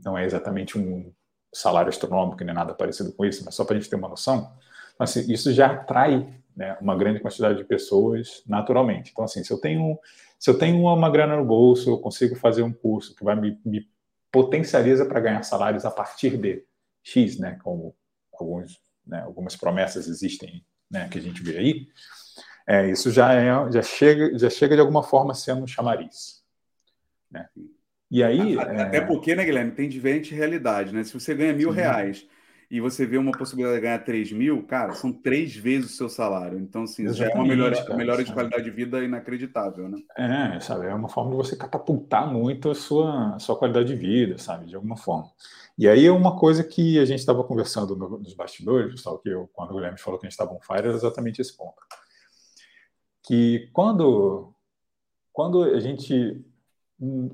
não 0.04 0.18
é 0.18 0.26
exatamente 0.26 0.78
um 0.78 1.12
salário 1.54 1.90
astronômico 1.90 2.44
nem 2.44 2.54
nada 2.54 2.74
parecido 2.74 3.14
com 3.14 3.26
isso, 3.26 3.46
mas 3.46 3.54
só 3.54 3.64
para 3.64 3.76
a 3.76 3.80
gente 3.80 3.90
ter 3.90 3.96
uma 3.96 4.10
noção, 4.10 4.52
assim, 4.98 5.32
isso 5.32 5.52
já 5.54 5.68
atrai 5.68 6.34
né, 6.56 6.78
uma 6.82 6.96
grande 6.96 7.20
quantidade 7.20 7.58
de 7.58 7.64
pessoas 7.64 8.44
naturalmente. 8.48 9.12
Então, 9.12 9.24
assim, 9.24 9.44
se 9.44 9.52
eu 9.52 9.60
tenho 9.60 10.00
se 10.44 10.50
eu 10.50 10.58
tenho 10.58 10.84
uma 10.84 11.10
grana 11.10 11.38
no 11.38 11.46
bolso, 11.46 11.90
eu 11.90 11.98
consigo 11.98 12.36
fazer 12.36 12.64
um 12.64 12.74
curso 12.74 13.16
que 13.16 13.24
vai 13.24 13.34
me, 13.34 13.58
me 13.64 13.90
potencializa 14.30 15.06
para 15.06 15.22
ganhar 15.22 15.42
salários 15.44 15.86
a 15.86 15.90
partir 15.90 16.36
de 16.36 16.66
X, 17.02 17.40
né? 17.40 17.58
Como 17.64 17.96
alguns, 18.34 18.78
né, 19.08 19.22
algumas 19.22 19.56
promessas 19.56 20.06
existem, 20.06 20.62
né? 20.92 21.08
Que 21.08 21.18
a 21.18 21.22
gente 21.22 21.42
vê 21.42 21.58
aí. 21.58 21.88
É, 22.68 22.90
isso 22.90 23.10
já 23.10 23.34
é, 23.34 23.72
já 23.72 23.82
chega, 23.82 24.38
já 24.38 24.50
chega 24.50 24.76
de 24.76 24.82
alguma 24.82 25.02
forma 25.02 25.34
sendo 25.34 25.64
um 25.64 25.68
chamariz, 25.68 26.44
né? 27.32 27.48
E 28.12 28.22
aí, 28.22 28.60
até 28.60 28.98
é... 28.98 29.02
porque, 29.02 29.34
né, 29.36 29.46
Guilherme, 29.46 29.72
tem 29.72 29.88
diferente 29.88 30.36
realidade, 30.36 30.94
né? 30.94 31.06
Se 31.06 31.14
você 31.14 31.34
ganha 31.34 31.54
mil 31.54 31.70
Sim. 31.70 31.76
reais 31.78 32.28
e 32.74 32.82
você 32.82 33.06
vê 33.06 33.20
uma 33.20 33.32
possibilidade 33.32 33.76
de 33.76 33.84
ganhar 33.84 34.00
3 34.00 34.32
mil, 34.32 34.64
cara, 34.64 34.96
são 34.96 35.14
três 35.14 35.56
vezes 35.56 35.92
o 35.92 35.96
seu 35.96 36.10
salário. 36.10 36.58
Então, 36.58 36.86
assim, 36.86 37.04
Exatamente, 37.04 37.32
já 37.32 37.32
é 37.32 37.36
uma 37.36 37.48
melhora, 37.48 37.96
melhora 37.96 38.24
de 38.24 38.34
qualidade 38.34 38.64
de 38.64 38.72
vida 38.72 39.04
inacreditável, 39.04 39.88
né? 39.88 40.02
É, 40.18 40.60
sabe? 40.60 40.88
É 40.88 40.94
uma 40.96 41.08
forma 41.08 41.30
de 41.30 41.38
você 41.38 41.56
catapultar 41.56 42.26
muito 42.34 42.72
a 42.72 42.74
sua, 42.74 43.36
a 43.36 43.38
sua 43.38 43.56
qualidade 43.56 43.90
de 43.90 43.96
vida, 43.96 44.40
sabe? 44.40 44.66
De 44.66 44.76
alguma 44.76 44.98
forma. 44.98 45.30
E 45.78 45.88
aí 45.88 46.04
é 46.04 46.12
uma 46.12 46.36
coisa 46.36 46.64
que 46.64 46.98
a 46.98 47.06
gente 47.06 47.20
estava 47.20 47.44
conversando 47.44 47.96
no, 47.96 48.18
nos 48.18 48.34
bastidores, 48.34 48.90
pessoal, 48.90 49.20
que 49.20 49.30
eu, 49.30 49.48
quando 49.54 49.70
o 49.70 49.76
Guilherme 49.76 50.00
falou 50.00 50.20
que 50.20 50.26
a 50.26 50.30
gente 50.30 50.34
estava 50.34 50.52
on 50.52 50.60
fire, 50.60 50.88
era 50.88 50.96
exatamente 50.96 51.40
esse 51.40 51.56
ponto. 51.56 51.76
Que 53.22 53.70
quando, 53.72 54.52
quando 55.32 55.64
a 55.64 55.80
gente 55.80 56.44
hum, 57.00 57.30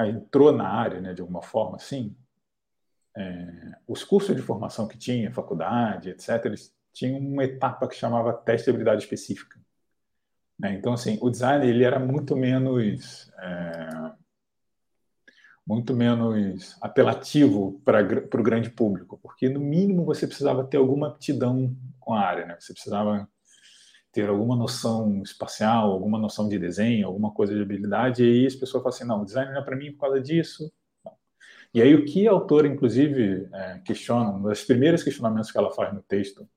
entrou 0.00 0.50
na 0.50 0.68
área, 0.68 1.00
né, 1.00 1.14
de 1.14 1.20
alguma 1.20 1.42
forma, 1.42 1.76
assim, 1.76 2.12
é, 3.20 3.76
os 3.86 4.04
cursos 4.04 4.34
de 4.34 4.42
formação 4.42 4.88
que 4.88 4.96
tinha, 4.96 5.32
faculdade, 5.32 6.10
etc., 6.10 6.44
eles 6.46 6.74
tinham 6.92 7.18
uma 7.18 7.44
etapa 7.44 7.86
que 7.86 7.94
chamava 7.94 8.32
teste 8.32 8.64
de 8.64 8.70
habilidade 8.70 9.02
específica. 9.02 9.58
Né? 10.58 10.74
Então, 10.74 10.92
assim, 10.92 11.18
o 11.20 11.30
design 11.30 11.66
ele 11.66 11.84
era 11.84 11.98
muito 11.98 12.36
menos 12.36 13.30
é, 13.38 14.12
muito 15.66 15.94
menos 15.94 16.76
apelativo 16.80 17.80
para 17.84 18.00
o 18.02 18.42
grande 18.42 18.70
público, 18.70 19.18
porque 19.22 19.48
no 19.48 19.60
mínimo 19.60 20.04
você 20.04 20.26
precisava 20.26 20.64
ter 20.64 20.78
alguma 20.78 21.08
aptidão 21.08 21.76
com 22.00 22.12
a 22.12 22.20
área, 22.20 22.44
né? 22.44 22.56
Você 22.58 22.72
precisava 22.72 23.28
ter 24.12 24.28
alguma 24.28 24.56
noção 24.56 25.22
espacial, 25.22 25.92
alguma 25.92 26.18
noção 26.18 26.48
de 26.48 26.58
desenho, 26.58 27.06
alguma 27.06 27.30
coisa 27.30 27.54
de 27.54 27.62
habilidade, 27.62 28.24
e 28.24 28.26
aí 28.26 28.46
as 28.46 28.56
pessoas 28.56 28.82
falam 28.82 28.96
assim, 28.96 29.04
não, 29.06 29.22
o 29.22 29.24
design 29.24 29.52
não 29.52 29.60
é 29.60 29.64
para 29.64 29.76
mim 29.76 29.92
por 29.92 30.00
causa 30.00 30.20
disso. 30.20 30.72
E 31.72 31.80
aí 31.80 31.94
o 31.94 32.04
que 32.04 32.26
a 32.26 32.32
autora, 32.32 32.66
inclusive, 32.66 33.48
é, 33.52 33.78
questiona, 33.84 34.30
um 34.30 34.42
dos 34.42 34.64
primeiros 34.64 35.02
questionamentos 35.02 35.52
que 35.52 35.58
ela 35.58 35.70
faz 35.70 35.94
no 35.94 36.02
texto, 36.02 36.48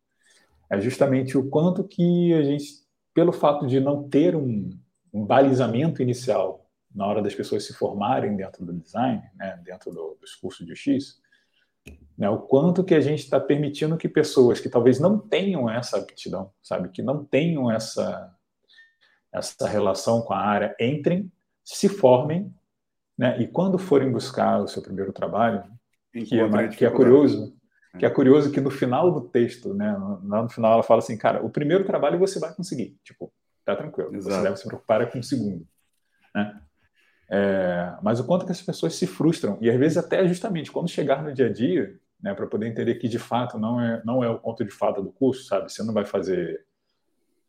é 0.69 0.79
justamente 0.79 1.37
o 1.37 1.49
quanto 1.49 1.83
que 1.83 2.33
a 2.33 2.41
gente 2.41 2.83
pelo 3.13 3.31
fato 3.31 3.67
de 3.67 3.79
não 3.79 4.09
ter 4.09 4.35
um, 4.35 4.71
um 5.13 5.23
balizamento 5.23 6.01
inicial 6.01 6.67
na 6.93 7.05
hora 7.05 7.21
das 7.21 7.35
pessoas 7.35 7.63
se 7.63 7.73
formarem 7.73 8.35
dentro 8.35 8.65
do 8.65 8.73
design, 8.73 9.21
né, 9.35 9.59
dentro 9.63 9.91
do, 9.91 10.17
dos 10.19 10.35
cursos 10.35 10.65
de 10.65 10.75
X, 10.75 11.21
né, 12.17 12.29
o 12.29 12.39
quanto 12.39 12.83
que 12.83 12.95
a 12.95 12.99
gente 12.99 13.19
está 13.19 13.39
permitindo 13.39 13.97
que 13.97 14.07
pessoas 14.09 14.59
que 14.59 14.69
talvez 14.69 14.99
não 14.99 15.19
tenham 15.19 15.69
essa 15.69 15.97
aptidão, 15.97 16.51
sabe, 16.61 16.89
que 16.89 17.01
não 17.01 17.23
tenham 17.23 17.71
essa 17.71 18.35
essa 19.31 19.67
relação 19.67 20.21
com 20.21 20.31
a 20.31 20.37
área, 20.37 20.75
entrem, 20.79 21.31
se 21.63 21.89
formem, 21.89 22.53
né, 23.17 23.41
e 23.41 23.47
quando 23.47 23.77
forem 23.77 24.11
buscar 24.11 24.59
o 24.59 24.67
seu 24.67 24.81
primeiro 24.81 25.13
trabalho, 25.13 25.63
que 26.11 26.39
é, 26.39 26.67
que 26.69 26.85
é 26.85 26.89
curioso, 26.89 27.55
que 27.97 28.05
é 28.05 28.09
curioso 28.09 28.51
que 28.51 28.61
no 28.61 28.69
final 28.69 29.11
do 29.11 29.21
texto, 29.21 29.73
né, 29.73 29.91
lá 30.23 30.43
no 30.43 30.49
final 30.49 30.73
ela 30.73 30.83
fala 30.83 30.99
assim, 30.99 31.17
cara, 31.17 31.43
o 31.43 31.49
primeiro 31.49 31.85
trabalho 31.85 32.19
você 32.19 32.39
vai 32.39 32.53
conseguir, 32.53 32.97
tipo, 33.03 33.31
tá 33.65 33.75
tranquilo, 33.75 34.15
Exato. 34.15 34.35
você 34.35 34.43
deve 34.43 34.57
se 34.57 34.67
preocupar 34.67 35.09
com 35.11 35.19
o 35.19 35.23
segundo, 35.23 35.65
né? 36.33 36.59
É, 37.29 37.95
mas 38.03 38.19
o 38.19 38.25
quanto 38.25 38.45
que 38.45 38.51
as 38.51 38.61
pessoas 38.61 38.95
se 38.95 39.07
frustram 39.07 39.57
e 39.61 39.69
às 39.69 39.77
vezes 39.77 39.97
até 39.97 40.27
justamente 40.27 40.71
quando 40.71 40.89
chegar 40.89 41.23
no 41.23 41.33
dia 41.33 41.47
a 41.47 41.51
dia, 41.51 41.97
né, 42.21 42.33
para 42.33 42.45
poder 42.45 42.67
entender 42.67 42.95
que 42.95 43.07
de 43.07 43.17
fato 43.17 43.57
não 43.57 43.81
é 43.81 44.01
não 44.05 44.23
é 44.23 44.29
o 44.29 44.37
conto 44.37 44.63
de 44.63 44.71
fada 44.71 45.01
do 45.01 45.11
curso, 45.11 45.45
sabe? 45.45 45.71
Você 45.71 45.81
não 45.83 45.93
vai 45.93 46.05
fazer 46.05 46.65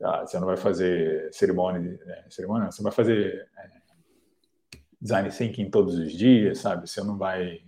ah, 0.03 0.25
você 0.27 0.39
não 0.39 0.47
vai 0.47 0.57
fazer 0.57 1.29
cerimônia, 1.33 1.99
é, 2.07 2.25
cerimônia, 2.31 2.71
você 2.71 2.83
vai 2.83 2.93
fazer 2.93 3.49
é, 3.59 3.71
design 5.05 5.29
thinking 5.29 5.69
todos 5.69 5.99
os 5.99 6.13
dias, 6.13 6.61
sabe? 6.61 6.89
Você 6.89 7.03
não 7.03 7.19
vai 7.19 7.61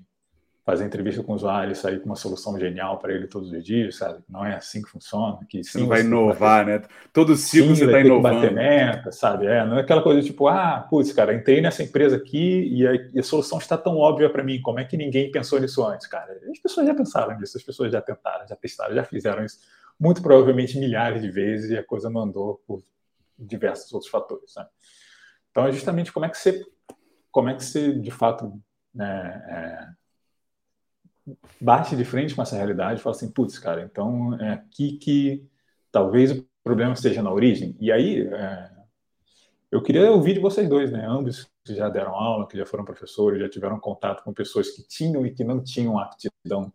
fazer 0.65 0.85
entrevista 0.85 1.23
com 1.23 1.33
o 1.33 1.35
usuário 1.37 1.71
e 1.71 1.77
sair 1.77 2.01
com 2.01 2.07
uma 2.07 2.17
solução 2.17 2.59
genial 2.59 2.99
para 2.99 3.13
ele 3.13 3.29
todos 3.29 3.53
os 3.53 3.63
dias, 3.63 3.97
sabe? 3.97 4.21
Não 4.27 4.45
é 4.45 4.57
assim 4.57 4.83
que 4.83 4.89
funciona. 4.89 5.39
Que 5.49 5.63
sim, 5.63 5.81
você 5.81 5.87
vai 5.87 6.01
inovar, 6.01 6.67
né? 6.67 6.83
Todo 7.13 7.37
ciclo 7.37 7.69
sim, 7.69 7.75
você 7.77 7.85
está 7.85 8.01
inovando. 8.01 8.41
bater 8.41 8.53
meta, 8.53 9.13
sabe? 9.13 9.47
É, 9.47 9.65
não 9.65 9.77
é 9.77 9.83
aquela 9.83 10.03
coisa 10.03 10.21
tipo, 10.23 10.49
ah, 10.49 10.85
putz, 10.91 11.13
cara, 11.13 11.35
entrei 11.35 11.61
nessa 11.61 11.85
empresa 11.85 12.17
aqui 12.17 12.69
e 12.69 12.87
a, 12.87 12.95
e 12.95 13.21
a 13.21 13.23
solução 13.23 13.59
está 13.59 13.77
tão 13.77 13.97
óbvia 13.99 14.31
para 14.31 14.43
mim, 14.43 14.61
como 14.61 14.81
é 14.81 14.85
que 14.85 14.97
ninguém 14.97 15.31
pensou 15.31 15.61
nisso 15.61 15.85
antes, 15.87 16.07
cara? 16.07 16.41
As 16.51 16.59
pessoas 16.59 16.87
já 16.87 16.95
pensaram 16.95 17.39
nisso, 17.39 17.57
as 17.57 17.63
pessoas 17.63 17.93
já 17.93 18.01
tentaram, 18.01 18.49
já 18.49 18.57
testaram, 18.57 18.95
já 18.95 19.05
fizeram 19.05 19.45
isso, 19.45 19.59
muito 20.01 20.23
provavelmente 20.23 20.79
milhares 20.79 21.23
de 21.23 21.31
vezes 21.31 21.71
e 21.71 21.77
a 21.77 21.85
coisa 21.85 22.11
mandou 22.11 22.61
por 22.67 22.83
diversos 23.39 23.93
outros 23.93 24.11
fatores, 24.11 24.55
né? 24.57 24.67
Então, 25.57 25.67
é 25.67 25.73
justamente 25.73 26.13
como 26.13 26.27
é 26.27 26.29
que 26.29 26.37
você, 26.37 26.63
como 27.37 27.51
é 27.51 27.55
que 27.55 27.63
você, 27.63 27.93
de 27.93 28.11
fato, 28.11 28.51
né, 28.95 29.95
é, 31.27 31.35
bate 31.61 31.95
de 31.95 32.03
frente 32.03 32.35
com 32.35 32.41
essa 32.41 32.57
realidade 32.57 32.99
e 32.99 33.03
fala 33.03 33.15
assim, 33.15 33.31
putz, 33.31 33.59
cara, 33.59 33.83
então 33.83 34.41
é 34.41 34.55
aqui 34.55 34.97
que 34.97 35.47
talvez 35.93 36.31
o 36.33 36.49
problema 36.65 36.95
esteja 36.95 37.23
na 37.23 37.31
origem. 37.31 37.77
E 37.79 37.93
aí, 37.93 38.27
é, 38.27 38.71
eu 39.71 39.83
queria 39.83 40.11
ouvir 40.11 40.33
de 40.33 40.41
vocês 40.41 40.67
dois, 40.67 40.91
né? 40.91 41.05
Ambos 41.07 41.47
que 41.63 41.75
já 41.75 41.91
deram 41.91 42.15
aula, 42.15 42.49
que 42.49 42.57
já 42.57 42.65
foram 42.65 42.87
professores, 42.87 43.39
já 43.39 43.51
tiveram 43.51 43.79
contato 43.79 44.25
com 44.25 44.33
pessoas 44.33 44.71
que 44.71 44.83
tinham 44.89 45.27
e 45.27 45.35
que 45.35 45.45
não 45.45 45.63
tinham 45.63 45.99
aptidão 45.99 46.73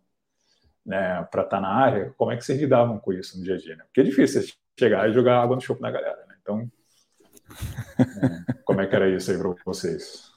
né, 0.86 1.24
para 1.24 1.42
estar 1.42 1.56
tá 1.56 1.60
na 1.60 1.74
área, 1.74 2.14
como 2.16 2.30
é 2.30 2.36
que 2.36 2.44
vocês 2.44 2.60
lidavam 2.60 3.00
com 3.00 3.12
isso 3.12 3.36
no 3.36 3.42
dia 3.42 3.56
a 3.56 3.58
dia? 3.58 3.74
Né? 3.74 3.82
Porque 3.82 4.00
é 4.00 4.04
difícil 4.04 4.44
chegar 4.78 5.10
e 5.10 5.12
jogar 5.12 5.42
água 5.42 5.56
no 5.56 5.62
chope 5.62 5.82
na 5.82 5.90
galera, 5.90 6.24
né? 6.28 6.36
Então, 6.40 6.70
é, 7.98 8.52
como 8.64 8.80
é 8.80 8.86
que 8.86 8.94
era 8.94 9.08
isso 9.08 9.28
aí 9.32 9.38
para 9.38 9.54
vocês? 9.64 10.31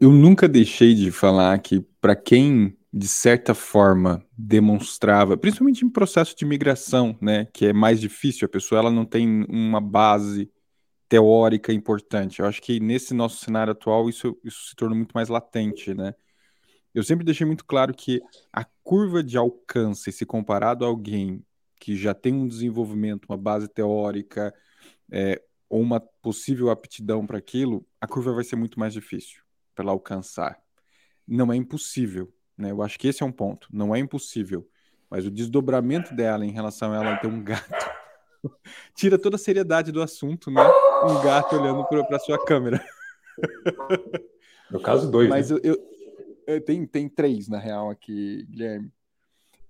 Eu 0.00 0.10
nunca 0.10 0.48
deixei 0.48 0.94
de 0.94 1.10
falar 1.10 1.58
que, 1.58 1.80
para 2.00 2.16
quem, 2.16 2.76
de 2.92 3.08
certa 3.08 3.54
forma, 3.54 4.24
demonstrava, 4.36 5.36
principalmente 5.36 5.84
em 5.84 5.90
processo 5.90 6.36
de 6.36 6.44
migração, 6.44 7.16
né, 7.20 7.46
que 7.52 7.66
é 7.66 7.72
mais 7.72 8.00
difícil, 8.00 8.46
a 8.46 8.48
pessoa 8.48 8.80
ela 8.80 8.90
não 8.90 9.04
tem 9.04 9.46
uma 9.48 9.80
base 9.80 10.50
teórica 11.08 11.72
importante. 11.72 12.40
Eu 12.40 12.46
acho 12.46 12.60
que 12.60 12.78
nesse 12.78 13.14
nosso 13.14 13.44
cenário 13.44 13.72
atual 13.72 14.08
isso, 14.08 14.36
isso 14.44 14.68
se 14.68 14.76
torna 14.76 14.94
muito 14.94 15.12
mais 15.12 15.28
latente, 15.28 15.94
né? 15.94 16.14
Eu 16.94 17.02
sempre 17.02 17.24
deixei 17.24 17.46
muito 17.46 17.64
claro 17.64 17.94
que 17.94 18.20
a 18.52 18.64
curva 18.82 19.22
de 19.22 19.38
alcance, 19.38 20.10
se 20.10 20.26
comparado 20.26 20.84
a 20.84 20.88
alguém 20.88 21.42
que 21.80 21.96
já 21.96 22.12
tem 22.12 22.34
um 22.34 22.48
desenvolvimento, 22.48 23.26
uma 23.28 23.36
base 23.36 23.68
teórica, 23.68 24.52
é, 25.10 25.40
ou 25.68 25.80
uma 25.80 26.00
possível 26.00 26.70
aptidão 26.70 27.26
para 27.26 27.38
aquilo, 27.38 27.86
a 28.00 28.06
curva 28.06 28.32
vai 28.32 28.44
ser 28.44 28.56
muito 28.56 28.78
mais 28.78 28.92
difícil 28.92 29.42
para 29.74 29.84
ela 29.84 29.92
alcançar. 29.92 30.58
Não 31.26 31.52
é 31.52 31.56
impossível, 31.56 32.32
né? 32.56 32.70
Eu 32.70 32.82
acho 32.82 32.98
que 32.98 33.08
esse 33.08 33.22
é 33.22 33.26
um 33.26 33.32
ponto. 33.32 33.68
Não 33.70 33.94
é 33.94 33.98
impossível, 33.98 34.68
mas 35.10 35.26
o 35.26 35.30
desdobramento 35.30 36.14
dela 36.14 36.44
em 36.44 36.50
relação 36.50 36.92
a 36.92 36.96
ela 36.96 37.16
ter 37.16 37.26
um 37.26 37.42
gato 37.42 37.90
tira 38.94 39.18
toda 39.18 39.36
a 39.36 39.38
seriedade 39.38 39.92
do 39.92 40.02
assunto, 40.02 40.50
né? 40.50 40.62
Um 41.04 41.22
gato 41.22 41.56
olhando 41.56 41.84
para 41.86 42.18
sua 42.18 42.42
câmera. 42.44 42.82
No 44.70 44.80
caso, 44.80 45.10
dois. 45.10 45.28
Mas 45.28 45.50
né? 45.50 45.58
eu, 45.62 45.78
eu, 46.46 46.60
tem, 46.60 46.86
tem 46.86 47.08
três, 47.08 47.48
na 47.48 47.58
real, 47.58 47.90
aqui, 47.90 48.44
Guilherme. 48.50 48.92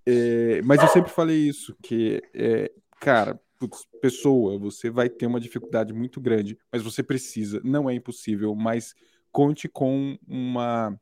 É, 0.05 0.61
mas 0.63 0.83
eu 0.83 0.89
sempre 0.89 1.11
falei 1.11 1.37
isso, 1.37 1.77
que, 1.83 2.23
é, 2.35 2.73
cara, 2.99 3.39
putz, 3.59 3.87
pessoa, 4.01 4.59
você 4.59 4.91
vai 4.91 5.09
ter 5.09 5.27
uma 5.27 5.41
dificuldade 5.41 5.93
muito 5.93 6.21
grande, 6.21 6.59
mas 6.73 6.83
você 6.83 7.03
precisa, 7.03 7.61
não 7.65 7.89
é 7.91 7.95
impossível, 7.95 8.55
mas 8.55 8.95
conte 9.33 9.69
com 9.69 10.19
uma, 10.27 10.99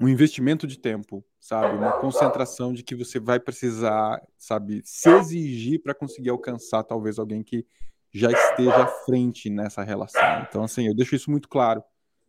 um 0.00 0.08
investimento 0.08 0.66
de 0.66 0.78
tempo, 0.78 1.24
sabe? 1.40 1.76
Uma 1.76 1.92
concentração 1.92 2.72
de 2.72 2.82
que 2.82 2.94
você 2.94 3.20
vai 3.20 3.38
precisar, 3.38 4.20
sabe, 4.36 4.80
se 4.84 5.10
exigir 5.10 5.82
para 5.82 5.94
conseguir 5.94 6.30
alcançar 6.30 6.82
talvez 6.82 7.18
alguém 7.18 7.42
que 7.42 7.66
já 8.10 8.30
esteja 8.30 8.84
à 8.84 8.86
frente 8.86 9.50
nessa 9.50 9.82
relação. 9.82 10.42
Então, 10.48 10.64
assim, 10.64 10.86
eu 10.86 10.94
deixo 10.94 11.14
isso 11.14 11.30
muito 11.30 11.48
claro. 11.48 11.82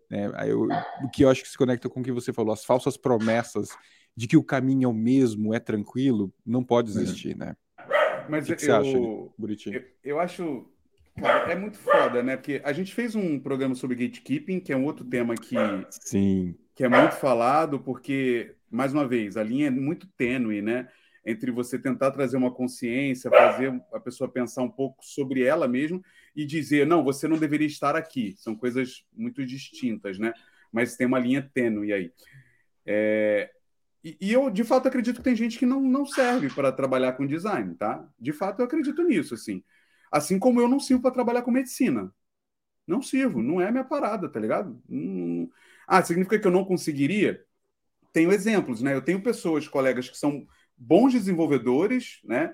Né? 0.09 0.29
Eu, 0.47 0.67
o 1.03 1.09
que 1.09 1.23
eu 1.23 1.29
acho 1.29 1.41
que 1.41 1.49
se 1.49 1.57
conecta 1.57 1.89
com 1.89 2.01
o 2.01 2.03
que 2.03 2.11
você 2.11 2.33
falou, 2.33 2.53
as 2.53 2.65
falsas 2.65 2.97
promessas 2.97 3.69
de 4.15 4.27
que 4.27 4.35
o 4.35 4.43
caminho 4.43 4.85
é 4.85 4.87
o 4.89 4.93
mesmo, 4.93 5.53
é 5.53 5.59
tranquilo, 5.59 6.33
não 6.45 6.63
pode 6.63 6.91
uhum. 6.91 7.01
existir, 7.01 7.37
né? 7.37 7.55
Mas 8.29 8.45
que 8.45 8.55
que 8.55 8.65
eu, 8.65 8.75
acha, 8.75 8.97
eu, 8.97 9.33
eu 10.03 10.19
acho. 10.19 10.67
Cara, 11.19 11.51
é 11.51 11.55
muito 11.55 11.77
foda, 11.77 12.23
né? 12.23 12.37
Porque 12.37 12.61
a 12.63 12.71
gente 12.71 12.93
fez 12.93 13.15
um 13.15 13.39
programa 13.39 13.75
sobre 13.75 13.95
gatekeeping, 13.95 14.59
que 14.59 14.71
é 14.71 14.77
um 14.77 14.85
outro 14.85 15.03
tema 15.03 15.35
que, 15.35 15.55
Sim. 15.89 16.55
que 16.73 16.83
é 16.83 16.87
muito 16.87 17.15
falado, 17.15 17.79
porque, 17.79 18.55
mais 18.71 18.93
uma 18.93 19.05
vez, 19.05 19.35
a 19.35 19.43
linha 19.43 19.67
é 19.67 19.71
muito 19.71 20.07
tênue, 20.15 20.61
né? 20.61 20.87
Entre 21.25 21.51
você 21.51 21.77
tentar 21.77 22.11
trazer 22.11 22.37
uma 22.37 22.51
consciência, 22.51 23.29
fazer 23.29 23.81
a 23.91 23.99
pessoa 23.99 24.31
pensar 24.31 24.63
um 24.63 24.69
pouco 24.69 25.03
sobre 25.03 25.43
ela 25.43 25.67
mesma 25.67 26.01
e 26.33 26.45
dizer, 26.45 26.87
não, 26.87 27.03
você 27.03 27.27
não 27.27 27.37
deveria 27.37 27.67
estar 27.67 27.95
aqui. 27.95 28.33
São 28.37 28.55
coisas 28.55 29.03
muito 29.13 29.45
distintas, 29.45 30.17
né? 30.17 30.33
Mas 30.71 30.95
tem 30.95 31.05
uma 31.05 31.19
linha 31.19 31.41
tênue 31.53 31.91
aí. 31.91 32.13
É, 32.85 33.51
e, 34.03 34.17
e, 34.21 34.33
eu, 34.33 34.49
de 34.49 34.63
fato, 34.63 34.87
acredito 34.87 35.17
que 35.17 35.23
tem 35.23 35.35
gente 35.35 35.57
que 35.59 35.65
não, 35.65 35.81
não 35.81 36.05
serve 36.05 36.49
para 36.49 36.71
trabalhar 36.71 37.13
com 37.13 37.27
design, 37.27 37.75
tá? 37.75 38.07
De 38.19 38.31
fato, 38.31 38.59
eu 38.59 38.65
acredito 38.65 39.03
nisso, 39.03 39.33
assim. 39.33 39.63
Assim 40.11 40.39
como 40.39 40.61
eu 40.61 40.67
não 40.67 40.79
sirvo 40.79 41.01
para 41.01 41.11
trabalhar 41.11 41.41
com 41.41 41.51
medicina. 41.51 42.13
Não 42.87 43.01
sirvo, 43.01 43.41
não 43.43 43.61
é 43.61 43.69
minha 43.71 43.83
parada, 43.83 44.29
tá 44.29 44.39
ligado? 44.39 44.81
Hum... 44.89 45.49
Ah, 45.87 46.03
significa 46.03 46.39
que 46.39 46.47
eu 46.47 46.51
não 46.51 46.63
conseguiria? 46.63 47.43
Tenho 48.13 48.31
exemplos, 48.31 48.81
né? 48.81 48.93
Eu 48.93 49.01
tenho 49.01 49.21
pessoas, 49.21 49.67
colegas 49.67 50.09
que 50.09 50.17
são 50.17 50.45
bons 50.77 51.13
desenvolvedores, 51.13 52.19
né? 52.23 52.53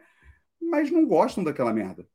Mas 0.60 0.90
não 0.90 1.06
gostam 1.06 1.44
daquela 1.44 1.74
merda. 1.74 2.08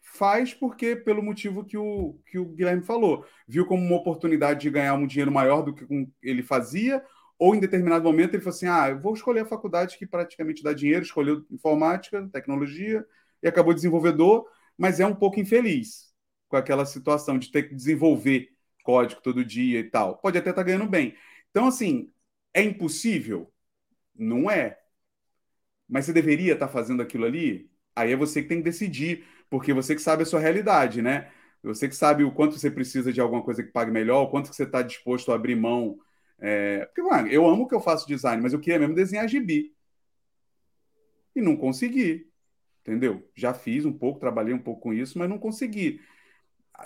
Faz 0.00 0.54
porque, 0.54 0.96
pelo 0.96 1.22
motivo 1.22 1.64
que 1.64 1.76
o, 1.76 2.18
que 2.26 2.38
o 2.38 2.46
Guilherme 2.46 2.82
falou, 2.82 3.26
viu 3.46 3.66
como 3.66 3.84
uma 3.84 3.96
oportunidade 3.96 4.60
de 4.60 4.70
ganhar 4.70 4.94
um 4.94 5.06
dinheiro 5.06 5.32
maior 5.32 5.62
do 5.62 5.74
que 5.74 5.86
ele 6.22 6.42
fazia, 6.42 7.04
ou 7.42 7.56
em 7.56 7.60
determinado 7.60 8.04
momento 8.04 8.34
ele 8.34 8.42
falou 8.42 8.54
assim: 8.54 8.68
ah, 8.68 8.90
eu 8.90 9.00
vou 9.00 9.14
escolher 9.14 9.40
a 9.40 9.44
faculdade 9.44 9.98
que 9.98 10.06
praticamente 10.06 10.62
dá 10.62 10.72
dinheiro, 10.72 11.04
escolheu 11.04 11.44
informática, 11.50 12.28
tecnologia, 12.32 13.04
e 13.42 13.48
acabou 13.48 13.74
desenvolvedor, 13.74 14.48
mas 14.78 15.00
é 15.00 15.06
um 15.06 15.14
pouco 15.14 15.40
infeliz 15.40 16.14
com 16.48 16.56
aquela 16.56 16.86
situação 16.86 17.36
de 17.40 17.50
ter 17.50 17.64
que 17.64 17.74
desenvolver 17.74 18.48
código 18.84 19.20
todo 19.20 19.44
dia 19.44 19.80
e 19.80 19.90
tal. 19.90 20.18
Pode 20.18 20.38
até 20.38 20.50
estar 20.50 20.62
tá 20.62 20.66
ganhando 20.66 20.88
bem. 20.88 21.16
Então, 21.50 21.66
assim, 21.66 22.12
é 22.54 22.62
impossível? 22.62 23.52
Não 24.14 24.48
é. 24.48 24.78
Mas 25.88 26.04
você 26.04 26.12
deveria 26.12 26.52
estar 26.52 26.68
tá 26.68 26.72
fazendo 26.72 27.02
aquilo 27.02 27.24
ali? 27.24 27.68
Aí 27.96 28.12
é 28.12 28.16
você 28.16 28.40
que 28.42 28.48
tem 28.48 28.58
que 28.58 28.64
decidir, 28.64 29.26
porque 29.50 29.72
você 29.72 29.96
que 29.96 30.02
sabe 30.02 30.22
a 30.22 30.26
sua 30.26 30.38
realidade, 30.38 31.02
né? 31.02 31.28
Você 31.64 31.88
que 31.88 31.96
sabe 31.96 32.22
o 32.22 32.30
quanto 32.30 32.56
você 32.56 32.70
precisa 32.70 33.12
de 33.12 33.20
alguma 33.20 33.42
coisa 33.42 33.64
que 33.64 33.72
pague 33.72 33.90
melhor, 33.90 34.22
o 34.22 34.30
quanto 34.30 34.48
que 34.48 34.54
você 34.54 34.62
está 34.62 34.80
disposto 34.80 35.32
a 35.32 35.34
abrir 35.34 35.56
mão. 35.56 35.98
É... 36.38 36.86
Porque, 36.86 37.02
mano, 37.02 37.28
eu 37.28 37.46
amo 37.46 37.68
que 37.68 37.74
eu 37.74 37.80
faço 37.80 38.06
design, 38.06 38.42
mas 38.42 38.52
eu 38.52 38.60
queria 38.60 38.78
mesmo 38.78 38.94
desenhar 38.94 39.28
gibi. 39.28 39.72
E 41.34 41.40
não 41.40 41.56
consegui. 41.56 42.26
Entendeu? 42.82 43.28
Já 43.34 43.54
fiz 43.54 43.84
um 43.84 43.92
pouco, 43.92 44.20
trabalhei 44.20 44.52
um 44.52 44.58
pouco 44.58 44.80
com 44.80 44.92
isso, 44.92 45.18
mas 45.18 45.28
não 45.28 45.38
consegui. 45.38 46.00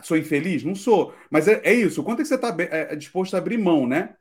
Sou 0.03 0.17
infeliz? 0.17 0.63
Não 0.63 0.75
sou. 0.75 1.15
Mas 1.31 1.49
é, 1.49 1.61
é 1.65 1.73
isso. 1.73 2.01
O 2.01 2.05
quanto 2.05 2.21
é 2.21 2.23
que 2.23 2.29
você 2.29 2.35
está 2.35 2.55
é, 2.59 2.93
é, 2.93 2.97
disposto 2.97 3.35
a 3.35 3.39
abrir 3.39 3.57
mão, 3.57 3.87
né? 3.87 4.15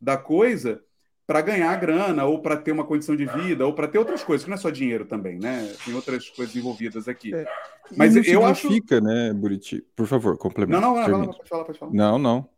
Da 0.00 0.16
coisa 0.16 0.82
para 1.26 1.42
ganhar 1.42 1.76
grana, 1.76 2.24
ou 2.24 2.40
para 2.40 2.56
ter 2.56 2.72
uma 2.72 2.86
condição 2.86 3.14
de 3.14 3.26
vida, 3.26 3.66
ou 3.66 3.74
para 3.74 3.86
ter 3.86 3.98
outras 3.98 4.24
coisas, 4.24 4.44
que 4.44 4.50
não 4.50 4.54
é 4.54 4.58
só 4.58 4.70
dinheiro 4.70 5.04
também, 5.04 5.38
né? 5.38 5.74
Tem 5.84 5.94
outras 5.94 6.30
coisas 6.30 6.56
envolvidas 6.56 7.06
aqui. 7.06 7.34
É. 7.34 7.46
Mas 7.94 8.14
não 8.14 8.22
eu 8.22 8.46
acho. 8.46 8.70
né, 9.02 9.34
Buriti? 9.34 9.84
Por 9.94 10.06
favor, 10.06 10.38
complementa. 10.38 10.80
Não, 10.80 10.96
não, 10.96 11.08
não, 11.08 11.18
não, 11.18 11.26
pode 11.26 11.48
falar, 11.48 11.64
pode 11.64 11.78
falar. 11.78 11.92
Não, 11.92 12.18
não. 12.18 12.48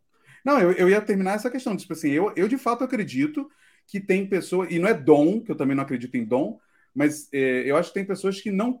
Não, 0.45 0.59
eu, 0.59 0.71
eu 0.73 0.89
ia 0.89 1.01
terminar 1.01 1.35
essa 1.35 1.49
questão. 1.49 1.75
Tipo 1.75 1.93
assim, 1.93 2.11
eu, 2.11 2.33
eu 2.35 2.47
de 2.47 2.57
fato 2.57 2.83
acredito 2.83 3.49
que 3.87 3.99
tem 3.99 4.25
pessoas, 4.27 4.71
e 4.71 4.79
não 4.79 4.87
é 4.87 4.93
dom, 4.93 5.41
que 5.41 5.51
eu 5.51 5.55
também 5.55 5.75
não 5.75 5.83
acredito 5.83 6.15
em 6.15 6.25
dom, 6.25 6.59
mas 6.93 7.29
é, 7.33 7.63
eu 7.65 7.77
acho 7.77 7.89
que 7.89 7.95
tem 7.95 8.05
pessoas 8.05 8.39
que 8.39 8.51
não, 8.51 8.79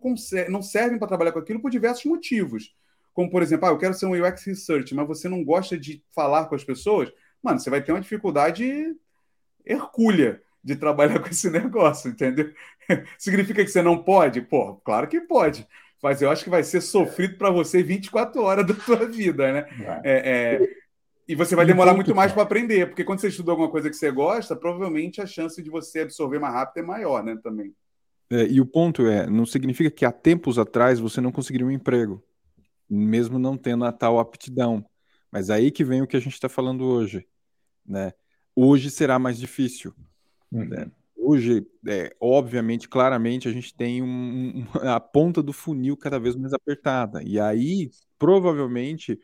não 0.49 0.61
servem 0.61 0.97
para 0.97 1.07
trabalhar 1.07 1.31
com 1.31 1.39
aquilo 1.39 1.61
por 1.61 1.71
diversos 1.71 2.05
motivos. 2.05 2.75
Como, 3.13 3.29
por 3.29 3.41
exemplo, 3.41 3.67
ah, 3.67 3.71
eu 3.71 3.77
quero 3.77 3.93
ser 3.93 4.05
um 4.05 4.13
UX 4.13 4.45
Research, 4.45 4.93
mas 4.95 5.07
você 5.07 5.27
não 5.27 5.43
gosta 5.43 5.77
de 5.77 6.03
falar 6.13 6.45
com 6.45 6.55
as 6.55 6.63
pessoas, 6.63 7.11
mano, 7.41 7.59
você 7.59 7.69
vai 7.69 7.81
ter 7.81 7.91
uma 7.91 8.01
dificuldade 8.01 8.95
hercúlea 9.65 10.41
de 10.63 10.75
trabalhar 10.75 11.19
com 11.19 11.27
esse 11.27 11.49
negócio, 11.51 12.09
entendeu? 12.09 12.53
Significa 13.17 13.63
que 13.63 13.71
você 13.71 13.81
não 13.81 14.01
pode? 14.01 14.41
Pô, 14.41 14.75
claro 14.77 15.07
que 15.07 15.19
pode. 15.21 15.67
Mas 16.01 16.21
eu 16.21 16.31
acho 16.31 16.43
que 16.43 16.49
vai 16.49 16.63
ser 16.63 16.81
sofrido 16.81 17.37
para 17.37 17.51
você 17.51 17.83
24 17.83 18.41
horas 18.41 18.65
da 18.65 18.73
sua 18.73 19.05
vida, 19.05 19.51
né? 19.53 19.65
É, 20.03 20.59
é, 20.59 20.69
e 21.31 21.35
você 21.35 21.55
vai 21.55 21.65
demorar 21.65 21.93
muito 21.93 22.13
mais 22.13 22.33
para 22.33 22.43
aprender, 22.43 22.87
porque 22.87 23.05
quando 23.05 23.19
você 23.19 23.29
estuda 23.29 23.51
alguma 23.51 23.69
coisa 23.69 23.89
que 23.89 23.95
você 23.95 24.11
gosta, 24.11 24.53
provavelmente 24.53 25.21
a 25.21 25.25
chance 25.25 25.63
de 25.63 25.69
você 25.69 26.01
absorver 26.01 26.39
mais 26.39 26.53
rápido 26.53 26.83
é 26.83 26.85
maior, 26.85 27.23
né? 27.23 27.39
Também. 27.41 27.73
É, 28.29 28.45
e 28.47 28.59
o 28.59 28.65
ponto 28.65 29.07
é, 29.07 29.27
não 29.27 29.45
significa 29.45 29.89
que 29.89 30.03
há 30.03 30.11
tempos 30.11 30.59
atrás 30.59 30.99
você 30.99 31.21
não 31.21 31.31
conseguiria 31.31 31.65
um 31.65 31.71
emprego, 31.71 32.21
mesmo 32.89 33.39
não 33.39 33.55
tendo 33.55 33.85
a 33.85 33.93
tal 33.93 34.19
aptidão. 34.19 34.85
Mas 35.31 35.49
aí 35.49 35.71
que 35.71 35.85
vem 35.85 36.01
o 36.01 36.07
que 36.07 36.17
a 36.17 36.19
gente 36.19 36.33
está 36.33 36.49
falando 36.49 36.83
hoje, 36.83 37.25
né? 37.85 38.11
hoje 38.53 38.91
será 38.91 39.17
mais 39.17 39.37
difícil. 39.37 39.93
Uhum. 40.51 40.65
Né? 40.65 40.91
Hoje, 41.15 41.65
é, 41.87 42.13
obviamente, 42.19 42.89
claramente, 42.89 43.47
a 43.47 43.53
gente 43.53 43.73
tem 43.73 44.01
um, 44.01 44.05
um, 44.57 44.65
a 44.85 44.99
ponta 44.99 45.41
do 45.41 45.53
funil 45.53 45.95
cada 45.95 46.19
vez 46.19 46.35
mais 46.35 46.51
apertada. 46.51 47.23
E 47.23 47.39
aí, 47.39 47.89
provavelmente, 48.19 49.17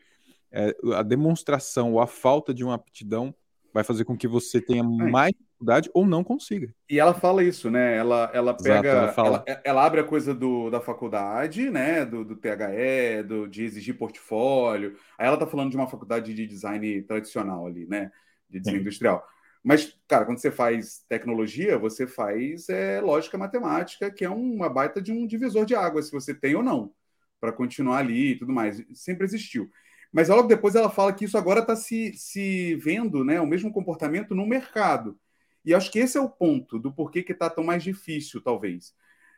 é, 0.52 0.74
a 0.94 1.02
demonstração 1.02 1.92
ou 1.92 2.00
a 2.00 2.06
falta 2.06 2.52
de 2.54 2.64
uma 2.64 2.74
aptidão 2.74 3.34
vai 3.72 3.84
fazer 3.84 4.04
com 4.04 4.16
que 4.16 4.26
você 4.26 4.60
tenha 4.60 4.82
mais 4.82 5.32
dificuldade 5.32 5.90
ou 5.92 6.06
não 6.06 6.24
consiga. 6.24 6.74
E 6.88 6.98
ela 6.98 7.14
fala 7.14 7.44
isso, 7.44 7.70
né? 7.70 7.96
Ela, 7.96 8.30
ela 8.32 8.54
pega. 8.54 8.88
Exato, 8.88 9.20
ela, 9.20 9.44
ela, 9.46 9.62
ela, 9.62 9.86
abre 9.86 10.00
a 10.00 10.04
coisa 10.04 10.34
do, 10.34 10.70
da 10.70 10.80
faculdade, 10.80 11.70
né? 11.70 12.04
Do, 12.04 12.24
do 12.24 12.36
THE, 12.36 13.22
do, 13.26 13.46
de 13.46 13.64
exigir 13.64 13.98
portfólio. 13.98 14.96
Aí 15.18 15.26
ela 15.26 15.36
tá 15.36 15.46
falando 15.46 15.70
de 15.70 15.76
uma 15.76 15.88
faculdade 15.88 16.34
de 16.34 16.46
design 16.46 17.02
tradicional 17.02 17.66
ali, 17.66 17.86
né? 17.86 18.10
de 18.48 18.58
design 18.58 18.80
industrial. 18.80 19.26
Mas, 19.62 19.98
cara, 20.06 20.24
quando 20.24 20.38
você 20.38 20.50
faz 20.50 21.04
tecnologia, 21.08 21.78
você 21.78 22.06
faz 22.06 22.68
é, 22.68 23.00
lógica 23.00 23.36
matemática, 23.36 24.10
que 24.10 24.24
é 24.24 24.30
uma 24.30 24.68
baita 24.68 25.00
de 25.02 25.12
um 25.12 25.26
divisor 25.26 25.66
de 25.66 25.74
água, 25.74 26.02
se 26.02 26.10
você 26.10 26.32
tem 26.32 26.54
ou 26.54 26.62
não, 26.62 26.92
para 27.40 27.52
continuar 27.52 27.98
ali 27.98 28.32
e 28.32 28.38
tudo 28.38 28.52
mais. 28.52 28.82
Sempre 28.94 29.24
existiu. 29.24 29.70
Mas 30.12 30.28
logo 30.28 30.48
depois 30.48 30.74
ela 30.74 30.90
fala 30.90 31.12
que 31.12 31.24
isso 31.24 31.36
agora 31.36 31.60
está 31.60 31.76
se, 31.76 32.12
se 32.14 32.74
vendo, 32.76 33.24
né, 33.24 33.40
o 33.40 33.46
mesmo 33.46 33.72
comportamento 33.72 34.34
no 34.34 34.46
mercado. 34.46 35.18
E 35.64 35.74
acho 35.74 35.90
que 35.90 35.98
esse 35.98 36.16
é 36.16 36.20
o 36.20 36.30
ponto 36.30 36.78
do 36.78 36.92
porquê 36.92 37.22
que 37.22 37.32
está 37.32 37.50
tão 37.50 37.62
mais 37.62 37.82
difícil, 37.82 38.40
talvez. 38.40 38.94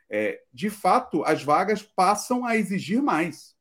É, 0.09 0.41
de 0.53 0.69
fato, 0.69 1.23
as 1.23 1.43
vagas 1.43 1.81
passam 1.83 2.45
a 2.45 2.55
exigir 2.55 3.01
mais. 3.01 3.55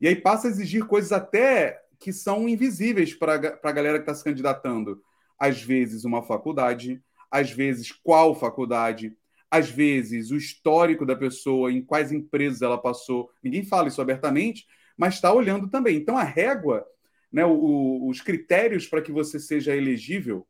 E 0.00 0.08
aí 0.08 0.16
passa 0.16 0.48
a 0.48 0.50
exigir 0.50 0.86
coisas 0.86 1.12
até 1.12 1.80
que 1.98 2.12
são 2.12 2.48
invisíveis 2.48 3.14
para 3.14 3.34
a 3.34 3.72
galera 3.72 3.98
que 3.98 4.02
está 4.02 4.14
se 4.14 4.24
candidatando. 4.24 5.02
Às 5.38 5.62
vezes, 5.62 6.04
uma 6.04 6.22
faculdade, 6.22 7.02
às 7.30 7.50
vezes, 7.50 7.90
qual 7.90 8.34
faculdade, 8.34 9.16
às 9.50 9.70
vezes, 9.70 10.30
o 10.30 10.36
histórico 10.36 11.06
da 11.06 11.16
pessoa, 11.16 11.72
em 11.72 11.82
quais 11.82 12.12
empresas 12.12 12.60
ela 12.60 12.76
passou. 12.76 13.30
Ninguém 13.42 13.64
fala 13.64 13.88
isso 13.88 14.02
abertamente, 14.02 14.66
mas 14.96 15.14
está 15.14 15.32
olhando 15.32 15.68
também. 15.68 15.96
Então, 15.96 16.16
a 16.16 16.22
régua, 16.22 16.86
né, 17.32 17.44
o, 17.44 18.08
os 18.08 18.20
critérios 18.20 18.86
para 18.86 19.02
que 19.02 19.12
você 19.12 19.38
seja 19.38 19.76
elegível 19.76 20.46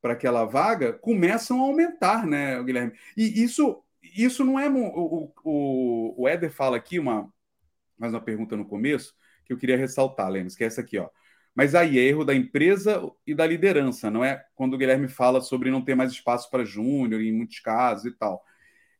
para 0.00 0.12
aquela 0.12 0.44
vaga 0.44 0.92
começam 0.92 1.60
a 1.60 1.66
aumentar, 1.66 2.26
né, 2.26 2.62
Guilherme? 2.62 2.92
E 3.16 3.42
isso, 3.42 3.82
isso 4.02 4.44
não 4.44 4.58
é. 4.58 4.68
O, 4.68 5.32
o, 5.44 6.22
o 6.22 6.28
Éder 6.28 6.50
fala 6.50 6.76
aqui, 6.76 6.98
uma, 6.98 7.32
mais 7.98 8.12
uma 8.12 8.20
pergunta 8.20 8.56
no 8.56 8.66
começo, 8.66 9.14
que 9.44 9.52
eu 9.52 9.56
queria 9.56 9.76
ressaltar, 9.76 10.28
Lemos, 10.28 10.54
que 10.56 10.64
é 10.64 10.66
essa 10.66 10.80
aqui, 10.80 10.98
ó. 10.98 11.08
Mas 11.54 11.74
aí 11.74 11.98
é 11.98 12.02
erro 12.02 12.24
da 12.24 12.34
empresa 12.34 13.00
e 13.24 13.34
da 13.34 13.46
liderança, 13.46 14.10
não 14.10 14.24
é 14.24 14.44
quando 14.56 14.74
o 14.74 14.78
Guilherme 14.78 15.06
fala 15.06 15.40
sobre 15.40 15.70
não 15.70 15.82
ter 15.82 15.94
mais 15.94 16.10
espaço 16.10 16.50
para 16.50 16.64
júnior 16.64 17.20
em 17.20 17.32
muitos 17.32 17.60
casos 17.60 18.06
e 18.06 18.10
tal. 18.10 18.44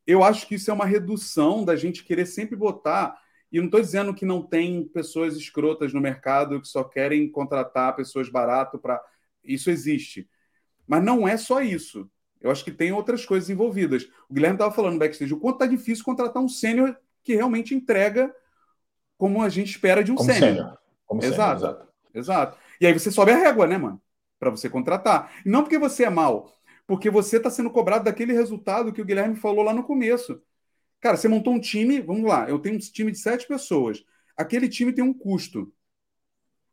Eu 0.06 0.22
acho 0.22 0.46
que 0.46 0.54
isso 0.54 0.70
é 0.70 0.74
uma 0.74 0.86
redução 0.86 1.64
da 1.64 1.74
gente 1.74 2.04
querer 2.04 2.26
sempre 2.26 2.54
botar. 2.54 3.18
E 3.54 3.58
não 3.58 3.66
estou 3.66 3.80
dizendo 3.80 4.12
que 4.12 4.26
não 4.26 4.42
tem 4.42 4.82
pessoas 4.82 5.36
escrotas 5.36 5.92
no 5.92 6.00
mercado 6.00 6.60
que 6.60 6.66
só 6.66 6.82
querem 6.82 7.30
contratar 7.30 7.94
pessoas 7.94 8.28
barato 8.28 8.80
para. 8.80 9.00
Isso 9.44 9.70
existe. 9.70 10.28
Mas 10.84 11.04
não 11.04 11.28
é 11.28 11.36
só 11.36 11.60
isso. 11.60 12.10
Eu 12.40 12.50
acho 12.50 12.64
que 12.64 12.72
tem 12.72 12.90
outras 12.90 13.24
coisas 13.24 13.48
envolvidas. 13.48 14.08
O 14.28 14.34
Guilherme 14.34 14.56
estava 14.56 14.74
falando 14.74 14.94
no 14.94 14.98
backstage 14.98 15.32
o 15.32 15.38
quanto 15.38 15.62
está 15.62 15.66
difícil 15.66 16.04
contratar 16.04 16.42
um 16.42 16.48
sênior 16.48 16.98
que 17.22 17.36
realmente 17.36 17.76
entrega 17.76 18.34
como 19.16 19.40
a 19.40 19.48
gente 19.48 19.70
espera 19.70 20.02
de 20.02 20.10
um 20.10 20.18
sênior. 20.18 20.76
Como 21.06 21.22
exato, 21.22 21.60
sênior, 21.60 21.76
exato. 21.76 21.88
Exato. 22.12 22.58
E 22.80 22.88
aí 22.88 22.92
você 22.92 23.12
sobe 23.12 23.30
a 23.30 23.36
régua, 23.36 23.68
né, 23.68 23.78
mano? 23.78 24.02
Para 24.36 24.50
você 24.50 24.68
contratar. 24.68 25.32
E 25.46 25.48
não 25.48 25.62
porque 25.62 25.78
você 25.78 26.02
é 26.02 26.10
mal, 26.10 26.52
porque 26.88 27.08
você 27.08 27.36
está 27.36 27.50
sendo 27.50 27.70
cobrado 27.70 28.04
daquele 28.04 28.32
resultado 28.32 28.92
que 28.92 29.00
o 29.00 29.04
Guilherme 29.04 29.36
falou 29.36 29.64
lá 29.64 29.72
no 29.72 29.84
começo. 29.84 30.42
Cara, 31.04 31.18
você 31.18 31.28
montou 31.28 31.52
um 31.52 31.60
time, 31.60 32.00
vamos 32.00 32.24
lá, 32.24 32.48
eu 32.48 32.58
tenho 32.58 32.76
um 32.76 32.78
time 32.78 33.12
de 33.12 33.18
sete 33.18 33.46
pessoas. 33.46 34.02
Aquele 34.34 34.70
time 34.70 34.90
tem 34.90 35.04
um 35.04 35.12
custo. 35.12 35.70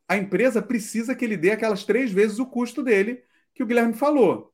A 0.08 0.16
empresa 0.16 0.62
precisa 0.62 1.14
que 1.14 1.22
ele 1.22 1.36
dê 1.36 1.50
aquelas 1.50 1.84
três 1.84 2.10
vezes 2.10 2.38
o 2.38 2.46
custo 2.46 2.82
dele 2.82 3.22
que 3.54 3.62
o 3.62 3.66
Guilherme 3.66 3.92
falou. 3.92 4.50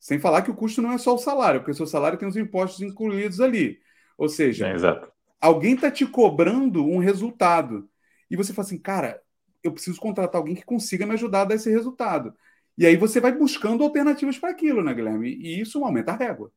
Sem 0.00 0.18
falar 0.18 0.40
que 0.40 0.50
o 0.50 0.56
custo 0.56 0.80
não 0.80 0.92
é 0.92 0.96
só 0.96 1.14
o 1.14 1.18
salário, 1.18 1.60
porque 1.60 1.72
o 1.72 1.74
seu 1.74 1.86
salário 1.86 2.18
tem 2.18 2.26
os 2.26 2.38
impostos 2.38 2.80
incluídos 2.80 3.38
ali. 3.38 3.78
Ou 4.16 4.30
seja, 4.30 4.66
é, 4.66 4.74
exato 4.74 5.12
alguém 5.38 5.74
está 5.74 5.90
te 5.90 6.06
cobrando 6.06 6.82
um 6.82 6.96
resultado. 6.96 7.90
E 8.30 8.36
você 8.36 8.54
fala 8.54 8.66
assim, 8.66 8.78
cara, 8.78 9.22
eu 9.62 9.72
preciso 9.72 10.00
contratar 10.00 10.40
alguém 10.40 10.54
que 10.54 10.64
consiga 10.64 11.04
me 11.04 11.12
ajudar 11.12 11.42
a 11.42 11.44
dar 11.44 11.54
esse 11.56 11.70
resultado. 11.70 12.34
E 12.78 12.86
aí 12.86 12.96
você 12.96 13.20
vai 13.20 13.32
buscando 13.32 13.84
alternativas 13.84 14.38
para 14.38 14.48
aquilo, 14.50 14.82
né, 14.82 14.94
Guilherme? 14.94 15.28
E 15.28 15.60
isso 15.60 15.84
aumenta 15.84 16.12
a 16.12 16.16
régua. 16.16 16.50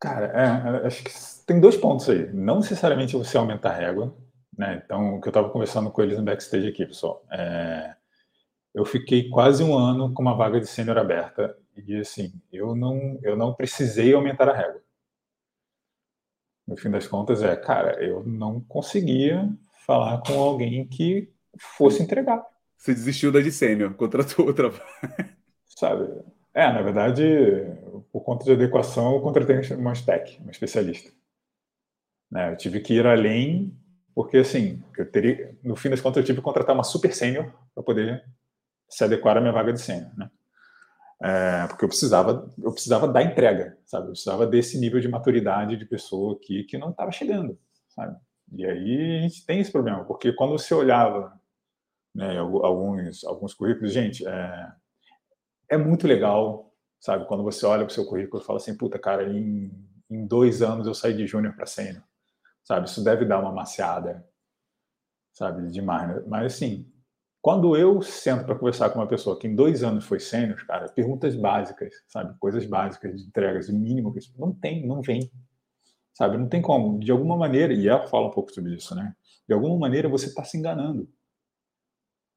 Cara, 0.00 0.26
é, 0.26 0.86
acho 0.86 1.02
que 1.02 1.10
tem 1.46 1.60
dois 1.60 1.76
pontos 1.76 2.08
aí. 2.08 2.32
Não 2.32 2.56
necessariamente 2.56 3.16
você 3.16 3.36
aumenta 3.36 3.68
a 3.68 3.72
régua, 3.72 4.16
né? 4.56 4.82
Então, 4.84 5.16
o 5.16 5.20
que 5.20 5.28
eu 5.28 5.30
estava 5.30 5.50
conversando 5.50 5.90
com 5.90 6.02
eles 6.02 6.16
no 6.16 6.24
backstage 6.24 6.68
aqui, 6.68 6.86
pessoal. 6.86 7.24
É, 7.30 7.94
eu 8.74 8.84
fiquei 8.84 9.28
quase 9.28 9.62
um 9.62 9.76
ano 9.76 10.12
com 10.14 10.22
uma 10.22 10.36
vaga 10.36 10.60
de 10.60 10.66
sênior 10.66 10.98
aberta 10.98 11.56
e 11.76 11.96
assim, 11.96 12.32
eu 12.52 12.76
não, 12.76 13.18
eu 13.22 13.36
não 13.36 13.54
precisei 13.54 14.14
aumentar 14.14 14.48
a 14.48 14.54
régua 14.54 14.80
no 16.68 16.76
fim 16.76 16.90
das 16.90 17.06
contas, 17.06 17.42
é, 17.42 17.56
cara, 17.56 18.04
eu 18.04 18.22
não 18.24 18.60
conseguia 18.60 19.48
falar 19.86 20.18
com 20.18 20.38
alguém 20.38 20.86
que 20.86 21.32
fosse 21.58 22.02
entregar. 22.02 22.44
Você 22.76 22.92
desistiu 22.92 23.32
da 23.32 23.40
de 23.40 23.50
sênior, 23.50 23.94
contratou 23.94 24.46
outra. 24.46 24.70
Sabe? 25.66 26.22
É, 26.58 26.72
na 26.72 26.82
verdade, 26.82 27.22
por 28.10 28.24
conta 28.24 28.44
de 28.44 28.50
adequação, 28.50 29.14
eu 29.14 29.20
contratei 29.20 29.76
uma 29.76 29.94
STEC, 29.94 30.40
uma 30.40 30.50
especialista. 30.50 31.08
Né, 32.28 32.50
eu 32.50 32.56
tive 32.56 32.80
que 32.80 32.94
ir 32.94 33.06
além, 33.06 33.78
porque 34.12 34.38
assim, 34.38 34.82
eu 34.98 35.08
teria, 35.08 35.56
no 35.62 35.76
fim 35.76 35.88
das 35.88 36.00
contas, 36.00 36.16
eu 36.16 36.24
tive 36.24 36.38
que 36.38 36.44
contratar 36.44 36.74
uma 36.74 36.82
super 36.82 37.14
sênior 37.14 37.54
para 37.72 37.84
poder 37.84 38.24
se 38.90 39.04
adequar 39.04 39.36
à 39.36 39.40
minha 39.40 39.52
vaga 39.52 39.72
de 39.72 39.80
sênior, 39.80 40.10
né? 40.18 40.28
É, 41.22 41.68
porque 41.68 41.84
eu 41.84 41.88
precisava, 41.88 42.52
eu 42.60 42.72
precisava 42.72 43.06
da 43.06 43.22
entrega, 43.22 43.78
sabe? 43.86 44.06
Eu 44.06 44.10
precisava 44.10 44.44
desse 44.44 44.80
nível 44.80 44.98
de 44.98 45.06
maturidade 45.06 45.76
de 45.76 45.86
pessoa 45.86 46.34
aqui 46.34 46.64
que 46.64 46.76
não 46.76 46.90
estava 46.90 47.12
chegando, 47.12 47.56
sabe? 47.88 48.18
E 48.52 48.66
aí 48.66 49.18
a 49.18 49.20
gente 49.22 49.46
tem 49.46 49.60
esse 49.60 49.70
problema, 49.70 50.04
porque 50.04 50.32
quando 50.32 50.58
você 50.58 50.74
olhava 50.74 51.40
né, 52.12 52.36
alguns, 52.36 53.22
alguns 53.22 53.54
currículos, 53.54 53.92
gente, 53.92 54.26
é, 54.26 54.72
é 55.68 55.76
muito 55.76 56.06
legal, 56.06 56.74
sabe? 57.00 57.26
Quando 57.26 57.42
você 57.42 57.64
olha 57.66 57.84
para 57.84 57.90
o 57.90 57.94
seu 57.94 58.06
currículo 58.06 58.42
e 58.42 58.46
fala 58.46 58.58
assim, 58.58 58.76
puta, 58.76 58.98
cara, 58.98 59.24
em, 59.30 59.70
em 60.10 60.26
dois 60.26 60.62
anos 60.62 60.86
eu 60.86 60.94
saí 60.94 61.14
de 61.14 61.26
júnior 61.26 61.54
para 61.54 61.66
sênior. 61.66 62.02
sabe? 62.64 62.88
Isso 62.88 63.02
deve 63.04 63.24
dar 63.24 63.40
uma 63.40 63.52
maciada, 63.52 64.26
sabe? 65.32 65.70
Demais, 65.70 66.08
né? 66.08 66.22
Mas 66.26 66.54
assim, 66.54 66.90
quando 67.40 67.76
eu 67.76 68.02
sento 68.02 68.44
para 68.44 68.56
conversar 68.56 68.90
com 68.90 68.98
uma 68.98 69.06
pessoa 69.06 69.38
que 69.38 69.46
em 69.46 69.54
dois 69.54 69.82
anos 69.82 70.04
foi 70.04 70.20
sênior, 70.20 70.66
cara, 70.66 70.88
perguntas 70.88 71.34
básicas, 71.36 71.94
sabe? 72.08 72.36
Coisas 72.38 72.66
básicas 72.66 73.20
de 73.22 73.28
entregas, 73.28 73.68
o 73.68 73.74
mínimo 73.74 74.12
que 74.12 74.20
não 74.38 74.52
tem, 74.52 74.86
não 74.86 75.00
vem, 75.02 75.30
sabe? 76.14 76.36
Não 76.36 76.48
tem 76.48 76.60
como. 76.60 76.98
De 76.98 77.10
alguma 77.12 77.36
maneira, 77.36 77.72
e 77.72 77.88
ela 77.88 78.06
fala 78.08 78.28
um 78.28 78.30
pouco 78.30 78.52
sobre 78.52 78.74
isso, 78.74 78.94
né? 78.94 79.14
De 79.46 79.54
alguma 79.54 79.78
maneira 79.78 80.08
você 80.08 80.26
está 80.26 80.44
se 80.44 80.58
enganando, 80.58 81.08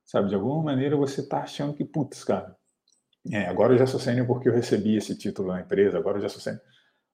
sabe? 0.05 0.29
De 0.29 0.36
alguma 0.36 0.63
maneira 0.63 0.95
você 0.95 1.21
está 1.21 1.41
achando 1.41 1.73
que, 1.73 1.84
putz, 1.84 2.23
cara, 2.23 2.55
é, 3.30 3.45
agora 3.45 3.74
eu 3.74 3.78
já 3.78 3.86
sou 3.86 3.99
sênior 3.99 4.26
porque 4.26 4.49
eu 4.49 4.53
recebi 4.53 4.95
esse 4.95 5.15
título 5.17 5.49
na 5.49 5.61
empresa, 5.61 5.97
agora 5.97 6.17
eu 6.17 6.22
já 6.22 6.30
sou 6.30 6.41
sênior. 6.41 6.61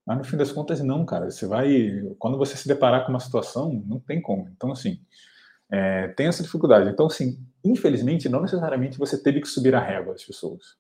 Mas 0.06 0.18
no 0.18 0.24
fim 0.24 0.38
das 0.38 0.54
contas, 0.54 0.80
não, 0.80 1.06
cara. 1.06 1.30
Você 1.30 1.46
vai. 1.46 2.02
Quando 2.18 2.38
você 2.38 2.56
se 2.56 2.66
deparar 2.68 3.06
com 3.06 3.12
uma 3.12 3.20
situação, 3.20 3.84
não 3.86 4.00
tem 4.00 4.22
como. 4.22 4.48
Então, 4.56 4.72
assim, 4.72 5.02
é, 5.70 6.08
tem 6.10 6.28
essa 6.28 6.44
dificuldade. 6.44 6.90
Então, 6.90 7.08
assim, 7.08 7.46
infelizmente, 7.64 8.30
não 8.30 8.42
necessariamente 8.42 8.98
você 8.98 9.22
teve 9.22 9.42
que 9.42 9.48
subir 9.48 9.76
a 9.76 9.82
régua 9.82 10.14
das 10.14 10.24
pessoas, 10.24 10.78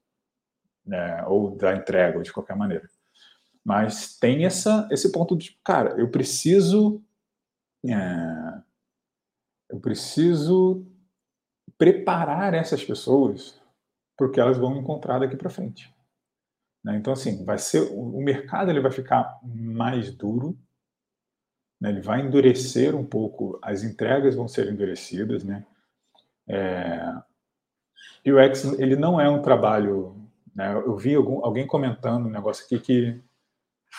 né, 0.86 1.26
ou 1.28 1.58
da 1.58 1.76
entrega, 1.76 2.22
de 2.22 2.32
qualquer 2.32 2.56
maneira. 2.56 2.88
Mas 3.66 4.18
tem 4.18 4.46
essa, 4.46 4.88
esse 4.90 5.12
ponto 5.12 5.36
de, 5.36 5.60
cara, 5.64 6.00
eu 6.00 6.10
preciso. 6.10 7.04
É, 7.86 8.62
eu 9.70 9.80
preciso 9.82 10.88
preparar 11.78 12.54
essas 12.54 12.82
pessoas 12.84 13.62
porque 14.18 14.40
elas 14.40 14.58
vão 14.58 14.76
encontrar 14.78 15.20
daqui 15.20 15.36
para 15.36 15.50
frente. 15.50 15.94
Né? 16.84 16.98
Então, 16.98 17.14
assim, 17.14 17.44
vai 17.44 17.58
ser 17.58 17.82
o 17.92 18.22
mercado 18.22 18.72
ele 18.72 18.80
vai 18.80 18.92
ficar 18.92 19.40
mais 19.44 20.10
duro, 20.12 20.58
né? 21.80 21.90
ele 21.90 22.02
vai 22.02 22.22
endurecer 22.22 22.96
um 22.96 23.06
pouco, 23.06 23.60
as 23.62 23.84
entregas 23.84 24.36
vão 24.36 24.48
ser 24.48 24.72
endurecidas, 24.72 25.44
né? 25.44 25.66
É, 26.50 27.14
UX 28.26 28.64
ele 28.80 28.96
não 28.96 29.20
é 29.20 29.30
um 29.30 29.42
trabalho, 29.42 30.16
né? 30.56 30.74
Eu 30.74 30.96
vi 30.98 31.14
algum, 31.14 31.44
alguém 31.46 31.68
comentando 31.68 32.28
um 32.28 32.32
negócio 32.32 32.66
aqui 32.66 32.80
que, 32.80 33.22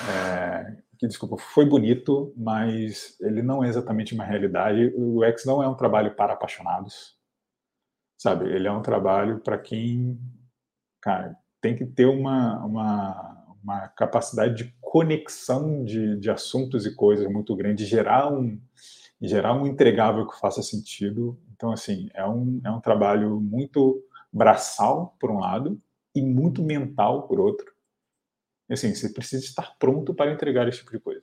é, 0.08 0.76
que 0.98 1.06
desculpa, 1.06 1.36
foi 1.36 1.66
bonito, 1.66 2.32
mas 2.36 3.16
ele 3.20 3.42
não 3.42 3.62
é 3.62 3.68
exatamente 3.68 4.14
uma 4.14 4.24
realidade. 4.24 4.92
O 4.96 5.22
UX 5.22 5.44
não 5.44 5.62
é 5.62 5.68
um 5.68 5.74
trabalho 5.74 6.14
para 6.14 6.32
apaixonados, 6.32 7.17
sabe? 8.18 8.52
Ele 8.52 8.66
é 8.66 8.72
um 8.72 8.82
trabalho 8.82 9.38
para 9.38 9.56
quem, 9.56 10.18
cara, 11.00 11.36
tem 11.60 11.76
que 11.76 11.86
ter 11.86 12.06
uma, 12.06 12.64
uma, 12.64 13.46
uma 13.62 13.88
capacidade 13.88 14.64
de 14.64 14.74
conexão 14.80 15.84
de, 15.84 16.16
de 16.16 16.30
assuntos 16.30 16.84
e 16.84 16.94
coisas 16.94 17.30
muito 17.30 17.54
grande, 17.54 17.86
gerar 17.86 18.30
um, 18.32 18.60
gerar 19.22 19.54
um 19.54 19.66
entregável 19.66 20.26
que 20.26 20.38
faça 20.38 20.62
sentido. 20.62 21.38
Então, 21.54 21.70
assim, 21.70 22.08
é 22.12 22.26
um, 22.26 22.60
é 22.64 22.70
um 22.70 22.80
trabalho 22.80 23.40
muito 23.40 24.02
braçal, 24.32 25.16
por 25.18 25.30
um 25.30 25.38
lado, 25.38 25.80
e 26.14 26.20
muito 26.20 26.62
mental, 26.62 27.28
por 27.28 27.38
outro. 27.38 27.72
Assim, 28.68 28.94
você 28.94 29.08
precisa 29.08 29.44
estar 29.44 29.76
pronto 29.78 30.12
para 30.12 30.32
entregar 30.32 30.68
esse 30.68 30.78
tipo 30.78 30.90
de 30.90 30.98
coisa. 30.98 31.22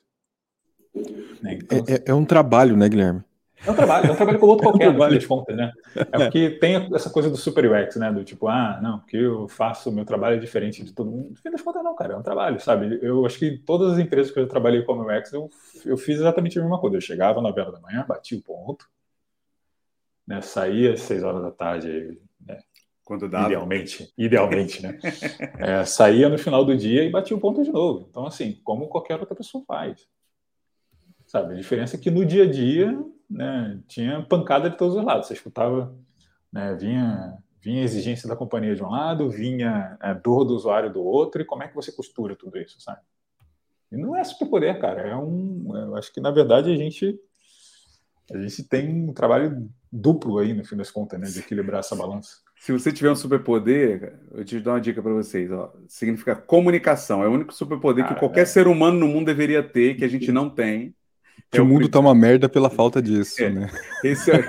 Né? 1.42 1.60
Então, 1.62 1.78
é, 1.88 1.94
é, 1.94 2.04
é 2.08 2.14
um 2.14 2.26
trabalho, 2.26 2.76
né, 2.76 2.88
Guilherme? 2.90 3.24
É 3.66 3.72
um 3.72 3.76
trabalho, 3.76 4.08
é 4.08 4.12
um 4.12 4.16
trabalho 4.16 4.40
como 4.40 4.52
outro 4.52 4.68
qualquer, 4.70 4.94
no 4.94 5.04
fim 5.04 5.16
das 5.16 5.26
contas, 5.26 5.56
né? 5.56 5.72
É 5.96 6.18
porque 6.20 6.52
tem 6.52 6.76
essa 6.94 7.10
coisa 7.10 7.30
do 7.30 7.38
super 7.38 7.66
UX, 7.66 7.96
né? 7.96 8.12
Do 8.12 8.24
tipo, 8.24 8.48
ah, 8.48 8.80
não, 8.82 9.00
porque 9.00 9.18
eu 9.18 9.48
faço, 9.48 9.92
meu 9.92 10.06
trabalho 10.06 10.36
é 10.36 10.40
diferente 10.40 10.84
de 10.84 10.94
todo 10.94 11.10
mundo. 11.10 11.30
No 11.32 11.36
fim 11.36 11.50
das 11.50 11.62
contas, 11.62 11.84
não, 11.84 11.96
cara, 11.96 12.14
é 12.14 12.18
um 12.18 12.24
trabalho, 12.24 12.60
sabe? 12.60 13.00
Eu 13.02 13.26
acho 13.26 13.40
que 13.40 13.58
todas 13.58 13.94
as 13.94 14.00
empresas 14.00 14.32
que 14.32 14.40
eu 14.40 14.48
trabalhei 14.48 14.84
como 14.84 15.04
UX, 15.04 15.34
eu, 15.34 15.50
eu 15.86 15.98
fiz 15.98 16.18
exatamente 16.18 16.60
a 16.60 16.62
mesma 16.62 16.80
coisa. 16.80 16.98
Eu 16.98 17.02
chegava 17.02 17.40
às 17.40 17.44
9 17.44 17.60
horas 17.60 17.74
da 17.74 17.80
manhã, 17.80 18.06
batia 18.08 18.38
o 18.38 18.42
ponto, 18.42 18.88
né? 20.28 20.42
Saía 20.42 20.94
às 20.94 21.02
6 21.02 21.24
horas 21.24 21.42
da 21.42 21.52
tarde, 21.52 22.20
né? 22.46 22.60
Quando 23.04 23.30
dava. 23.30 23.48
Idealmente, 23.48 24.12
idealmente, 24.18 24.82
né? 24.82 25.00
é, 25.60 25.86
saía 25.86 26.28
no 26.28 26.40
final 26.40 26.66
do 26.66 26.76
dia 26.76 27.04
e 27.04 27.10
batia 27.12 27.38
o 27.38 27.40
ponto 27.40 27.64
de 27.64 27.72
novo. 27.72 28.08
Então, 28.10 28.26
assim, 28.26 28.60
como 28.64 28.88
qualquer 28.88 29.20
outra 29.20 29.36
pessoa 29.36 29.64
faz. 29.68 30.08
Sabe? 31.28 31.54
A 31.54 31.58
diferença 31.58 31.96
é 31.96 32.00
que 32.00 32.10
no 32.10 32.26
dia 32.26 32.44
a 32.44 32.50
dia 32.50 32.98
né, 33.30 33.80
tinha 33.88 34.22
pancada 34.24 34.70
de 34.70 34.78
todos 34.78 34.96
os 34.96 35.04
lados. 35.04 35.28
Você 35.28 35.34
escutava, 35.34 35.96
né, 36.52 36.76
vinha, 36.76 37.38
vinha 37.62 37.84
exigência 37.84 38.28
da 38.28 38.36
companhia 38.36 38.76
de 38.76 38.84
um 38.84 38.90
lado, 38.90 39.30
vinha 39.30 39.98
a 40.00 40.10
é, 40.10 40.14
dor 40.14 40.46
do 40.46 40.56
usuário 40.56 40.92
do 40.92 41.04
outro, 41.04 41.42
e 41.42 41.46
como 41.46 41.64
é 41.64 41.68
que 41.68 41.76
você 41.76 41.92
costura 41.92 42.36
tudo 42.36 42.58
isso, 42.58 42.80
sabe? 42.80 43.02
E 43.92 43.98
não 43.98 44.16
é 44.16 44.24
superpoder, 44.24 44.80
cara. 44.80 45.02
É 45.02 45.16
um. 45.16 45.72
Eu 45.76 45.96
acho 45.96 46.12
que, 46.14 46.20
na 46.20 46.32
verdade, 46.32 46.72
a 46.72 46.76
gente, 46.76 47.20
a 48.34 48.38
gente 48.38 48.64
tem 48.64 49.10
um 49.10 49.14
trabalho 49.14 49.70
duplo 49.92 50.40
aí, 50.40 50.54
no 50.54 50.66
fim 50.66 50.76
das 50.76 50.92
contas, 50.92 51.20
né, 51.20 51.28
de 51.28 51.40
equilibrar 51.40 51.80
essa 51.80 51.96
balança. 51.96 52.44
Se 52.58 52.72
você 52.72 52.92
tiver 52.92 53.12
um 53.12 53.16
superpoder, 53.16 54.20
eu 54.32 54.44
te 54.44 54.60
dou 54.60 54.74
uma 54.74 54.82
dica 54.82 55.02
para 55.02 55.14
vocês. 55.14 55.52
Ó, 55.52 55.74
significa 55.88 56.36
comunicação. 56.36 57.24
É 57.24 57.28
o 57.28 57.32
único 57.32 57.54
superpoder 57.54 58.08
que 58.08 58.16
qualquer 58.16 58.42
é. 58.42 58.46
ser 58.46 58.68
humano 58.68 59.00
no 59.00 59.08
mundo 59.08 59.28
deveria 59.28 59.62
ter, 59.62 59.96
que 59.96 60.04
a 60.04 60.08
gente 60.08 60.32
não 60.32 60.50
tem. 60.50 60.96
Que 61.56 61.60
é 61.60 61.62
o 61.62 61.66
mundo 61.66 61.88
tá 61.88 62.00
uma 62.00 62.14
merda 62.14 62.50
pela 62.50 62.70
falta 62.70 63.02
disso, 63.02 63.42
é, 63.42 63.50
né? 63.50 63.70
Esse 64.04 64.32
é, 64.32 64.44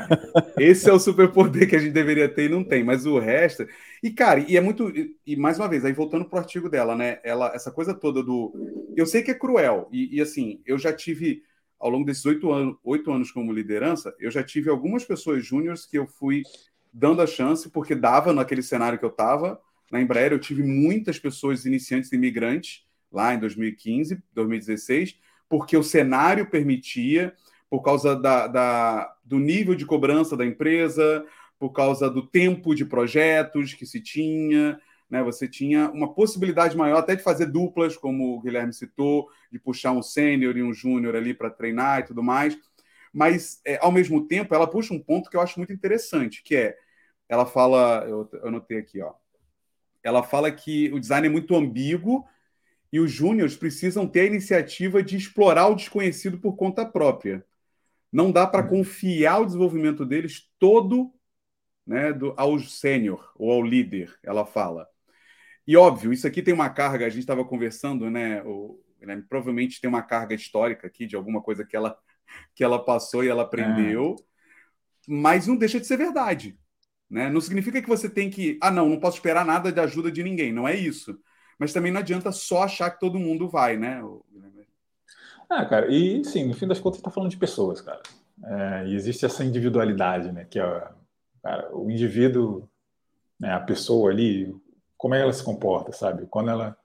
esse 0.58 0.90
é 0.90 0.92
o 0.92 0.98
superpoder 0.98 1.68
que 1.68 1.76
a 1.76 1.78
gente 1.78 1.92
deveria 1.92 2.28
ter 2.28 2.46
e 2.46 2.48
não 2.48 2.64
tem, 2.64 2.82
mas 2.82 3.06
o 3.06 3.18
resto. 3.18 3.66
E, 4.02 4.10
cara, 4.10 4.40
e 4.40 4.56
é 4.56 4.60
muito. 4.60 4.92
E 5.26 5.36
mais 5.36 5.58
uma 5.58 5.68
vez, 5.68 5.84
aí 5.84 5.92
voltando 5.92 6.24
pro 6.24 6.38
artigo 6.38 6.68
dela, 6.68 6.96
né? 6.96 7.20
Ela, 7.22 7.52
essa 7.54 7.70
coisa 7.70 7.94
toda 7.94 8.22
do. 8.22 8.52
Eu 8.96 9.06
sei 9.06 9.22
que 9.22 9.30
é 9.30 9.34
cruel, 9.34 9.88
e, 9.92 10.16
e 10.16 10.20
assim, 10.20 10.60
eu 10.66 10.78
já 10.78 10.92
tive, 10.92 11.42
ao 11.78 11.90
longo 11.90 12.04
desses 12.04 12.24
oito 12.26 12.50
anos, 12.50 12.76
oito 12.82 13.12
anos 13.12 13.30
como 13.30 13.52
liderança, 13.52 14.14
eu 14.18 14.30
já 14.30 14.42
tive 14.42 14.68
algumas 14.68 15.04
pessoas 15.04 15.46
júniores 15.46 15.86
que 15.86 15.98
eu 15.98 16.06
fui 16.06 16.42
dando 16.92 17.22
a 17.22 17.26
chance, 17.26 17.68
porque 17.68 17.94
dava 17.94 18.32
naquele 18.32 18.62
cenário 18.62 18.98
que 18.98 19.04
eu 19.04 19.10
tava. 19.10 19.60
Na 19.92 20.00
Embraer, 20.00 20.32
eu 20.32 20.40
tive 20.40 20.64
muitas 20.64 21.18
pessoas 21.18 21.64
iniciantes 21.66 22.10
imigrantes 22.10 22.84
lá 23.12 23.32
em 23.32 23.38
2015, 23.38 24.20
2016 24.34 25.25
porque 25.48 25.76
o 25.76 25.82
cenário 25.82 26.50
permitia, 26.50 27.34
por 27.68 27.82
causa 27.82 28.14
da, 28.16 28.46
da, 28.46 29.14
do 29.24 29.38
nível 29.38 29.74
de 29.74 29.86
cobrança 29.86 30.36
da 30.36 30.46
empresa, 30.46 31.24
por 31.58 31.70
causa 31.70 32.10
do 32.10 32.26
tempo 32.26 32.74
de 32.74 32.84
projetos 32.84 33.74
que 33.74 33.86
se 33.86 34.00
tinha. 34.00 34.80
Né? 35.08 35.22
Você 35.22 35.48
tinha 35.48 35.90
uma 35.90 36.12
possibilidade 36.12 36.76
maior 36.76 36.98
até 36.98 37.14
de 37.14 37.22
fazer 37.22 37.46
duplas, 37.46 37.96
como 37.96 38.36
o 38.36 38.40
Guilherme 38.40 38.72
citou, 38.72 39.28
de 39.50 39.58
puxar 39.58 39.92
um 39.92 40.02
sênior 40.02 40.56
e 40.56 40.62
um 40.62 40.72
júnior 40.72 41.16
ali 41.16 41.32
para 41.32 41.50
treinar 41.50 42.00
e 42.00 42.04
tudo 42.04 42.22
mais. 42.22 42.58
Mas, 43.12 43.60
é, 43.64 43.78
ao 43.80 43.90
mesmo 43.90 44.26
tempo, 44.26 44.54
ela 44.54 44.66
puxa 44.66 44.92
um 44.92 45.02
ponto 45.02 45.30
que 45.30 45.36
eu 45.36 45.40
acho 45.40 45.58
muito 45.58 45.72
interessante, 45.72 46.42
que 46.42 46.54
é, 46.54 46.76
ela 47.28 47.46
fala, 47.46 48.04
eu, 48.06 48.28
anotei 48.44 48.78
aqui, 48.78 49.00
ó, 49.00 49.14
ela 50.02 50.22
fala 50.22 50.52
que 50.52 50.92
o 50.92 51.00
design 51.00 51.26
é 51.26 51.30
muito 51.30 51.56
ambíguo 51.56 52.24
e 52.92 53.00
os 53.00 53.10
júniores 53.10 53.56
precisam 53.56 54.06
ter 54.06 54.20
a 54.20 54.26
iniciativa 54.26 55.02
de 55.02 55.16
explorar 55.16 55.68
o 55.68 55.74
desconhecido 55.74 56.38
por 56.38 56.56
conta 56.56 56.84
própria. 56.84 57.44
Não 58.12 58.30
dá 58.30 58.46
para 58.46 58.62
confiar 58.62 59.40
o 59.40 59.46
desenvolvimento 59.46 60.06
deles 60.06 60.50
todo 60.58 61.12
né, 61.86 62.12
do, 62.12 62.34
ao 62.36 62.58
sênior 62.58 63.32
ou 63.36 63.50
ao 63.52 63.62
líder, 63.62 64.14
ela 64.22 64.46
fala. 64.46 64.88
E 65.66 65.76
óbvio, 65.76 66.12
isso 66.12 66.26
aqui 66.26 66.42
tem 66.42 66.54
uma 66.54 66.70
carga, 66.70 67.06
a 67.06 67.08
gente 67.08 67.20
estava 67.20 67.44
conversando, 67.44 68.10
né, 68.10 68.42
o, 68.44 68.80
né, 69.00 69.22
provavelmente 69.28 69.80
tem 69.80 69.88
uma 69.88 70.02
carga 70.02 70.34
histórica 70.34 70.86
aqui 70.86 71.06
de 71.06 71.16
alguma 71.16 71.42
coisa 71.42 71.64
que 71.64 71.76
ela, 71.76 71.98
que 72.54 72.62
ela 72.62 72.84
passou 72.84 73.24
e 73.24 73.28
ela 73.28 73.42
aprendeu, 73.42 74.16
é. 74.18 74.22
mas 75.08 75.46
não 75.46 75.56
deixa 75.56 75.80
de 75.80 75.86
ser 75.86 75.96
verdade. 75.96 76.58
Né? 77.08 77.30
Não 77.30 77.40
significa 77.40 77.80
que 77.80 77.88
você 77.88 78.10
tem 78.10 78.28
que. 78.28 78.58
Ah, 78.60 78.70
não, 78.70 78.88
não 78.88 78.98
posso 78.98 79.18
esperar 79.18 79.44
nada 79.44 79.70
de 79.70 79.78
ajuda 79.78 80.10
de 80.10 80.24
ninguém. 80.24 80.52
Não 80.52 80.66
é 80.66 80.74
isso. 80.74 81.16
Mas 81.58 81.72
também 81.72 81.92
não 81.92 82.00
adianta 82.00 82.30
só 82.32 82.64
achar 82.64 82.90
que 82.90 83.00
todo 83.00 83.18
mundo 83.18 83.48
vai, 83.48 83.76
né? 83.76 84.02
Ah, 85.48 85.64
cara, 85.64 85.90
e 85.90 86.24
sim, 86.24 86.44
no 86.46 86.54
fim 86.54 86.66
das 86.66 86.80
contas, 86.80 86.98
está 86.98 87.10
falando 87.10 87.30
de 87.30 87.36
pessoas, 87.36 87.80
cara. 87.80 88.02
É, 88.44 88.86
e 88.88 88.94
existe 88.94 89.24
essa 89.24 89.44
individualidade, 89.44 90.32
né? 90.32 90.44
Que 90.44 90.58
é, 90.58 90.88
cara, 91.42 91.74
o 91.74 91.90
indivíduo, 91.90 92.68
né, 93.38 93.52
a 93.52 93.60
pessoa 93.60 94.10
ali, 94.10 94.54
como 94.96 95.14
é 95.14 95.18
que 95.18 95.22
ela 95.22 95.32
se 95.32 95.44
comporta, 95.44 95.92
sabe? 95.92 96.26
Quando 96.26 96.50
ela, 96.50 96.76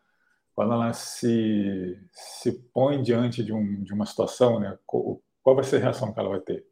quando 0.54 0.74
ela 0.74 0.94
se, 0.94 2.00
se 2.12 2.52
põe 2.74 3.02
diante 3.02 3.44
de, 3.44 3.52
um, 3.52 3.84
de 3.84 3.94
uma 3.94 4.06
situação, 4.06 4.60
né? 4.60 4.78
Qual, 4.86 5.22
vai 5.44 5.64
ser 5.64 5.78
a 5.78 5.80
reação 5.80 6.14
que 6.14 6.20
ela 6.20 6.30
vai 6.30 6.40
ter? 6.40 6.66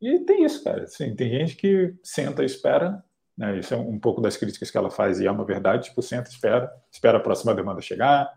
E 0.00 0.18
tem 0.20 0.44
isso, 0.44 0.62
cara. 0.64 0.82
Assim, 0.82 1.14
tem 1.14 1.30
gente 1.30 1.56
que 1.56 1.94
senta 2.02 2.42
e 2.42 2.46
espera 2.46 3.02
né? 3.36 3.58
Isso 3.58 3.74
é 3.74 3.76
um 3.76 3.98
pouco 3.98 4.20
das 4.20 4.36
críticas 4.36 4.70
que 4.70 4.78
ela 4.78 4.90
faz 4.90 5.20
e 5.20 5.26
é 5.26 5.30
uma 5.30 5.44
verdade. 5.44 5.88
Tipo, 5.88 6.02
senta, 6.02 6.30
espera, 6.30 6.72
espera 6.90 7.18
a 7.18 7.20
próxima 7.20 7.54
demanda 7.54 7.80
chegar, 7.80 8.32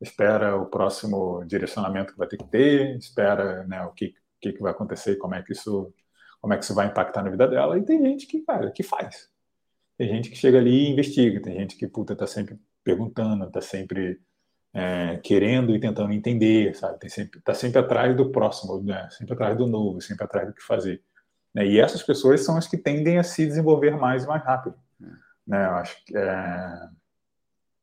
espera 0.00 0.56
o 0.56 0.66
próximo 0.66 1.44
direcionamento 1.46 2.12
que 2.12 2.18
vai 2.18 2.28
ter 2.28 2.36
que 2.36 2.48
ter, 2.48 2.96
espera 2.96 3.64
né, 3.64 3.82
o 3.84 3.92
que, 3.92 4.14
que, 4.40 4.52
que 4.52 4.62
vai 4.62 4.72
acontecer, 4.72 5.16
como 5.16 5.34
é 5.34 5.42
que 5.42 5.52
isso 5.52 5.92
como 6.40 6.54
é 6.54 6.58
que 6.58 6.64
isso 6.64 6.74
vai 6.74 6.88
impactar 6.88 7.22
na 7.22 7.30
vida 7.30 7.46
dela. 7.46 7.78
E 7.78 7.84
tem 7.84 8.02
gente 8.02 8.26
que, 8.26 8.40
cara, 8.40 8.72
que 8.72 8.82
faz. 8.82 9.28
Tem 9.96 10.08
gente 10.08 10.28
que 10.28 10.36
chega 10.36 10.58
ali 10.58 10.72
e 10.72 10.90
investiga, 10.90 11.40
tem 11.40 11.54
gente 11.54 11.76
que, 11.76 11.86
puta, 11.86 12.16
tá 12.16 12.26
sempre 12.26 12.58
perguntando, 12.82 13.48
tá 13.48 13.60
sempre 13.60 14.20
é, 14.74 15.18
querendo 15.18 15.72
e 15.74 15.78
tentando 15.78 16.12
entender, 16.12 16.74
sabe? 16.74 16.98
Tem 16.98 17.08
sempre, 17.08 17.40
tá 17.42 17.54
sempre 17.54 17.78
atrás 17.78 18.16
do 18.16 18.32
próximo, 18.32 18.82
né? 18.82 19.08
Sempre 19.12 19.34
atrás 19.34 19.56
do 19.56 19.68
novo, 19.68 20.00
sempre 20.00 20.24
atrás 20.24 20.48
do 20.48 20.54
que 20.54 20.62
fazer. 20.62 21.00
Né? 21.54 21.66
E 21.66 21.80
essas 21.80 22.02
pessoas 22.02 22.44
são 22.44 22.56
as 22.56 22.66
que 22.66 22.76
tendem 22.76 23.18
a 23.18 23.22
se 23.22 23.46
desenvolver 23.46 23.96
mais 23.96 24.24
e 24.24 24.26
mais 24.26 24.42
rápido. 24.42 24.74
Né? 25.46 25.66
Eu 25.66 25.72
acho 25.72 26.04
que 26.04 26.16
é 26.16 26.88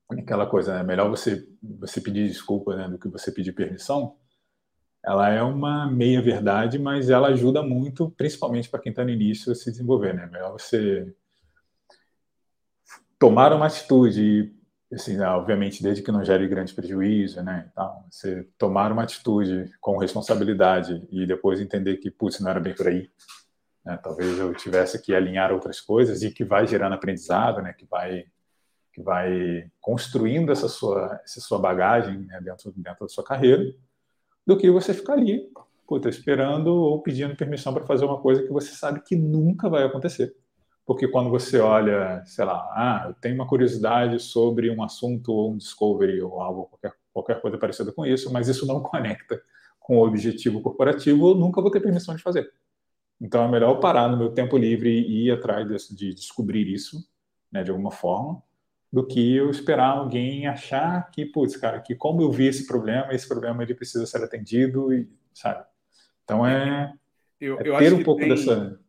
aquela 0.10 0.48
coisa, 0.48 0.78
né? 0.78 0.84
melhor 0.84 1.10
você 1.10 1.48
você 1.62 2.02
pedir 2.02 2.28
desculpa 2.28 2.76
né, 2.76 2.88
do 2.88 2.98
que 2.98 3.08
você 3.08 3.32
pedir 3.32 3.54
permissão. 3.54 4.16
Ela 5.04 5.30
é 5.30 5.42
uma 5.42 5.90
meia 5.90 6.22
verdade, 6.22 6.78
mas 6.78 7.10
ela 7.10 7.30
ajuda 7.30 7.64
muito, 7.64 8.12
principalmente 8.12 8.70
para 8.70 8.80
quem 8.80 8.90
está 8.90 9.04
no 9.04 9.10
início, 9.10 9.52
a 9.52 9.56
se 9.56 9.72
desenvolver. 9.72 10.14
Né? 10.14 10.26
Melhor 10.26 10.52
você 10.52 11.14
tomar 13.18 13.54
uma 13.54 13.68
atitude 13.68 14.54
assim, 14.92 15.18
né, 15.18 15.28
obviamente, 15.28 15.84
desde 15.84 16.02
que 16.02 16.12
não 16.12 16.24
gere 16.24 16.48
grande 16.48 16.74
prejuízo, 16.74 17.44
né? 17.44 17.70
Então, 17.72 18.04
você 18.10 18.48
tomar 18.58 18.92
uma 18.92 19.04
atitude 19.04 19.72
com 19.80 19.98
responsabilidade 19.98 21.08
e 21.12 21.28
depois 21.28 21.60
entender 21.60 21.98
que, 21.98 22.10
putz, 22.10 22.40
não 22.40 22.50
era 22.50 22.60
bem 22.60 22.74
por 22.74 22.88
aí. 22.88 23.08
Né? 23.90 24.00
Talvez 24.02 24.38
eu 24.38 24.54
tivesse 24.54 25.02
que 25.02 25.14
alinhar 25.14 25.52
outras 25.52 25.82
coisas 25.82 26.22
e 26.22 26.32
que 26.32 26.44
vai 26.44 26.68
gerando 26.68 26.94
aprendizado, 26.94 27.62
né? 27.62 27.74
Que 27.74 27.86
vai 27.86 28.26
que 28.94 29.02
vai 29.02 29.70
construindo 29.80 30.52
essa 30.52 30.68
sua 30.68 31.20
essa 31.24 31.40
sua 31.40 31.60
bagagem 31.60 32.20
né? 32.20 32.40
dentro 32.42 32.72
dentro 32.76 33.02
da 33.02 33.10
sua 33.10 33.24
carreira, 33.24 33.74
do 34.46 34.58
que 34.58 34.70
você 34.70 34.94
ficar 34.94 35.14
ali, 35.14 35.50
puta, 35.88 36.10
esperando 36.10 36.68
ou 36.68 37.02
pedindo 37.02 37.36
permissão 37.36 37.74
para 37.74 37.86
fazer 37.86 38.06
uma 38.06 38.20
coisa 38.22 38.44
que 38.44 38.52
você 38.52 38.72
sabe 38.74 39.02
que 39.02 39.16
nunca 39.16 39.70
vai 39.70 39.84
acontecer 39.84 40.36
porque 40.90 41.08
quando 41.08 41.30
você 41.30 41.60
olha, 41.60 42.24
sei 42.26 42.44
lá, 42.44 42.56
ah, 42.72 43.06
eu 43.10 43.14
tenho 43.14 43.36
uma 43.36 43.46
curiosidade 43.46 44.20
sobre 44.20 44.72
um 44.72 44.82
assunto 44.82 45.32
ou 45.32 45.52
um 45.54 45.58
discovery 45.58 46.20
ou 46.20 46.42
algo, 46.42 46.66
qualquer, 46.66 46.94
qualquer 47.14 47.42
coisa 47.42 47.60
parecida 47.60 47.92
com 47.92 48.04
isso, 48.08 48.34
mas 48.34 48.48
isso 48.48 48.66
não 48.66 48.82
conecta 48.82 49.40
com 49.80 50.00
o 50.00 50.04
objetivo 50.04 50.60
corporativo, 50.62 51.30
eu 51.30 51.36
nunca 51.36 51.62
vou 51.62 51.70
ter 51.70 51.80
permissão 51.80 52.16
de 52.16 52.24
fazer. 52.24 52.52
Então 53.20 53.44
é 53.44 53.48
melhor 53.48 53.80
parar 53.80 54.08
no 54.08 54.18
meu 54.18 54.32
tempo 54.32 54.58
livre 54.58 54.90
e 54.90 55.28
ir 55.28 55.32
atrás 55.32 55.68
de, 55.68 55.96
de 55.96 56.14
descobrir 56.14 56.68
isso, 56.68 56.98
né, 57.52 57.64
de 57.64 57.72
alguma 57.72 57.92
forma, 57.92 58.42
do 58.92 59.06
que 59.06 59.36
eu 59.36 59.50
esperar 59.50 59.98
alguém 59.98 60.48
achar 60.48 61.10
que, 61.12 61.26
putz, 61.26 61.56
cara, 61.58 61.80
que 61.80 61.96
como 61.96 62.22
eu 62.22 62.32
vi 62.32 62.48
esse 62.48 62.66
problema, 62.66 63.14
esse 63.14 63.28
problema 63.28 63.62
ele 63.62 63.76
precisa 63.76 64.06
ser 64.06 64.24
atendido, 64.24 64.94
e, 64.94 65.10
sabe? 65.34 65.64
Então 66.24 66.46
é, 66.46 66.94
eu, 67.40 67.60
é 67.60 67.68
eu 67.68 67.78
ter 67.78 67.94
um 67.94 68.04
pouco 68.04 68.22
tem... 68.22 68.30
dessa 68.30 68.80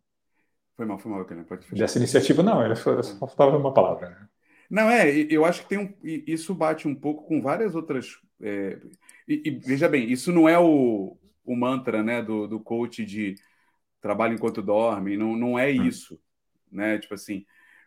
foi 0.80 0.86
mal, 0.86 0.98
foi 0.98 1.12
mal, 1.12 1.22
Karen, 1.26 1.44
pode 1.44 1.66
fechar. 1.66 1.82
Dessa 1.82 1.98
iniciativa, 1.98 2.42
não, 2.42 2.62
era 2.62 2.74
só, 2.74 3.02
só 3.02 3.26
faltava 3.26 3.54
uma 3.58 3.74
palavra. 3.74 4.08
Né? 4.08 4.28
Não, 4.70 4.88
é, 4.88 5.10
eu 5.10 5.44
acho 5.44 5.62
que 5.62 5.68
tem 5.68 5.78
um, 5.78 5.94
isso 6.02 6.54
bate 6.54 6.88
um 6.88 6.94
pouco 6.94 7.26
com 7.26 7.42
várias 7.42 7.74
outras. 7.74 8.18
É, 8.40 8.78
e, 9.28 9.42
e, 9.44 9.50
veja 9.50 9.90
bem, 9.90 10.10
isso 10.10 10.32
não 10.32 10.48
é 10.48 10.58
o, 10.58 11.18
o 11.44 11.54
mantra 11.54 12.02
né, 12.02 12.22
do, 12.22 12.48
do 12.48 12.58
coach 12.58 13.04
de 13.04 13.34
trabalho 14.00 14.34
enquanto 14.34 14.62
dorme, 14.62 15.16
não, 15.16 15.36
não 15.36 15.58
é 15.58 15.70
hum. 15.70 15.86
isso, 15.86 16.20
né? 16.70 16.98
Tipo 16.98 17.14
assim, 17.14 17.44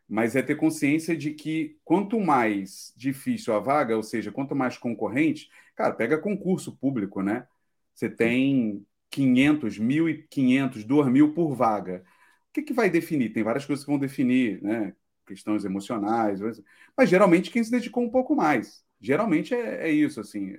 mas 0.07 0.35
é 0.35 0.41
ter 0.41 0.55
consciência 0.55 1.15
de 1.15 1.31
que 1.31 1.77
quanto 1.83 2.19
mais 2.19 2.93
difícil 2.95 3.53
a 3.53 3.59
vaga, 3.59 3.95
ou 3.95 4.03
seja, 4.03 4.31
quanto 4.31 4.55
mais 4.55 4.77
concorrente, 4.77 5.49
cara, 5.75 5.93
pega 5.93 6.17
concurso 6.17 6.75
público, 6.75 7.21
né? 7.21 7.47
Você 7.93 8.09
tem 8.09 8.85
500, 9.09 9.77
1.500, 9.79 10.83
2.000 10.83 11.33
por 11.33 11.55
vaga 11.55 12.03
que, 12.53 12.61
que 12.61 12.73
vai 12.73 12.89
definir? 12.89 13.33
Tem 13.33 13.43
várias 13.43 13.65
coisas 13.65 13.83
que 13.83 13.91
vão 13.91 13.99
definir, 13.99 14.61
né? 14.61 14.95
Questões 15.25 15.65
emocionais, 15.65 16.39
mas 16.95 17.09
geralmente 17.09 17.49
quem 17.49 17.63
se 17.63 17.71
dedicou 17.71 18.03
um 18.03 18.09
pouco 18.09 18.35
mais. 18.35 18.85
Geralmente 19.01 19.53
é, 19.53 19.87
é 19.87 19.91
isso, 19.91 20.19
assim. 20.19 20.55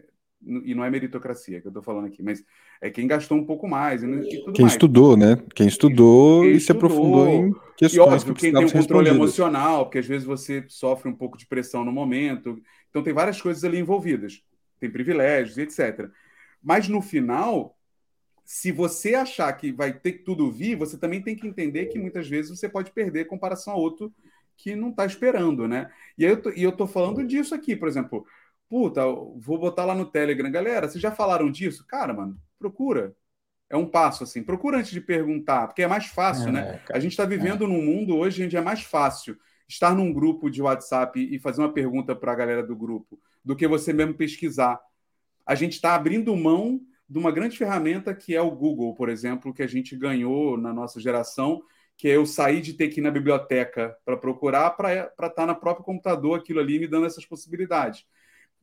E 0.46 0.74
não 0.74 0.84
é 0.84 0.90
meritocracia 0.90 1.60
que 1.60 1.66
eu 1.66 1.70
estou 1.70 1.82
falando 1.82 2.06
aqui, 2.06 2.22
mas 2.22 2.44
é 2.80 2.90
quem 2.90 3.06
gastou 3.06 3.38
um 3.38 3.44
pouco 3.44 3.66
mais. 3.66 4.02
quem 4.02 4.44
mais. 4.60 4.72
estudou, 4.72 5.16
né? 5.16 5.38
Quem 5.54 5.66
estudou 5.66 6.42
quem, 6.42 6.52
e 6.52 6.60
se 6.60 6.70
aprofundou 6.70 7.28
em 7.28 7.52
questões. 7.76 7.94
E 7.94 8.00
óbvio, 8.00 8.34
que 8.34 8.40
quem 8.40 8.52
tem 8.52 8.64
um 8.64 8.70
controle 8.70 9.08
emocional, 9.08 9.86
porque 9.86 9.98
às 9.98 10.06
vezes 10.06 10.26
você 10.26 10.64
sofre 10.68 11.08
um 11.08 11.14
pouco 11.14 11.38
de 11.38 11.46
pressão 11.46 11.84
no 11.84 11.92
momento. 11.92 12.60
Então 12.90 13.02
tem 13.02 13.12
várias 13.14 13.40
coisas 13.40 13.64
ali 13.64 13.78
envolvidas. 13.78 14.42
Tem 14.78 14.90
privilégios, 14.90 15.56
etc. 15.58 16.10
Mas 16.62 16.88
no 16.88 17.00
final, 17.00 17.76
se 18.44 18.70
você 18.70 19.14
achar 19.14 19.52
que 19.54 19.72
vai 19.72 19.92
ter 19.92 20.12
que 20.12 20.24
tudo 20.24 20.50
vir, 20.50 20.76
você 20.76 20.98
também 20.98 21.22
tem 21.22 21.34
que 21.34 21.46
entender 21.46 21.86
que 21.86 21.98
muitas 21.98 22.28
vezes 22.28 22.58
você 22.58 22.68
pode 22.68 22.90
perder 22.90 23.22
em 23.22 23.28
comparação 23.28 23.72
a 23.72 23.76
outro 23.76 24.12
que 24.56 24.76
não 24.76 24.90
está 24.90 25.04
esperando, 25.06 25.66
né? 25.66 25.90
E 26.16 26.24
eu 26.24 26.40
tô, 26.40 26.50
e 26.50 26.62
eu 26.62 26.72
tô 26.72 26.86
falando 26.86 27.24
disso 27.24 27.54
aqui, 27.54 27.74
por 27.74 27.88
exemplo, 27.88 28.26
puta, 28.74 29.06
vou 29.06 29.56
botar 29.56 29.84
lá 29.84 29.94
no 29.94 30.04
Telegram, 30.04 30.50
galera, 30.50 30.88
vocês 30.88 31.00
já 31.00 31.12
falaram 31.12 31.48
disso? 31.48 31.86
Cara, 31.86 32.12
mano, 32.12 32.36
procura. 32.58 33.14
É 33.70 33.76
um 33.76 33.86
passo 33.86 34.24
assim, 34.24 34.42
procura 34.42 34.78
antes 34.78 34.90
de 34.90 35.00
perguntar, 35.00 35.68
porque 35.68 35.84
é 35.84 35.86
mais 35.86 36.06
fácil, 36.06 36.48
é, 36.48 36.52
né? 36.52 36.78
Cara, 36.78 36.98
a 36.98 37.00
gente 37.00 37.12
está 37.12 37.24
vivendo 37.24 37.66
é. 37.66 37.68
num 37.68 37.80
mundo 37.80 38.16
hoje 38.16 38.44
onde 38.44 38.56
é 38.56 38.60
mais 38.60 38.82
fácil 38.82 39.38
estar 39.68 39.94
num 39.94 40.12
grupo 40.12 40.50
de 40.50 40.60
WhatsApp 40.60 41.20
e 41.20 41.38
fazer 41.38 41.60
uma 41.60 41.72
pergunta 41.72 42.16
para 42.16 42.32
a 42.32 42.34
galera 42.34 42.66
do 42.66 42.74
grupo 42.74 43.16
do 43.44 43.54
que 43.54 43.68
você 43.68 43.92
mesmo 43.92 44.14
pesquisar. 44.14 44.80
A 45.46 45.54
gente 45.54 45.74
está 45.74 45.94
abrindo 45.94 46.34
mão 46.34 46.80
de 47.08 47.16
uma 47.16 47.30
grande 47.30 47.56
ferramenta 47.56 48.12
que 48.12 48.34
é 48.34 48.42
o 48.42 48.50
Google, 48.50 48.92
por 48.96 49.08
exemplo, 49.08 49.54
que 49.54 49.62
a 49.62 49.68
gente 49.68 49.96
ganhou 49.96 50.58
na 50.58 50.72
nossa 50.72 50.98
geração, 50.98 51.62
que 51.96 52.08
é 52.08 52.16
eu 52.16 52.26
sair 52.26 52.60
de 52.60 52.72
ter 52.74 52.88
que 52.88 52.98
ir 52.98 53.04
na 53.04 53.10
biblioteca 53.12 53.96
para 54.04 54.16
procurar, 54.16 54.70
para 54.70 55.12
estar 55.12 55.30
tá 55.30 55.46
no 55.46 55.54
próprio 55.54 55.84
computador 55.84 56.40
aquilo 56.40 56.58
ali 56.58 56.80
me 56.80 56.88
dando 56.88 57.06
essas 57.06 57.24
possibilidades. 57.24 58.04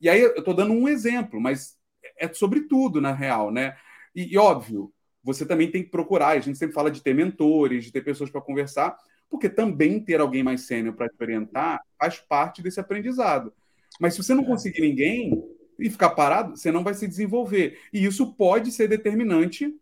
E 0.02 0.08
aí 0.08 0.20
eu 0.20 0.34
estou 0.34 0.52
dando 0.52 0.74
um 0.74 0.88
exemplo, 0.88 1.40
mas 1.40 1.78
é 2.18 2.28
sobre 2.34 2.62
tudo, 2.62 3.00
na 3.00 3.12
real, 3.12 3.50
né? 3.50 3.76
E, 4.14 4.34
e, 4.34 4.36
óbvio, 4.36 4.92
você 5.22 5.46
também 5.46 5.70
tem 5.70 5.82
que 5.82 5.90
procurar, 5.90 6.28
a 6.30 6.40
gente 6.40 6.58
sempre 6.58 6.74
fala 6.74 6.90
de 6.90 7.00
ter 7.00 7.14
mentores, 7.14 7.84
de 7.84 7.92
ter 7.92 8.02
pessoas 8.02 8.28
para 8.28 8.40
conversar, 8.40 8.96
porque 9.30 9.48
também 9.48 9.98
ter 9.98 10.20
alguém 10.20 10.42
mais 10.42 10.62
sênior 10.62 10.94
para 10.94 11.08
te 11.08 11.16
orientar 11.20 11.80
faz 11.98 12.18
parte 12.18 12.60
desse 12.60 12.80
aprendizado. 12.80 13.54
Mas 13.98 14.14
se 14.14 14.22
você 14.22 14.34
não 14.34 14.42
é. 14.42 14.46
conseguir 14.46 14.82
ninguém, 14.82 15.40
e 15.78 15.90
ficar 15.90 16.10
parado, 16.10 16.56
você 16.56 16.70
não 16.70 16.84
vai 16.84 16.94
se 16.94 17.08
desenvolver. 17.08 17.78
E 17.92 18.04
isso 18.04 18.34
pode 18.34 18.70
ser 18.70 18.88
determinante 18.88 19.74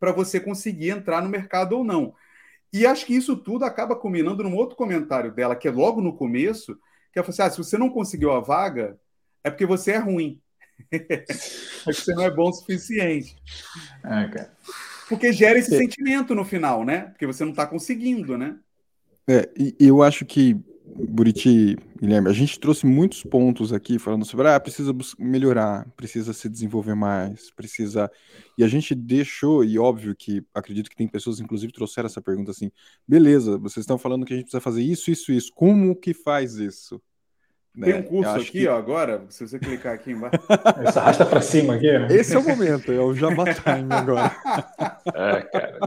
para 0.00 0.12
você 0.12 0.40
conseguir 0.40 0.90
entrar 0.90 1.22
no 1.22 1.28
mercado 1.28 1.76
ou 1.76 1.84
não. 1.84 2.14
E 2.72 2.86
acho 2.86 3.06
que 3.06 3.14
isso 3.14 3.36
tudo 3.36 3.64
acaba 3.64 3.96
culminando 3.96 4.42
num 4.42 4.54
outro 4.54 4.76
comentário 4.76 5.32
dela, 5.32 5.56
que 5.56 5.68
é 5.68 5.70
logo 5.70 6.00
no 6.00 6.16
começo, 6.16 6.74
que 7.12 7.18
ela 7.18 7.24
falou 7.24 7.30
assim: 7.30 7.42
ah, 7.42 7.50
se 7.50 7.58
você 7.58 7.78
não 7.78 7.90
conseguiu 7.90 8.32
a 8.32 8.40
vaga, 8.40 8.98
é 9.44 9.50
porque 9.50 9.66
você 9.66 9.92
é 9.92 9.98
ruim. 9.98 10.40
é 10.92 10.98
que 10.98 11.92
você 11.92 12.14
não 12.14 12.24
é 12.24 12.30
bom 12.30 12.48
o 12.48 12.52
suficiente. 12.52 13.36
É, 14.04 14.28
cara. 14.28 14.56
Porque 15.08 15.32
gera 15.32 15.58
esse 15.58 15.74
é. 15.74 15.78
sentimento 15.78 16.34
no 16.34 16.44
final, 16.44 16.84
né? 16.84 17.06
Porque 17.06 17.26
você 17.26 17.44
não 17.44 17.50
está 17.50 17.66
conseguindo, 17.66 18.36
né? 18.36 18.58
É, 19.26 19.50
e 19.58 19.74
eu 19.78 20.02
acho 20.02 20.24
que 20.24 20.56
Buriti, 20.96 21.76
Guilherme, 22.00 22.28
a 22.28 22.32
gente 22.32 22.58
trouxe 22.58 22.86
muitos 22.86 23.22
pontos 23.22 23.72
aqui 23.72 23.98
falando 23.98 24.24
sobre, 24.24 24.48
ah, 24.48 24.58
precisa 24.58 24.92
melhorar, 25.18 25.86
precisa 25.96 26.32
se 26.32 26.48
desenvolver 26.48 26.94
mais, 26.94 27.50
precisa. 27.50 28.10
E 28.56 28.64
a 28.64 28.68
gente 28.68 28.94
deixou, 28.94 29.64
e 29.64 29.78
óbvio 29.78 30.14
que 30.16 30.42
acredito 30.54 30.88
que 30.88 30.96
tem 30.96 31.06
pessoas, 31.06 31.40
inclusive, 31.40 31.72
trouxeram 31.72 32.06
essa 32.06 32.22
pergunta 32.22 32.50
assim: 32.50 32.70
beleza, 33.06 33.58
vocês 33.58 33.84
estão 33.84 33.98
falando 33.98 34.24
que 34.24 34.32
a 34.32 34.36
gente 34.36 34.46
precisa 34.46 34.60
fazer 34.60 34.82
isso, 34.82 35.10
isso, 35.10 35.30
isso, 35.30 35.52
como 35.54 35.94
que 35.94 36.14
faz 36.14 36.54
isso? 36.54 37.00
Tem 37.74 37.92
né? 37.92 38.00
um 38.00 38.02
curso 38.02 38.30
aqui, 38.30 38.50
que... 38.50 38.68
ó, 38.68 38.76
agora, 38.76 39.24
se 39.28 39.46
você 39.46 39.58
clicar 39.58 39.94
aqui 39.94 40.10
embaixo. 40.10 40.36
Essa 40.84 41.00
arrasta 41.00 41.24
para 41.24 41.40
cima 41.40 41.76
aqui. 41.76 41.86
Né? 41.86 42.08
Esse 42.10 42.34
é 42.34 42.38
o 42.38 42.42
momento, 42.42 42.90
é 42.90 43.00
o 43.00 43.14
Jabba 43.14 43.44
Time 43.54 43.92
agora. 43.92 44.36
é, 45.14 45.42
cara. 45.42 45.78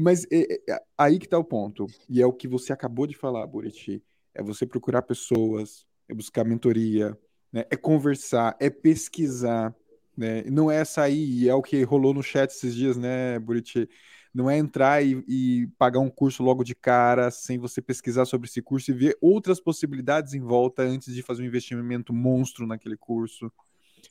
Mas 0.00 0.24
é, 0.32 0.60
é, 0.68 0.80
aí 0.96 1.18
que 1.18 1.28
tá 1.28 1.38
o 1.38 1.44
ponto. 1.44 1.86
E 2.08 2.22
é 2.22 2.26
o 2.26 2.32
que 2.32 2.48
você 2.48 2.72
acabou 2.72 3.06
de 3.06 3.16
falar, 3.16 3.46
Buriti. 3.46 4.02
É 4.34 4.42
você 4.42 4.64
procurar 4.64 5.02
pessoas, 5.02 5.84
é 6.08 6.14
buscar 6.14 6.44
mentoria, 6.44 7.16
né? 7.52 7.64
é 7.70 7.76
conversar, 7.76 8.56
é 8.58 8.70
pesquisar. 8.70 9.74
Né? 10.16 10.42
Não 10.44 10.70
é 10.70 10.84
sair, 10.84 11.48
é 11.48 11.54
o 11.54 11.62
que 11.62 11.82
rolou 11.82 12.14
no 12.14 12.22
chat 12.22 12.50
esses 12.50 12.74
dias, 12.74 12.96
né, 12.96 13.38
Buriti? 13.38 13.88
Não 14.34 14.48
é 14.48 14.56
entrar 14.56 15.04
e, 15.04 15.22
e, 15.28 15.68
pagar 15.78 16.00
um 16.00 16.08
curso 16.08 16.42
logo 16.42 16.64
de 16.64 16.74
cara, 16.74 17.30
sem 17.30 17.58
você 17.58 17.82
pesquisar 17.82 18.24
sobre 18.24 18.48
esse 18.48 18.62
curso 18.62 18.90
e 18.90 18.94
ver 18.94 19.16
outras 19.20 19.60
possibilidades 19.60 20.32
em 20.32 20.40
volta 20.40 20.82
antes 20.82 21.14
de 21.14 21.22
fazer 21.22 21.42
um 21.42 21.46
investimento 21.46 22.14
monstro 22.14 22.66
naquele 22.66 22.96
curso. 22.96 23.52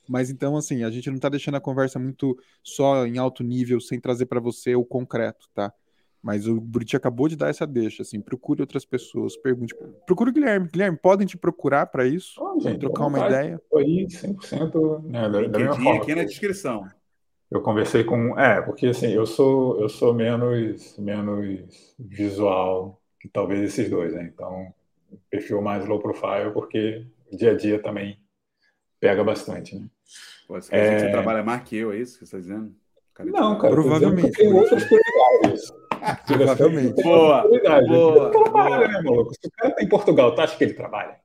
Mas 0.08 0.30
então, 0.30 0.56
assim, 0.56 0.84
a 0.84 0.92
gente 0.92 1.10
não 1.10 1.16
está 1.16 1.30
deixando 1.30 1.56
a 1.56 1.62
conversa 1.62 1.98
muito 1.98 2.38
só 2.64 3.06
em 3.06 3.18
alto 3.18 3.44
nível, 3.44 3.80
sem 3.80 4.00
trazer 4.00 4.26
para 4.28 4.40
você 4.40 4.76
o 4.76 4.86
concreto, 4.86 5.48
tá? 5.54 5.74
Mas 6.22 6.48
o 6.48 6.62
Buriti 6.62 6.96
acabou 6.96 7.28
de 7.28 7.36
dar 7.36 7.50
essa 7.50 7.66
deixa, 7.66 8.04
assim, 8.04 8.22
procure 8.22 8.62
outras 8.62 8.86
pessoas, 8.86 9.36
pergunte. 9.36 9.74
Procure 10.06 10.30
o 10.30 10.34
Guilherme. 10.34 10.70
Guilherme, 10.72 10.98
podem 10.98 11.26
te 11.26 11.36
procurar 11.36 11.88
para 11.88 12.06
isso? 12.06 12.40
Oh, 12.40 12.60
gente, 12.60 12.80
trocar 12.80 13.08
uma 13.08 13.26
ideia? 13.26 13.60
Aí, 13.76 14.06
100% 14.06 15.04
né, 15.04 15.22
da, 15.30 15.48
da 15.48 15.58
minha 15.58 15.74
forma. 15.74 15.96
aqui 15.96 16.14
na 16.14 16.24
descrição. 16.24 16.88
Eu 17.52 17.62
conversei 17.62 18.04
com... 18.04 18.40
É, 18.40 18.62
porque 18.62 18.88
assim, 18.88 19.12
eu 19.12 19.26
sou, 19.26 19.80
eu 19.82 19.90
sou 19.90 20.14
menos, 20.14 20.98
menos 20.98 21.96
visual 22.00 23.00
que 23.20 23.28
talvez 23.28 23.62
esses 23.62 23.90
dois, 23.90 24.14
né? 24.14 24.32
Então, 24.34 24.74
perfil 25.30 25.62
mais 25.62 25.86
low 25.86 26.00
profile, 26.00 26.52
porque 26.54 27.06
dia 27.32 27.52
a 27.52 27.58
dia 27.58 27.82
também 27.82 28.18
pega 29.00 29.24
bastante, 29.24 29.76
né? 29.76 29.86
Pô, 30.48 30.60
você, 30.60 30.76
é... 30.76 31.00
você 31.00 31.12
trabalha 31.12 31.44
mais 31.44 31.64
que 31.64 31.78
eu, 31.78 31.92
é 31.92 31.98
isso 31.98 32.20
que 32.20 32.26
você 32.26 32.38
está 32.38 32.40
dizendo? 32.40 32.74
Cara, 33.14 33.30
não, 33.30 33.58
cara, 33.58 33.74
provavelmente. 33.76 34.32
Tem 34.32 34.54
outras 34.54 34.84
prioridades. 34.86 35.72
Provavelmente. 36.26 37.04
Boa, 37.04 37.48
boa. 37.88 38.32
Trabalha, 38.32 38.88
né, 38.88 39.02
maluco? 39.04 39.34
Se 39.34 39.48
o 39.48 39.52
cara 39.52 39.76
tá 39.76 39.84
em 39.84 39.88
Portugal, 39.90 40.34
tu 40.34 40.42
acha 40.42 40.58
que 40.58 40.64
ele 40.64 40.74
trabalha? 40.74 41.18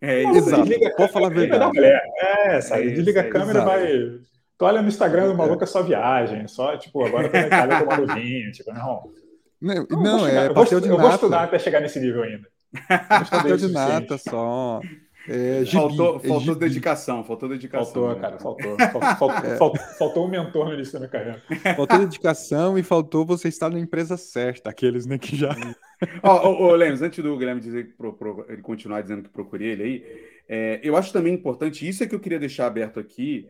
É, 0.00 0.22
exato. 0.22 0.62
Desliga 0.62 0.94
Pode 0.96 1.12
falar 1.12 1.26
a 1.26 1.30
verdade. 1.30 1.78
É, 1.78 2.60
sabe? 2.60 2.88
É 2.88 2.90
desliga 2.92 3.20
a 3.20 3.28
câmera 3.28 3.60
e 3.60 3.64
vai. 3.64 4.20
Tu 4.60 4.66
olha 4.66 4.82
no 4.82 4.88
Instagram 4.88 5.28
do 5.28 5.34
maluco 5.34 5.64
é 5.64 5.66
só 5.66 5.82
viagem, 5.82 6.46
só, 6.46 6.76
tipo, 6.76 7.02
agora 7.02 7.30
tô 7.30 7.34
na 7.38 7.46
Itália 7.46 7.78
tomando 7.78 8.14
vinho, 8.14 8.52
tipo, 8.52 8.70
não. 8.74 9.10
Não, 9.58 9.86
não, 9.88 10.02
não 10.02 10.28
é 10.28 10.48
eu 10.48 10.52
vou, 10.52 10.64
de 10.66 10.74
nata. 10.74 10.86
Eu 10.86 10.98
vou 10.98 11.10
estudar 11.10 11.44
até 11.44 11.58
chegar 11.58 11.80
nesse 11.80 11.98
nível 11.98 12.22
ainda. 12.22 12.46
Pastel 13.08 13.56
de 13.56 13.68
nata 13.72 14.18
só. 14.18 14.82
É, 15.26 15.64
faltou, 15.64 16.16
é 16.16 16.28
faltou 16.28 16.54
dedicação, 16.54 17.24
faltou 17.24 17.48
dedicação. 17.48 17.86
Faltou, 17.86 18.14
né? 18.14 18.20
cara, 18.20 18.38
faltou. 18.38 18.76
Faltou, 18.76 19.30
é. 19.50 19.56
faltou, 19.56 19.80
faltou, 19.98 20.26
um 20.26 20.28
mentor 20.28 20.68
no 20.68 20.74
início 20.74 20.92
da 20.92 20.98
minha 20.98 21.10
carreira. 21.10 21.42
Faltou 21.74 21.98
dedicação 21.98 22.76
e 22.76 22.82
faltou 22.82 23.24
você 23.24 23.48
estar 23.48 23.70
na 23.70 23.78
empresa 23.78 24.18
certa, 24.18 24.68
aqueles 24.68 25.06
né, 25.06 25.16
que 25.16 25.36
já. 25.36 25.56
Ó, 26.22 26.50
oh, 26.50 26.66
oh, 26.66 26.74
Lemos, 26.74 27.00
antes 27.00 27.24
do 27.24 27.38
Guilherme 27.38 27.62
dizer 27.62 27.86
que 27.86 27.92
pro, 27.92 28.12
pro, 28.12 28.44
ele 28.46 28.60
continuar 28.60 29.00
dizendo 29.00 29.22
que 29.22 29.30
procure 29.30 29.64
ele 29.64 29.82
aí, 29.82 30.04
é, 30.46 30.80
eu 30.82 30.96
acho 30.96 31.12
também 31.14 31.32
importante, 31.32 31.88
isso 31.88 32.02
é 32.02 32.06
que 32.06 32.14
eu 32.14 32.20
queria 32.20 32.38
deixar 32.38 32.66
aberto 32.66 32.98
aqui, 32.98 33.46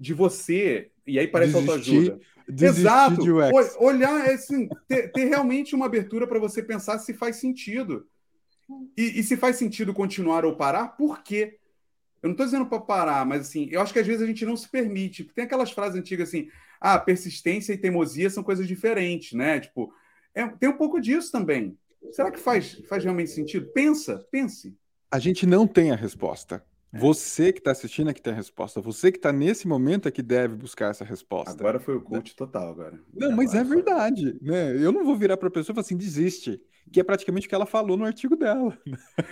de 0.00 0.14
você, 0.14 0.90
e 1.06 1.18
aí 1.18 1.28
parece 1.28 1.54
autoajuda. 1.54 2.18
Exato. 2.48 3.22
De 3.22 3.30
olhar, 3.78 4.26
é 4.26 4.32
assim, 4.32 4.68
ter, 4.88 5.12
ter 5.12 5.26
realmente 5.26 5.74
uma 5.74 5.86
abertura 5.86 6.26
para 6.26 6.38
você 6.38 6.62
pensar 6.62 6.98
se 6.98 7.12
faz 7.12 7.36
sentido. 7.36 8.08
E, 8.96 9.20
e, 9.20 9.22
se 9.22 9.36
faz 9.36 9.56
sentido 9.56 9.92
continuar 9.92 10.44
ou 10.44 10.56
parar, 10.56 10.88
por 10.88 11.22
quê? 11.22 11.58
Eu 12.22 12.28
não 12.28 12.32
estou 12.32 12.46
dizendo 12.46 12.66
para 12.66 12.80
parar, 12.80 13.26
mas 13.26 13.42
assim, 13.42 13.68
eu 13.70 13.80
acho 13.80 13.92
que 13.92 13.98
às 13.98 14.06
vezes 14.06 14.22
a 14.22 14.26
gente 14.26 14.44
não 14.44 14.56
se 14.56 14.68
permite. 14.68 15.24
Tem 15.24 15.44
aquelas 15.44 15.70
frases 15.70 15.98
antigas 15.98 16.28
assim, 16.28 16.48
ah, 16.80 16.98
persistência 16.98 17.72
e 17.72 17.78
teimosia 17.78 18.30
são 18.30 18.42
coisas 18.42 18.66
diferentes, 18.66 19.32
né? 19.32 19.60
Tipo, 19.60 19.92
é, 20.34 20.46
tem 20.46 20.68
um 20.68 20.76
pouco 20.76 21.00
disso 21.00 21.32
também. 21.32 21.76
Será 22.12 22.30
que 22.30 22.38
faz, 22.38 22.74
faz 22.88 23.02
realmente 23.02 23.30
sentido? 23.30 23.70
Pensa, 23.72 24.24
pense. 24.30 24.76
A 25.10 25.18
gente 25.18 25.46
não 25.46 25.66
tem 25.66 25.90
a 25.90 25.96
resposta. 25.96 26.64
É. 26.92 26.98
Você 26.98 27.52
que 27.52 27.60
está 27.60 27.70
assistindo 27.70 28.10
é 28.10 28.14
que 28.14 28.20
tem 28.20 28.32
a 28.32 28.36
resposta. 28.36 28.80
Você 28.80 29.12
que 29.12 29.18
está 29.18 29.32
nesse 29.32 29.68
momento 29.68 30.08
é 30.08 30.10
que 30.10 30.22
deve 30.22 30.56
buscar 30.56 30.90
essa 30.90 31.04
resposta. 31.04 31.52
Agora 31.52 31.78
foi 31.78 31.96
o 31.96 32.00
coach 32.00 32.34
total 32.34 32.70
agora. 32.70 33.00
Não, 33.14 33.30
mas 33.32 33.54
é 33.54 33.62
verdade, 33.62 34.36
né? 34.42 34.74
Eu 34.76 34.90
não 34.90 35.04
vou 35.04 35.16
virar 35.16 35.36
para 35.36 35.48
a 35.48 35.50
pessoa 35.50 35.72
e 35.72 35.76
falar 35.76 35.84
assim, 35.84 35.96
desiste, 35.96 36.60
que 36.92 36.98
é 36.98 37.04
praticamente 37.04 37.46
o 37.46 37.48
que 37.48 37.54
ela 37.54 37.66
falou 37.66 37.96
no 37.96 38.04
artigo 38.04 38.36
dela. 38.36 38.76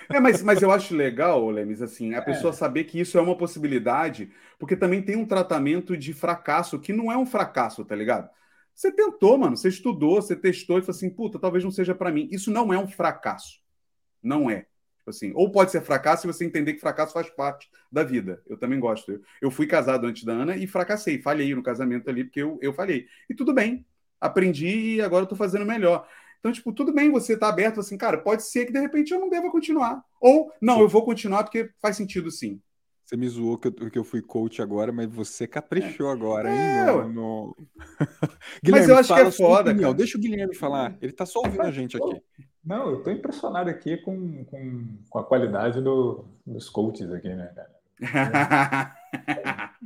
É, 0.09 0.21
mas, 0.21 0.43
mas 0.43 0.63
eu 0.63 0.71
acho 0.71 0.95
legal, 0.95 1.51
Lemes, 1.51 1.83
assim, 1.83 2.15
a 2.15 2.19
é. 2.19 2.21
pessoa 2.21 2.53
saber 2.53 2.85
que 2.85 3.01
isso 3.01 3.19
é 3.19 3.21
uma 3.21 3.37
possibilidade, 3.37 4.31
porque 4.59 4.77
também 4.77 5.03
tem 5.03 5.17
um 5.17 5.27
tratamento 5.27 5.97
de 5.97 6.13
fracasso 6.13 6.79
que 6.79 6.93
não 6.93 7.11
é 7.11 7.17
um 7.17 7.27
fracasso, 7.27 7.85
tá 7.85 7.97
ligado? 7.97 8.31
Você 8.73 8.93
tentou, 8.93 9.37
mano, 9.37 9.57
você 9.57 9.69
estudou, 9.69 10.23
você 10.23 10.37
testou 10.37 10.79
e 10.79 10.83
falou 10.83 10.95
assim, 10.95 11.11
puta, 11.11 11.37
talvez 11.37 11.65
não 11.65 11.71
seja 11.73 11.97
para 11.97 12.13
mim. 12.13 12.29
Isso 12.31 12.49
não 12.49 12.73
é 12.73 12.79
um 12.79 12.87
fracasso. 12.87 13.59
Não 14.23 14.49
é. 14.49 14.67
Tipo 15.09 15.11
assim, 15.11 15.33
ou 15.35 15.51
pode 15.51 15.71
ser 15.71 15.81
fracasso 15.81 16.23
se 16.23 16.27
você 16.27 16.45
entender 16.45 16.75
que 16.75 16.81
fracasso 16.81 17.13
faz 17.13 17.31
parte 17.31 17.71
da 17.91 18.03
vida. 18.03 18.43
Eu 18.47 18.59
também 18.59 18.79
gosto. 18.79 19.13
Eu, 19.13 19.23
eu 19.43 19.51
fui 19.51 19.67
casado 19.67 20.07
antes 20.07 20.25
da 20.25 20.33
Ana 20.33 20.57
e 20.57 20.67
fracassei, 20.67 21.21
falhei 21.21 21.55
no 21.55 21.63
casamento 21.63 22.09
ali, 22.11 22.25
porque 22.25 22.43
eu, 22.43 22.59
eu 22.61 22.73
falhei. 22.73 23.07
E 23.29 23.35
tudo 23.35 23.55
bem, 23.55 23.87
aprendi 24.21 24.97
e 24.97 25.01
agora 25.01 25.25
eu 25.25 25.29
tô 25.29 25.37
fazendo 25.37 25.65
melhor. 25.65 26.07
Então, 26.39 26.53
tipo, 26.53 26.73
tudo 26.73 26.93
bem 26.93 27.11
você 27.11 27.37
tá 27.37 27.49
aberto 27.49 27.81
assim, 27.81 27.97
cara, 27.97 28.19
pode 28.19 28.45
ser 28.45 28.67
que 28.67 28.73
de 28.73 28.81
repente 28.81 29.13
eu 29.13 29.19
não 29.19 29.29
deva 29.29 29.51
continuar. 29.51 30.05
Ou, 30.21 30.53
não, 30.61 30.81
eu 30.81 30.89
vou 30.89 31.05
continuar 31.05 31.43
porque 31.43 31.71
faz 31.81 31.97
sentido 31.97 32.31
sim. 32.31 32.61
Você 33.05 33.17
me 33.17 33.27
zoou 33.27 33.57
que 33.57 33.69
eu, 33.69 33.91
que 33.91 33.99
eu 33.99 34.05
fui 34.05 34.21
coach 34.21 34.61
agora, 34.61 34.93
mas 34.93 35.09
você 35.09 35.47
caprichou 35.47 36.11
é. 36.11 36.13
agora, 36.13 36.51
hein? 36.51 36.59
É, 36.59 36.85
no, 36.85 37.09
no... 37.09 37.57
Guilherme, 38.63 38.87
mas 38.87 38.89
eu 38.89 38.99
acho 38.99 39.15
que 39.15 39.21
é 39.21 39.31
foda, 39.31 39.75
cara. 39.75 39.95
Deixa 39.95 40.19
o 40.19 40.21
Guilherme 40.21 40.55
falar. 40.55 40.95
Ele 41.01 41.13
tá 41.13 41.25
só 41.25 41.39
ouvindo 41.39 41.63
a 41.63 41.71
gente 41.71 41.97
aqui. 41.97 42.23
Não, 42.65 42.91
eu 42.91 43.03
tô 43.03 43.11
impressionado 43.11 43.71
aqui 43.71 43.97
com, 43.97 44.45
com, 44.45 44.99
com 45.09 45.19
a 45.19 45.25
qualidade 45.25 45.81
do, 45.81 46.25
dos 46.47 46.69
coaches 46.69 47.11
aqui, 47.13 47.29
né, 47.29 47.53
cara? 47.55 47.79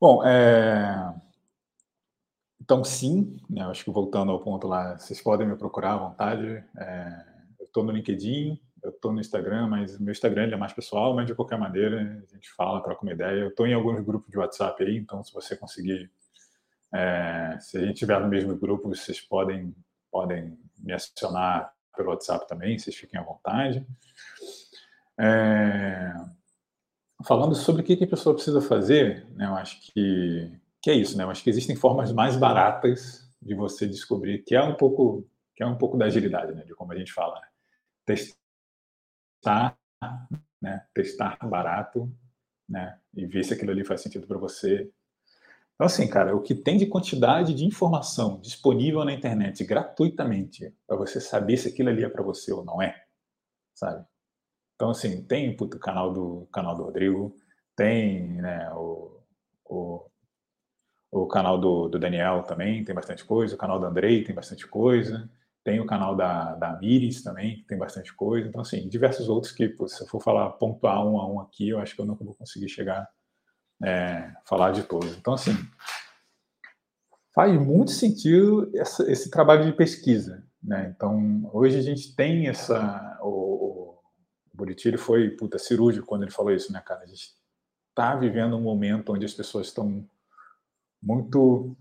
Bom, 0.00 0.24
é... 0.24 1.14
então 2.60 2.84
sim, 2.84 3.38
né, 3.48 3.62
acho 3.62 3.84
que 3.84 3.90
voltando 3.90 4.30
ao 4.30 4.40
ponto 4.40 4.66
lá, 4.66 4.98
vocês 4.98 5.20
podem 5.20 5.46
me 5.46 5.56
procurar 5.56 5.94
à 5.94 5.98
vontade. 5.98 6.64
É... 6.76 7.24
Eu 7.58 7.66
estou 7.66 7.84
no 7.84 7.92
LinkedIn, 7.92 8.60
eu 8.82 8.90
estou 8.90 9.12
no 9.12 9.20
Instagram, 9.20 9.68
mas 9.68 9.98
meu 9.98 10.12
Instagram 10.12 10.50
é 10.52 10.56
mais 10.56 10.72
pessoal, 10.72 11.14
mas 11.14 11.26
de 11.26 11.34
qualquer 11.34 11.58
maneira 11.58 12.24
a 12.30 12.34
gente 12.34 12.50
fala, 12.52 12.82
troca 12.82 13.02
uma 13.02 13.12
ideia. 13.12 13.40
Eu 13.40 13.48
estou 13.48 13.66
em 13.66 13.74
alguns 13.74 14.00
grupos 14.00 14.30
de 14.30 14.38
WhatsApp 14.38 14.82
aí, 14.82 14.96
então 14.96 15.22
se 15.24 15.32
você 15.32 15.56
conseguir, 15.56 16.10
é... 16.94 17.58
se 17.60 17.76
a 17.76 17.80
gente 17.80 17.94
estiver 17.94 18.20
no 18.20 18.28
mesmo 18.28 18.56
grupo, 18.56 18.88
vocês 18.88 19.20
podem 19.20 19.74
podem 20.10 20.58
me 20.78 20.92
acionar 20.92 21.72
pelo 21.96 22.10
WhatsApp 22.10 22.46
também, 22.46 22.78
vocês 22.78 22.94
fiquem 22.94 23.18
à 23.18 23.22
vontade. 23.22 23.86
É, 25.18 26.12
falando 27.24 27.54
sobre 27.54 27.82
o 27.82 27.84
que 27.84 28.04
a 28.04 28.08
pessoa 28.08 28.34
precisa 28.34 28.60
fazer, 28.60 29.26
né, 29.30 29.46
eu 29.46 29.54
acho 29.54 29.80
que, 29.80 30.52
que 30.82 30.90
é 30.90 30.94
isso, 30.94 31.16
né? 31.16 31.24
Eu 31.24 31.30
acho 31.30 31.42
que 31.42 31.50
existem 31.50 31.74
formas 31.74 32.12
mais 32.12 32.36
baratas 32.36 33.26
de 33.40 33.54
você 33.54 33.86
descobrir 33.86 34.42
que 34.42 34.54
é 34.54 34.62
um 34.62 34.74
pouco 34.74 35.26
que 35.54 35.62
é 35.62 35.66
um 35.66 35.78
pouco 35.78 35.96
da 35.96 36.04
agilidade, 36.04 36.54
né, 36.54 36.64
de 36.64 36.74
como 36.74 36.92
a 36.92 36.96
gente 36.96 37.12
fala, 37.12 37.40
né? 37.40 37.46
testar, 38.04 39.78
né, 40.60 40.86
testar 40.92 41.38
barato, 41.48 42.12
né, 42.68 42.98
e 43.14 43.26
ver 43.26 43.42
se 43.42 43.54
aquilo 43.54 43.70
ali 43.70 43.82
faz 43.82 44.02
sentido 44.02 44.26
para 44.26 44.36
você 44.36 44.90
então, 45.76 45.86
assim, 45.86 46.08
cara, 46.08 46.34
o 46.34 46.40
que 46.40 46.54
tem 46.54 46.78
de 46.78 46.86
quantidade 46.86 47.52
de 47.52 47.66
informação 47.66 48.40
disponível 48.40 49.04
na 49.04 49.12
internet 49.12 49.62
gratuitamente 49.62 50.74
para 50.86 50.96
você 50.96 51.20
saber 51.20 51.58
se 51.58 51.68
aquilo 51.68 51.90
ali 51.90 52.02
é 52.02 52.08
para 52.08 52.22
você 52.22 52.50
ou 52.50 52.64
não 52.64 52.80
é, 52.80 53.04
sabe? 53.74 54.02
Então, 54.74 54.90
assim, 54.90 55.22
tem 55.24 55.54
o 55.54 55.68
canal 55.78 56.12
do 56.12 56.48
canal 56.50 56.74
do 56.74 56.84
Rodrigo, 56.84 57.36
tem 57.76 58.40
né, 58.40 58.72
o, 58.72 59.20
o, 59.66 60.10
o 61.10 61.26
canal 61.26 61.58
do, 61.58 61.88
do, 61.88 61.98
Daniel 61.98 62.42
também, 62.42 62.82
tem 62.82 62.94
bastante 62.94 63.22
coisa, 63.22 63.54
o 63.54 63.58
canal 63.58 63.78
do 63.78 63.84
Andrei 63.84 64.24
tem 64.24 64.34
bastante 64.34 64.66
coisa, 64.66 65.30
tem 65.62 65.78
o 65.78 65.86
canal 65.86 66.16
da, 66.16 66.54
da 66.54 66.78
Miris 66.78 67.22
também, 67.22 67.56
que 67.56 67.66
tem 67.66 67.76
bastante 67.76 68.14
coisa. 68.14 68.48
Então, 68.48 68.62
assim, 68.62 68.88
diversos 68.88 69.28
outros 69.28 69.52
que, 69.52 69.68
se 69.88 70.02
eu 70.02 70.06
for 70.06 70.22
falar 70.22 70.50
pontuar 70.52 71.06
um 71.06 71.18
a 71.18 71.26
um 71.26 71.40
aqui, 71.40 71.68
eu 71.68 71.78
acho 71.80 71.94
que 71.94 72.00
eu 72.00 72.06
nunca 72.06 72.24
vou 72.24 72.34
conseguir 72.34 72.68
chegar 72.68 73.06
é, 73.84 74.32
falar 74.44 74.72
de 74.72 74.82
todos. 74.82 75.16
Então, 75.16 75.34
assim, 75.34 75.52
faz 77.34 77.58
muito 77.60 77.90
sentido 77.90 78.70
essa, 78.74 79.10
esse 79.10 79.30
trabalho 79.30 79.64
de 79.64 79.72
pesquisa. 79.72 80.44
Né? 80.62 80.92
Então, 80.94 81.48
hoje 81.52 81.78
a 81.78 81.82
gente 81.82 82.14
tem 82.14 82.48
essa. 82.48 83.18
O, 83.22 83.28
o 83.28 84.00
Buriti 84.54 84.96
foi 84.96 85.30
puta, 85.30 85.58
cirúrgico 85.58 86.06
quando 86.06 86.22
ele 86.22 86.32
falou 86.32 86.52
isso, 86.52 86.72
né, 86.72 86.80
cara? 86.80 87.02
A 87.02 87.06
gente 87.06 87.34
está 87.90 88.14
vivendo 88.16 88.56
um 88.56 88.62
momento 88.62 89.12
onde 89.12 89.24
as 89.24 89.34
pessoas 89.34 89.68
estão 89.68 90.08
muito. 91.02 91.76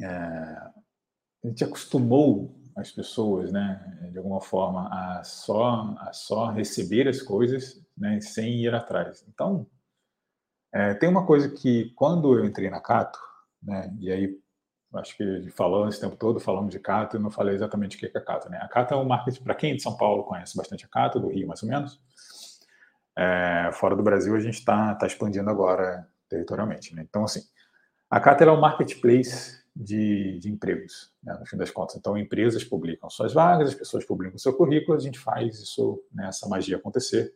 É, 0.00 0.06
a 0.06 1.48
gente 1.48 1.62
acostumou 1.62 2.58
as 2.74 2.90
pessoas, 2.90 3.52
né, 3.52 4.08
de 4.10 4.18
alguma 4.18 4.40
forma, 4.40 4.88
a 4.88 5.22
só, 5.22 5.94
a 5.98 6.12
só 6.12 6.50
receber 6.50 7.06
as 7.06 7.22
coisas 7.22 7.80
né, 7.96 8.20
sem 8.20 8.64
ir 8.64 8.74
atrás. 8.74 9.24
Então, 9.28 9.66
é, 10.74 10.92
tem 10.92 11.08
uma 11.08 11.24
coisa 11.24 11.48
que, 11.48 11.92
quando 11.94 12.36
eu 12.36 12.44
entrei 12.44 12.68
na 12.68 12.80
Cato, 12.80 13.20
né, 13.62 13.94
e 14.00 14.10
aí 14.10 14.36
acho 14.94 15.16
que 15.16 15.50
falando 15.50 15.88
esse 15.88 16.00
tempo 16.00 16.16
todo, 16.16 16.40
falamos 16.40 16.70
de 16.70 16.80
Cato, 16.80 17.16
e 17.16 17.20
não 17.20 17.30
falei 17.30 17.54
exatamente 17.54 17.96
o 17.96 18.00
que 18.00 18.06
é 18.06 18.18
a 18.18 18.20
Cato. 18.20 18.50
Né? 18.50 18.58
A 18.60 18.68
Cato 18.68 18.92
é 18.92 18.96
um 18.96 19.04
marketing, 19.04 19.42
para 19.42 19.54
quem 19.54 19.70
é 19.70 19.74
de 19.76 19.82
São 19.82 19.96
Paulo 19.96 20.24
conhece 20.24 20.56
bastante 20.56 20.84
a 20.84 20.88
Cato, 20.88 21.20
do 21.20 21.28
Rio 21.28 21.46
mais 21.46 21.62
ou 21.62 21.68
menos. 21.68 22.00
É, 23.16 23.70
fora 23.72 23.94
do 23.94 24.02
Brasil, 24.02 24.34
a 24.34 24.40
gente 24.40 24.58
está 24.58 24.94
tá 24.96 25.06
expandindo 25.06 25.48
agora 25.48 26.08
territorialmente. 26.28 26.94
Né? 26.94 27.04
Então, 27.08 27.24
assim, 27.24 27.42
a 28.10 28.20
Cato 28.20 28.42
é 28.42 28.52
um 28.52 28.60
marketplace 28.60 29.62
de, 29.74 30.38
de 30.40 30.50
empregos, 30.50 31.12
né, 31.22 31.36
no 31.38 31.46
fim 31.46 31.56
das 31.56 31.70
contas. 31.70 31.96
Então, 31.96 32.18
empresas 32.18 32.64
publicam 32.64 33.08
suas 33.10 33.32
vagas, 33.32 33.70
as 33.70 33.74
pessoas 33.74 34.04
publicam 34.04 34.38
seu 34.38 34.52
currículo, 34.52 34.96
a 34.96 35.00
gente 35.00 35.18
faz 35.18 35.58
isso, 35.60 36.02
né, 36.12 36.28
essa 36.28 36.48
magia 36.48 36.76
acontecer. 36.76 37.32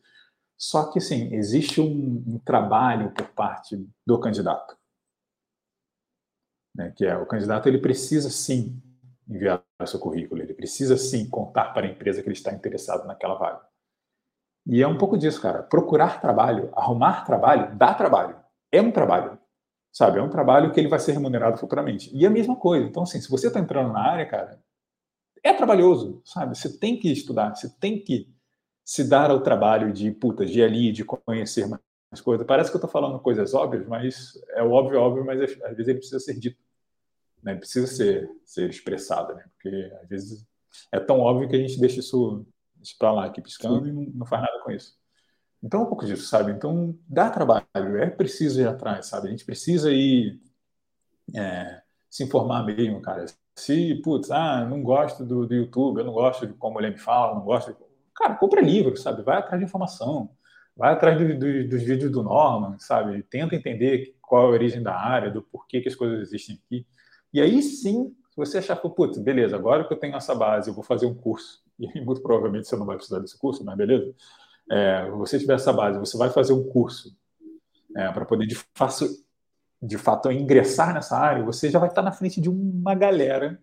Só 0.59 0.91
que, 0.91 1.01
sim, 1.01 1.33
existe 1.33 1.81
um, 1.81 2.25
um 2.27 2.39
trabalho 2.41 3.13
por 3.13 3.29
parte 3.29 3.89
do 4.05 4.19
candidato. 4.19 4.77
Né, 6.75 6.93
que 6.97 7.07
é, 7.07 7.17
o 7.17 7.27
candidato 7.27 7.69
ele 7.69 7.79
precisa, 7.79 8.29
sim, 8.29 8.83
enviar 9.29 9.63
o 9.81 9.87
seu 9.87 10.01
currículo, 10.01 10.43
ele 10.43 10.55
precisa, 10.55 10.97
sim, 10.97 11.29
contar 11.29 11.73
para 11.73 11.87
a 11.87 11.91
empresa 11.91 12.23
que 12.23 12.29
ele 12.29 12.37
está 12.37 12.53
interessado 12.53 13.07
naquela 13.07 13.37
vaga. 13.37 13.69
E 14.67 14.83
é 14.83 14.89
um 14.89 14.99
pouco 14.99 15.17
disso, 15.17 15.41
cara. 15.41 15.63
Procurar 15.63 16.21
trabalho, 16.21 16.71
arrumar 16.75 17.25
trabalho, 17.25 17.77
dá 17.77 17.95
trabalho. 17.95 18.37
É 18.71 18.83
um 18.83 18.91
trabalho, 18.91 19.39
sabe? 19.93 20.19
É 20.19 20.23
um 20.23 20.29
trabalho 20.29 20.73
que 20.73 20.81
ele 20.81 20.89
vai 20.89 20.99
ser 20.99 21.13
remunerado 21.13 21.57
futuramente. 21.57 22.15
E 22.15 22.27
a 22.27 22.31
mesma 22.31 22.57
coisa. 22.57 22.85
Então, 22.85 23.05
assim, 23.05 23.21
se 23.21 23.31
você 23.31 23.47
está 23.47 23.61
entrando 23.61 23.93
na 23.93 24.01
área, 24.01 24.27
cara, 24.27 24.61
é 25.43 25.55
trabalhoso, 25.55 26.21
sabe? 26.25 26.59
Você 26.59 26.79
tem 26.79 26.99
que 26.99 27.11
estudar, 27.11 27.55
você 27.55 27.71
tem 27.81 28.03
que 28.03 28.29
se 28.89 29.05
dar 29.05 29.31
ao 29.31 29.43
trabalho 29.43 29.93
de, 29.93 30.11
puta, 30.11 30.47
de 30.47 30.63
ali, 30.63 30.91
de 30.91 31.05
conhecer 31.05 31.69
as 32.11 32.23
coisas. 32.23 32.47
Parece 32.47 32.71
que 32.71 32.77
eu 32.77 32.79
estou 32.79 32.91
falando 32.91 33.21
coisas 33.21 33.53
óbvias, 33.53 33.87
mas 33.87 34.33
é 34.55 34.63
óbvio, 34.63 34.99
óbvio, 34.99 35.27
mas 35.27 35.43
às 35.43 35.77
vezes 35.77 35.89
ele 35.89 35.99
precisa 35.99 36.19
ser 36.19 36.39
dito. 36.39 36.57
Né? 37.43 37.55
Precisa 37.55 37.87
ser, 37.87 38.31
ser 38.47 38.71
expressado, 38.71 39.35
né? 39.35 39.45
Porque 39.53 39.93
às 40.03 40.09
vezes 40.09 40.47
é 40.91 40.99
tão 40.99 41.21
óbvio 41.21 41.51
que 41.51 41.57
a 41.57 41.59
gente 41.59 41.79
deixa 41.79 42.01
isso, 42.01 42.47
isso 42.81 42.97
para 42.99 43.13
lá 43.13 43.27
aqui 43.27 43.43
piscando 43.43 43.85
Sim. 43.85 43.91
e 43.91 43.93
não, 43.93 44.03
não, 44.21 44.27
faz 44.27 44.41
nada 44.41 44.59
com 44.65 44.71
isso. 44.71 44.97
Então, 45.63 45.81
é 45.81 45.83
um 45.83 45.89
pouco 45.89 46.07
disso, 46.07 46.25
sabe? 46.27 46.53
Então, 46.53 46.99
dá 47.07 47.29
trabalho, 47.29 47.67
é 47.75 48.09
preciso 48.09 48.59
ir 48.59 48.69
atrás, 48.69 49.05
sabe? 49.05 49.29
A 49.29 49.31
gente 49.31 49.45
precisa 49.45 49.93
ir 49.93 50.41
é, 51.35 51.83
se 52.09 52.25
informar 52.25 52.65
mesmo, 52.65 53.03
cara. 53.03 53.27
Se, 53.55 53.97
putz, 53.97 54.31
ah, 54.31 54.65
não 54.65 54.83
gosto 54.83 55.27
do, 55.27 55.47
do 55.47 55.55
YouTube, 55.55 55.99
eu 55.99 56.07
não 56.07 56.15
gosto 56.15 56.47
de 56.47 56.55
como 56.55 56.81
ele 56.81 56.93
me 56.93 56.99
fala, 56.99 57.35
não 57.35 57.43
gosto. 57.43 57.75
De... 57.75 57.88
Cara, 58.19 58.35
compra 58.35 58.61
livro, 58.61 58.97
sabe? 58.97 59.23
Vai 59.23 59.39
atrás 59.39 59.61
de 59.61 59.65
informação 59.67 60.31
vai 60.79 60.93
atrás 60.93 61.19
do, 61.19 61.37
do, 61.37 61.69
dos 61.69 61.83
vídeos 61.83 62.13
do 62.13 62.23
Norman, 62.23 62.79
sabe? 62.79 63.21
Tenta 63.25 63.57
entender 63.57 64.17
qual 64.23 64.45
é 64.45 64.47
a 64.47 64.51
origem 64.51 64.81
da 64.81 64.95
área, 64.95 65.29
do 65.29 65.43
porquê 65.43 65.81
que 65.81 65.89
as 65.89 65.97
coisas 65.97 66.21
existem 66.21 66.61
aqui. 66.65 66.87
E 67.33 67.41
aí 67.41 67.61
sim, 67.61 68.15
se 68.31 68.37
você 68.37 68.59
achar, 68.59 68.77
putz, 68.77 69.19
beleza, 69.19 69.57
agora 69.57 69.85
que 69.85 69.93
eu 69.93 69.99
tenho 69.99 70.15
essa 70.15 70.37
base, 70.37 70.71
eu 70.71 70.75
vou 70.75 70.85
fazer 70.85 71.07
um 71.07 71.15
curso. 71.15 71.67
E 71.81 72.01
muito 72.01 72.23
provavelmente 72.23 72.69
você 72.69 72.77
não 72.77 72.87
vai 72.87 72.97
precisar 72.97 73.19
desse 73.19 73.37
curso, 73.37 73.65
mas 73.65 73.77
beleza. 73.77 74.15
É, 74.71 75.11
você 75.11 75.39
tiver 75.39 75.55
essa 75.55 75.73
base, 75.73 75.99
você 75.99 76.17
vai 76.17 76.31
fazer 76.31 76.53
um 76.53 76.69
curso 76.69 77.17
é, 77.97 78.13
para 78.13 78.25
poder 78.25 78.47
de, 78.47 78.57
fato, 78.75 79.07
de 79.83 79.99
fato 79.99 80.31
ingressar 80.31 80.95
nessa 80.95 81.17
área, 81.17 81.45
você 81.45 81.71
já 81.71 81.79
vai 81.81 81.89
estar 81.89 82.03
na 82.03 82.13
frente 82.13 82.41
de 82.41 82.49
uma 82.49 82.95
galera, 82.95 83.61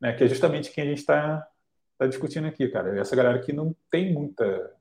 né, 0.00 0.12
que 0.12 0.24
é 0.24 0.28
justamente 0.28 0.70
quem 0.70 0.84
a 0.84 0.86
gente 0.86 0.98
está 0.98 1.46
tá 2.00 2.06
discutindo 2.06 2.46
aqui, 2.46 2.68
cara. 2.68 2.98
Essa 2.98 3.14
galera 3.14 3.38
que 3.40 3.52
não 3.52 3.74
tem 3.90 4.12
muita 4.12 4.74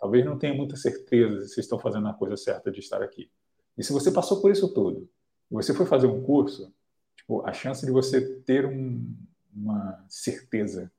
talvez 0.00 0.24
não 0.24 0.38
tenha 0.38 0.54
muita 0.54 0.76
certeza 0.76 1.46
se 1.46 1.60
estão 1.60 1.78
fazendo 1.78 2.08
a 2.08 2.14
coisa 2.14 2.36
certa 2.36 2.70
de 2.70 2.80
estar 2.80 3.02
aqui. 3.02 3.30
E 3.76 3.84
se 3.84 3.92
você 3.92 4.10
passou 4.10 4.40
por 4.40 4.50
isso 4.50 4.72
tudo, 4.72 5.08
você 5.50 5.74
foi 5.74 5.84
fazer 5.84 6.06
um 6.06 6.22
curso, 6.22 6.72
tipo, 7.14 7.46
a 7.46 7.52
chance 7.52 7.84
de 7.84 7.92
você 7.92 8.36
ter 8.40 8.64
um, 8.64 9.14
uma 9.54 10.02
certeza, 10.08 10.90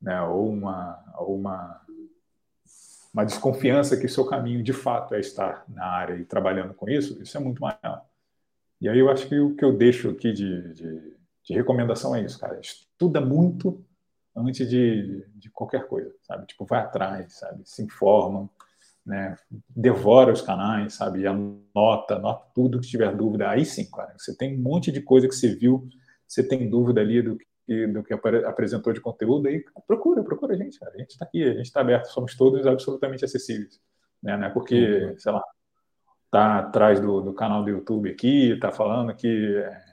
né, 0.00 0.22
ou 0.22 0.48
uma, 0.48 1.14
ou 1.18 1.34
uma, 1.34 1.80
uma 3.12 3.24
desconfiança 3.24 3.96
que 3.96 4.06
o 4.06 4.08
seu 4.08 4.24
caminho 4.24 4.62
de 4.62 4.72
fato 4.72 5.14
é 5.14 5.20
estar 5.20 5.64
na 5.68 5.86
área 5.86 6.14
e 6.14 6.24
trabalhando 6.24 6.72
com 6.72 6.88
isso, 6.88 7.20
isso 7.20 7.36
é 7.36 7.40
muito 7.40 7.60
maior. 7.60 8.06
E 8.80 8.88
aí 8.88 8.98
eu 8.98 9.10
acho 9.10 9.28
que 9.28 9.38
o 9.38 9.56
que 9.56 9.64
eu 9.64 9.76
deixo 9.76 10.08
aqui 10.08 10.32
de, 10.32 10.72
de, 10.72 11.16
de 11.42 11.54
recomendação 11.54 12.14
é 12.14 12.22
isso, 12.22 12.38
cara. 12.38 12.58
Estuda 12.60 13.20
muito 13.20 13.84
antes 14.36 14.68
de, 14.68 15.26
de 15.34 15.50
qualquer 15.50 15.86
coisa, 15.86 16.12
sabe? 16.22 16.46
Tipo, 16.46 16.64
vai 16.64 16.80
atrás, 16.80 17.38
sabe? 17.38 17.62
Se 17.64 17.82
informa, 17.82 18.48
né? 19.04 19.36
Devora 19.68 20.32
os 20.32 20.42
canais, 20.42 20.94
sabe? 20.94 21.26
Anota, 21.26 22.16
anota 22.16 22.46
tudo 22.54 22.80
que 22.80 22.88
tiver 22.88 23.14
dúvida. 23.14 23.50
Aí 23.50 23.64
sim, 23.64 23.90
cara, 23.90 24.14
você 24.16 24.36
tem 24.36 24.58
um 24.58 24.62
monte 24.62 24.92
de 24.92 25.00
coisa 25.00 25.28
que 25.28 25.34
você 25.34 25.54
viu, 25.54 25.88
você 26.26 26.46
tem 26.46 26.68
dúvida 26.68 27.00
ali 27.00 27.22
do 27.22 27.36
que, 27.36 27.86
do 27.88 28.02
que 28.02 28.14
apresentou 28.14 28.92
de 28.92 29.00
conteúdo, 29.00 29.48
aí 29.48 29.64
procura, 29.86 30.22
procura 30.22 30.54
a 30.54 30.56
gente, 30.56 30.78
cara. 30.78 30.92
A 30.94 30.98
gente 30.98 31.10
está 31.10 31.24
aqui, 31.24 31.42
a 31.42 31.54
gente 31.54 31.66
está 31.66 31.80
aberto, 31.80 32.06
somos 32.06 32.36
todos 32.36 32.66
absolutamente 32.66 33.24
acessíveis, 33.24 33.80
né? 34.22 34.36
Não 34.36 34.46
é 34.46 34.50
porque, 34.50 35.04
uhum. 35.04 35.18
sei 35.18 35.32
lá, 35.32 35.42
tá 36.30 36.58
atrás 36.60 37.00
do, 37.00 37.20
do 37.20 37.34
canal 37.34 37.64
do 37.64 37.70
YouTube 37.70 38.10
aqui, 38.10 38.56
tá 38.60 38.70
falando 38.70 39.14
que 39.14 39.56
é, 39.56 39.89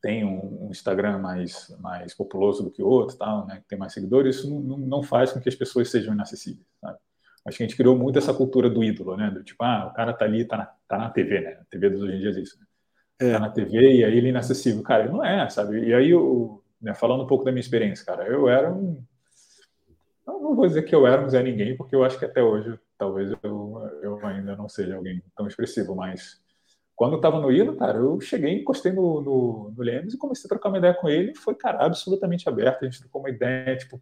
tem 0.00 0.24
um, 0.24 0.68
Instagram 0.70 1.18
mais, 1.18 1.74
mais 1.80 2.14
populoso 2.14 2.62
do 2.62 2.70
que 2.70 2.82
o 2.82 2.86
outro, 2.86 3.16
tal, 3.16 3.46
né, 3.46 3.56
que 3.56 3.68
tem 3.68 3.78
mais 3.78 3.92
seguidores, 3.92 4.36
isso 4.36 4.50
não, 4.50 4.78
não 4.78 5.02
faz 5.02 5.32
com 5.32 5.40
que 5.40 5.48
as 5.48 5.54
pessoas 5.54 5.90
sejam 5.90 6.14
inacessíveis. 6.14 6.66
Sabe? 6.80 6.98
Acho 7.44 7.56
que 7.56 7.62
a 7.62 7.66
gente 7.66 7.76
criou 7.76 7.96
muito 7.96 8.18
essa 8.18 8.34
cultura 8.34 8.68
do 8.68 8.84
ídolo, 8.84 9.16
né? 9.16 9.30
Do 9.30 9.42
tipo, 9.42 9.62
ah, 9.64 9.88
o 9.90 9.94
cara 9.94 10.12
tá 10.12 10.24
ali, 10.24 10.44
tá 10.44 10.56
na, 10.56 10.66
tá 10.86 10.98
na 10.98 11.10
TV, 11.10 11.40
né? 11.40 11.58
A 11.60 11.64
TV 11.64 11.90
dos 11.90 12.02
hoje 12.02 12.16
em 12.16 12.20
dia 12.20 12.30
é 12.30 12.40
isso. 12.40 12.58
Né? 12.58 12.66
É. 13.20 13.32
Tá 13.32 13.40
na 13.40 13.50
TV 13.50 13.78
e 13.78 14.04
aí 14.04 14.16
ele 14.16 14.26
é 14.26 14.30
inacessível. 14.30 14.82
Cara, 14.82 15.08
não 15.08 15.24
é, 15.24 15.48
sabe? 15.48 15.86
E 15.86 15.94
aí, 15.94 16.10
eu, 16.10 16.62
né, 16.80 16.94
falando 16.94 17.22
um 17.22 17.26
pouco 17.26 17.44
da 17.44 17.50
minha 17.50 17.60
experiência, 17.60 18.04
cara, 18.04 18.26
eu 18.26 18.48
era 18.48 18.70
um. 18.70 19.02
Eu 20.26 20.38
não 20.38 20.54
vou 20.54 20.66
dizer 20.66 20.82
que 20.82 20.94
eu 20.94 21.06
era 21.06 21.24
um 21.24 21.28
Zé 21.28 21.42
Ninguém, 21.42 21.76
porque 21.76 21.96
eu 21.96 22.04
acho 22.04 22.18
que 22.18 22.24
até 22.24 22.42
hoje 22.42 22.78
talvez 22.96 23.32
eu, 23.42 23.90
eu 24.02 24.26
ainda 24.26 24.54
não 24.54 24.68
seja 24.68 24.94
alguém 24.94 25.22
tão 25.34 25.46
expressivo, 25.46 25.94
mas 25.94 26.40
quando 27.00 27.12
eu 27.12 27.16
estava 27.16 27.40
no 27.40 27.50
Ilo, 27.50 27.74
cara, 27.76 27.96
eu 27.96 28.20
cheguei, 28.20 28.60
encostei 28.60 28.92
no, 28.92 29.22
no, 29.22 29.72
no 29.74 29.82
Lemes 29.82 30.12
e 30.12 30.18
comecei 30.18 30.46
a 30.46 30.50
trocar 30.50 30.68
uma 30.68 30.76
ideia 30.76 30.92
com 30.92 31.08
ele. 31.08 31.34
Foi, 31.34 31.54
cara, 31.54 31.82
absolutamente 31.82 32.46
aberto. 32.46 32.82
A 32.82 32.84
gente 32.84 33.00
trocou 33.00 33.22
uma 33.22 33.30
ideia, 33.30 33.74
tipo, 33.74 33.98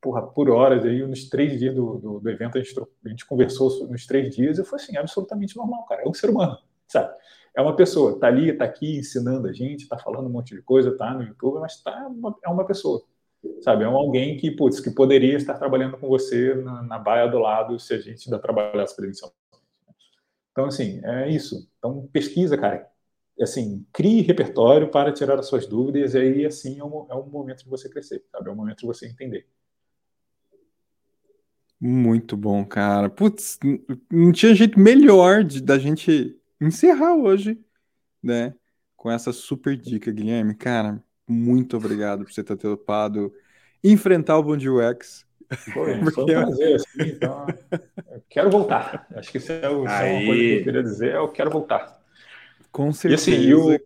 porra, 0.00 0.20
por 0.20 0.50
horas. 0.50 0.84
Aí, 0.84 1.00
nos 1.06 1.28
três 1.28 1.56
dias 1.56 1.72
do, 1.76 1.96
do, 1.96 2.18
do 2.18 2.28
evento, 2.28 2.58
a 2.58 2.60
gente, 2.60 2.74
a 2.76 3.08
gente 3.08 3.24
conversou 3.24 3.86
nos 3.86 4.04
três 4.04 4.34
dias. 4.34 4.58
E 4.58 4.64
foi, 4.64 4.80
assim, 4.80 4.96
absolutamente 4.96 5.56
normal, 5.56 5.86
cara. 5.86 6.02
É 6.02 6.08
um 6.08 6.12
ser 6.12 6.28
humano, 6.28 6.58
sabe? 6.88 7.14
É 7.54 7.62
uma 7.62 7.76
pessoa, 7.76 8.18
tá 8.18 8.26
ali, 8.26 8.52
tá 8.52 8.64
aqui 8.64 8.98
ensinando 8.98 9.46
a 9.46 9.52
gente, 9.52 9.86
tá 9.86 9.96
falando 9.96 10.26
um 10.26 10.32
monte 10.32 10.56
de 10.56 10.62
coisa, 10.62 10.96
tá 10.96 11.14
no 11.14 11.22
YouTube, 11.22 11.60
mas 11.60 11.80
tá 11.84 12.08
uma, 12.08 12.36
é 12.44 12.48
uma 12.48 12.66
pessoa, 12.66 13.00
sabe? 13.60 13.84
É 13.84 13.88
um 13.88 13.94
alguém 13.94 14.36
que, 14.36 14.50
putz, 14.50 14.80
que 14.80 14.90
poderia 14.90 15.36
estar 15.36 15.54
trabalhando 15.54 15.96
com 15.98 16.08
você 16.08 16.52
na, 16.56 16.82
na 16.82 16.98
baia 16.98 17.28
do 17.28 17.38
lado 17.38 17.78
se 17.78 17.94
a 17.94 17.98
gente 17.98 18.26
ainda 18.26 18.40
trabalhasse 18.40 18.96
presencialmente. 18.96 19.43
Então, 20.54 20.66
assim, 20.66 21.00
é 21.02 21.28
isso. 21.28 21.68
Então, 21.78 22.08
pesquisa, 22.12 22.56
cara. 22.56 22.88
Assim, 23.40 23.84
crie 23.92 24.20
repertório 24.20 24.88
para 24.88 25.12
tirar 25.12 25.36
as 25.36 25.48
suas 25.48 25.66
dúvidas, 25.66 26.14
e 26.14 26.18
aí, 26.18 26.46
assim, 26.46 26.78
é 26.78 26.84
um, 26.84 27.06
é 27.10 27.14
um 27.16 27.26
momento 27.26 27.64
de 27.64 27.68
você 27.68 27.88
crescer, 27.88 28.24
sabe? 28.30 28.48
É 28.48 28.52
um 28.52 28.54
momento 28.54 28.78
de 28.78 28.86
você 28.86 29.08
entender. 29.08 29.48
Muito 31.80 32.36
bom, 32.36 32.64
cara. 32.64 33.10
Putz, 33.10 33.58
não 34.08 34.30
tinha 34.30 34.54
jeito 34.54 34.78
melhor 34.78 35.42
de, 35.42 35.60
da 35.60 35.76
gente 35.76 36.40
encerrar 36.60 37.16
hoje, 37.16 37.60
né? 38.22 38.54
Com 38.96 39.10
essa 39.10 39.32
super 39.32 39.76
dica, 39.76 40.12
Guilherme. 40.12 40.54
Cara, 40.54 41.02
muito 41.28 41.76
obrigado 41.76 42.24
por 42.24 42.32
você 42.32 42.44
ter 42.44 42.56
topado 42.56 43.34
enfrentar 43.82 44.38
o 44.38 44.42
Bond 44.44 44.70
UX 44.70 45.26
foi, 45.56 45.98
Porque... 46.00 46.12
foi 46.12 46.22
um 46.22 46.26
prazer, 46.26 46.74
assim, 46.76 47.02
então 47.02 47.46
quero 48.28 48.50
voltar. 48.50 49.06
Acho 49.14 49.30
que 49.30 49.38
isso 49.38 49.52
é, 49.52 49.68
o, 49.68 49.86
é, 49.86 50.12
uma 50.12 50.26
coisa 50.26 50.42
que 50.42 50.58
eu 50.58 50.64
queria 50.64 50.82
dizer, 50.82 51.14
eu 51.14 51.28
quero 51.28 51.50
voltar. 51.50 52.00
Com 52.72 52.92
certeza. 52.92 53.30
E 53.30 53.34
assim, 53.34 53.44
e 53.44 53.54
o, 53.54 53.80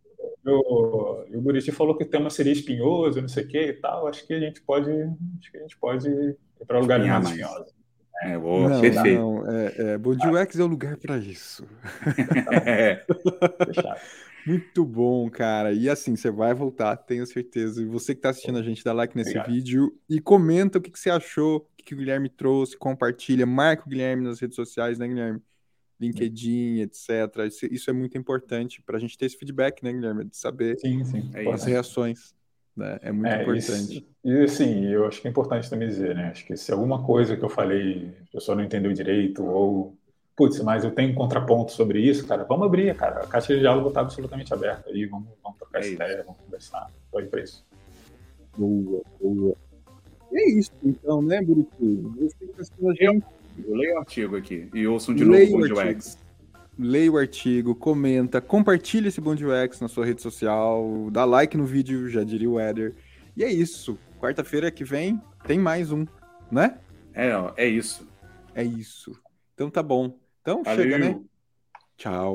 o, 0.47 1.25
o 1.35 1.41
Buriti 1.41 1.73
falou 1.73 1.97
que 1.97 2.05
o 2.05 2.09
tema 2.09 2.31
seria 2.31 2.53
espinhoso, 2.53 3.21
não 3.21 3.29
sei 3.29 3.45
o 3.45 3.49
que 3.49 3.61
e 3.61 3.73
tal, 3.75 4.07
acho 4.07 4.27
que 4.27 4.35
a 4.35 4.41
gente 4.41 4.61
pode, 4.63 4.91
acho 4.91 5.51
que 5.51 5.59
a 5.59 5.61
gente 5.61 5.77
pode 5.77 6.09
ir 6.09 6.37
para 6.67 6.79
lugares 6.79 7.07
mais 7.07 7.27
espinhosos. 7.27 7.79
É, 8.23 8.37
boa, 8.37 8.69
não, 8.69 8.81
perfeito. 8.81 9.21
Não, 9.21 9.49
é, 9.49 9.75
é, 9.77 9.99
Bom 9.99 10.15
Dia 10.15 10.33
UX 10.33 10.59
é 10.59 10.63
o 10.63 10.67
lugar 10.67 10.97
para 10.97 11.19
isso. 11.19 11.65
é. 12.65 13.05
Fechado. 13.65 14.01
Muito 14.49 14.85
bom, 14.85 15.29
cara. 15.29 15.73
E 15.73 15.91
assim, 15.91 16.17
você 16.17 16.31
vai 16.31 16.55
voltar, 16.55 16.97
tenho 16.97 17.27
certeza. 17.27 17.83
E 17.83 17.85
você 17.85 18.15
que 18.15 18.21
está 18.21 18.31
assistindo 18.31 18.59
a 18.59 18.63
gente, 18.63 18.83
dá 18.83 18.93
like 18.93 19.15
nesse 19.15 19.31
Obrigado. 19.31 19.53
vídeo 19.53 19.95
e 20.09 20.21
comenta 20.21 20.79
o 20.79 20.81
que, 20.81 20.91
que 20.91 20.99
você 20.99 21.11
achou, 21.11 21.59
o 21.59 21.77
que, 21.77 21.85
que, 21.85 21.95
o 21.95 21.99
Guilherme 21.99 22.31
trouxe, 22.31 22.77
compartilha, 22.77 23.45
marca 23.45 23.85
o 23.85 23.89
Guilherme 23.91 24.25
nas 24.25 24.41
redes 24.41 24.57
sociais, 24.57 24.99
né, 24.99 25.07
Guilherme? 25.07 25.43
LinkedIn, 26.01 26.81
etc. 26.81 27.09
Isso, 27.47 27.67
isso 27.67 27.91
é 27.91 27.93
muito 27.93 28.17
importante 28.17 28.81
para 28.81 28.97
a 28.97 29.01
gente 29.01 29.19
ter 29.19 29.27
esse 29.27 29.37
feedback, 29.37 29.83
né, 29.83 29.93
Guilherme? 29.93 30.25
De 30.25 30.37
saber 30.37 30.79
sim, 30.79 31.05
sim. 31.05 31.31
as 31.53 31.65
reações. 31.65 32.33
Né? 32.77 32.99
É 33.03 33.11
muito 33.11 33.27
é, 33.27 33.43
importante. 33.43 33.67
Isso, 33.67 34.07
e 34.25 34.45
assim, 34.45 34.85
eu 34.87 35.07
acho 35.07 35.21
que 35.21 35.27
é 35.27 35.31
importante 35.31 35.69
também 35.69 35.89
dizer, 35.89 36.15
né? 36.15 36.29
Acho 36.29 36.47
que 36.47 36.57
se 36.57 36.71
alguma 36.71 37.05
coisa 37.05 37.37
que 37.37 37.45
eu 37.45 37.49
falei, 37.49 38.15
a 38.29 38.37
pessoa 38.37 38.57
não 38.57 38.63
entendeu 38.63 38.93
direito, 38.93 39.45
ou 39.45 39.98
putz, 40.39 40.61
mas 40.61 40.85
eu 40.85 40.93
tenho 40.93 41.11
um 41.11 41.15
contraponto 41.17 41.73
sobre 41.73 42.01
isso, 42.01 42.25
cara, 42.25 42.45
vamos 42.45 42.65
abrir, 42.65 42.95
cara. 42.95 43.25
A 43.25 43.27
caixa 43.27 43.53
de 43.53 43.59
diálogo 43.59 43.89
está 43.89 44.03
absolutamente 44.03 44.55
aberta 44.55 44.89
aí, 44.89 45.05
vamos, 45.05 45.27
vamos 45.43 45.59
trocar 45.59 45.83
é 45.83 45.89
ideia, 45.89 46.23
vamos 46.25 46.41
conversar. 46.41 46.89
Pode 47.11 47.27
para 47.27 47.43
isso. 47.43 47.67
Boa, 48.57 49.03
boa. 49.21 49.57
E 50.31 50.39
é 50.39 50.51
isso, 50.51 50.71
então, 50.85 51.21
né, 51.21 51.43
Buriti? 51.43 51.69
Eu, 53.01 53.23
eu 53.67 53.77
leio 53.77 53.97
o 53.97 53.99
artigo 53.99 54.37
aqui 54.37 54.69
e 54.73 54.87
ouçam 54.87 55.13
de 55.13 55.25
leio 55.25 55.51
novo 55.51 55.65
o 55.65 55.75
Bond 55.75 55.91
UX. 55.91 56.17
Leia 56.79 57.11
o 57.11 57.19
artigo, 57.19 57.75
comenta, 57.75 58.41
compartilha 58.41 59.09
esse 59.09 59.21
Bond 59.21 59.45
UX 59.45 59.81
na 59.81 59.89
sua 59.89 60.07
rede 60.07 60.23
social, 60.23 61.09
dá 61.11 61.25
like 61.25 61.57
no 61.57 61.65
vídeo, 61.65 62.09
já 62.09 62.23
diria 62.23 62.49
o 62.49 62.61
Éder. 62.61 62.95
E 63.37 63.43
é 63.43 63.51
isso. 63.51 63.99
Quarta-feira 64.21 64.71
que 64.71 64.85
vem 64.85 65.21
tem 65.45 65.59
mais 65.59 65.91
um, 65.91 66.07
né? 66.49 66.79
É, 67.13 67.33
é 67.57 67.67
isso. 67.67 68.07
É 68.55 68.63
isso. 68.63 69.13
Então 69.55 69.69
tá 69.69 69.83
bom. 69.83 70.17
Então, 70.49 70.63
Valeu. 70.63 70.83
chega, 70.83 70.97
né? 70.99 71.21
Tchau. 71.99 72.35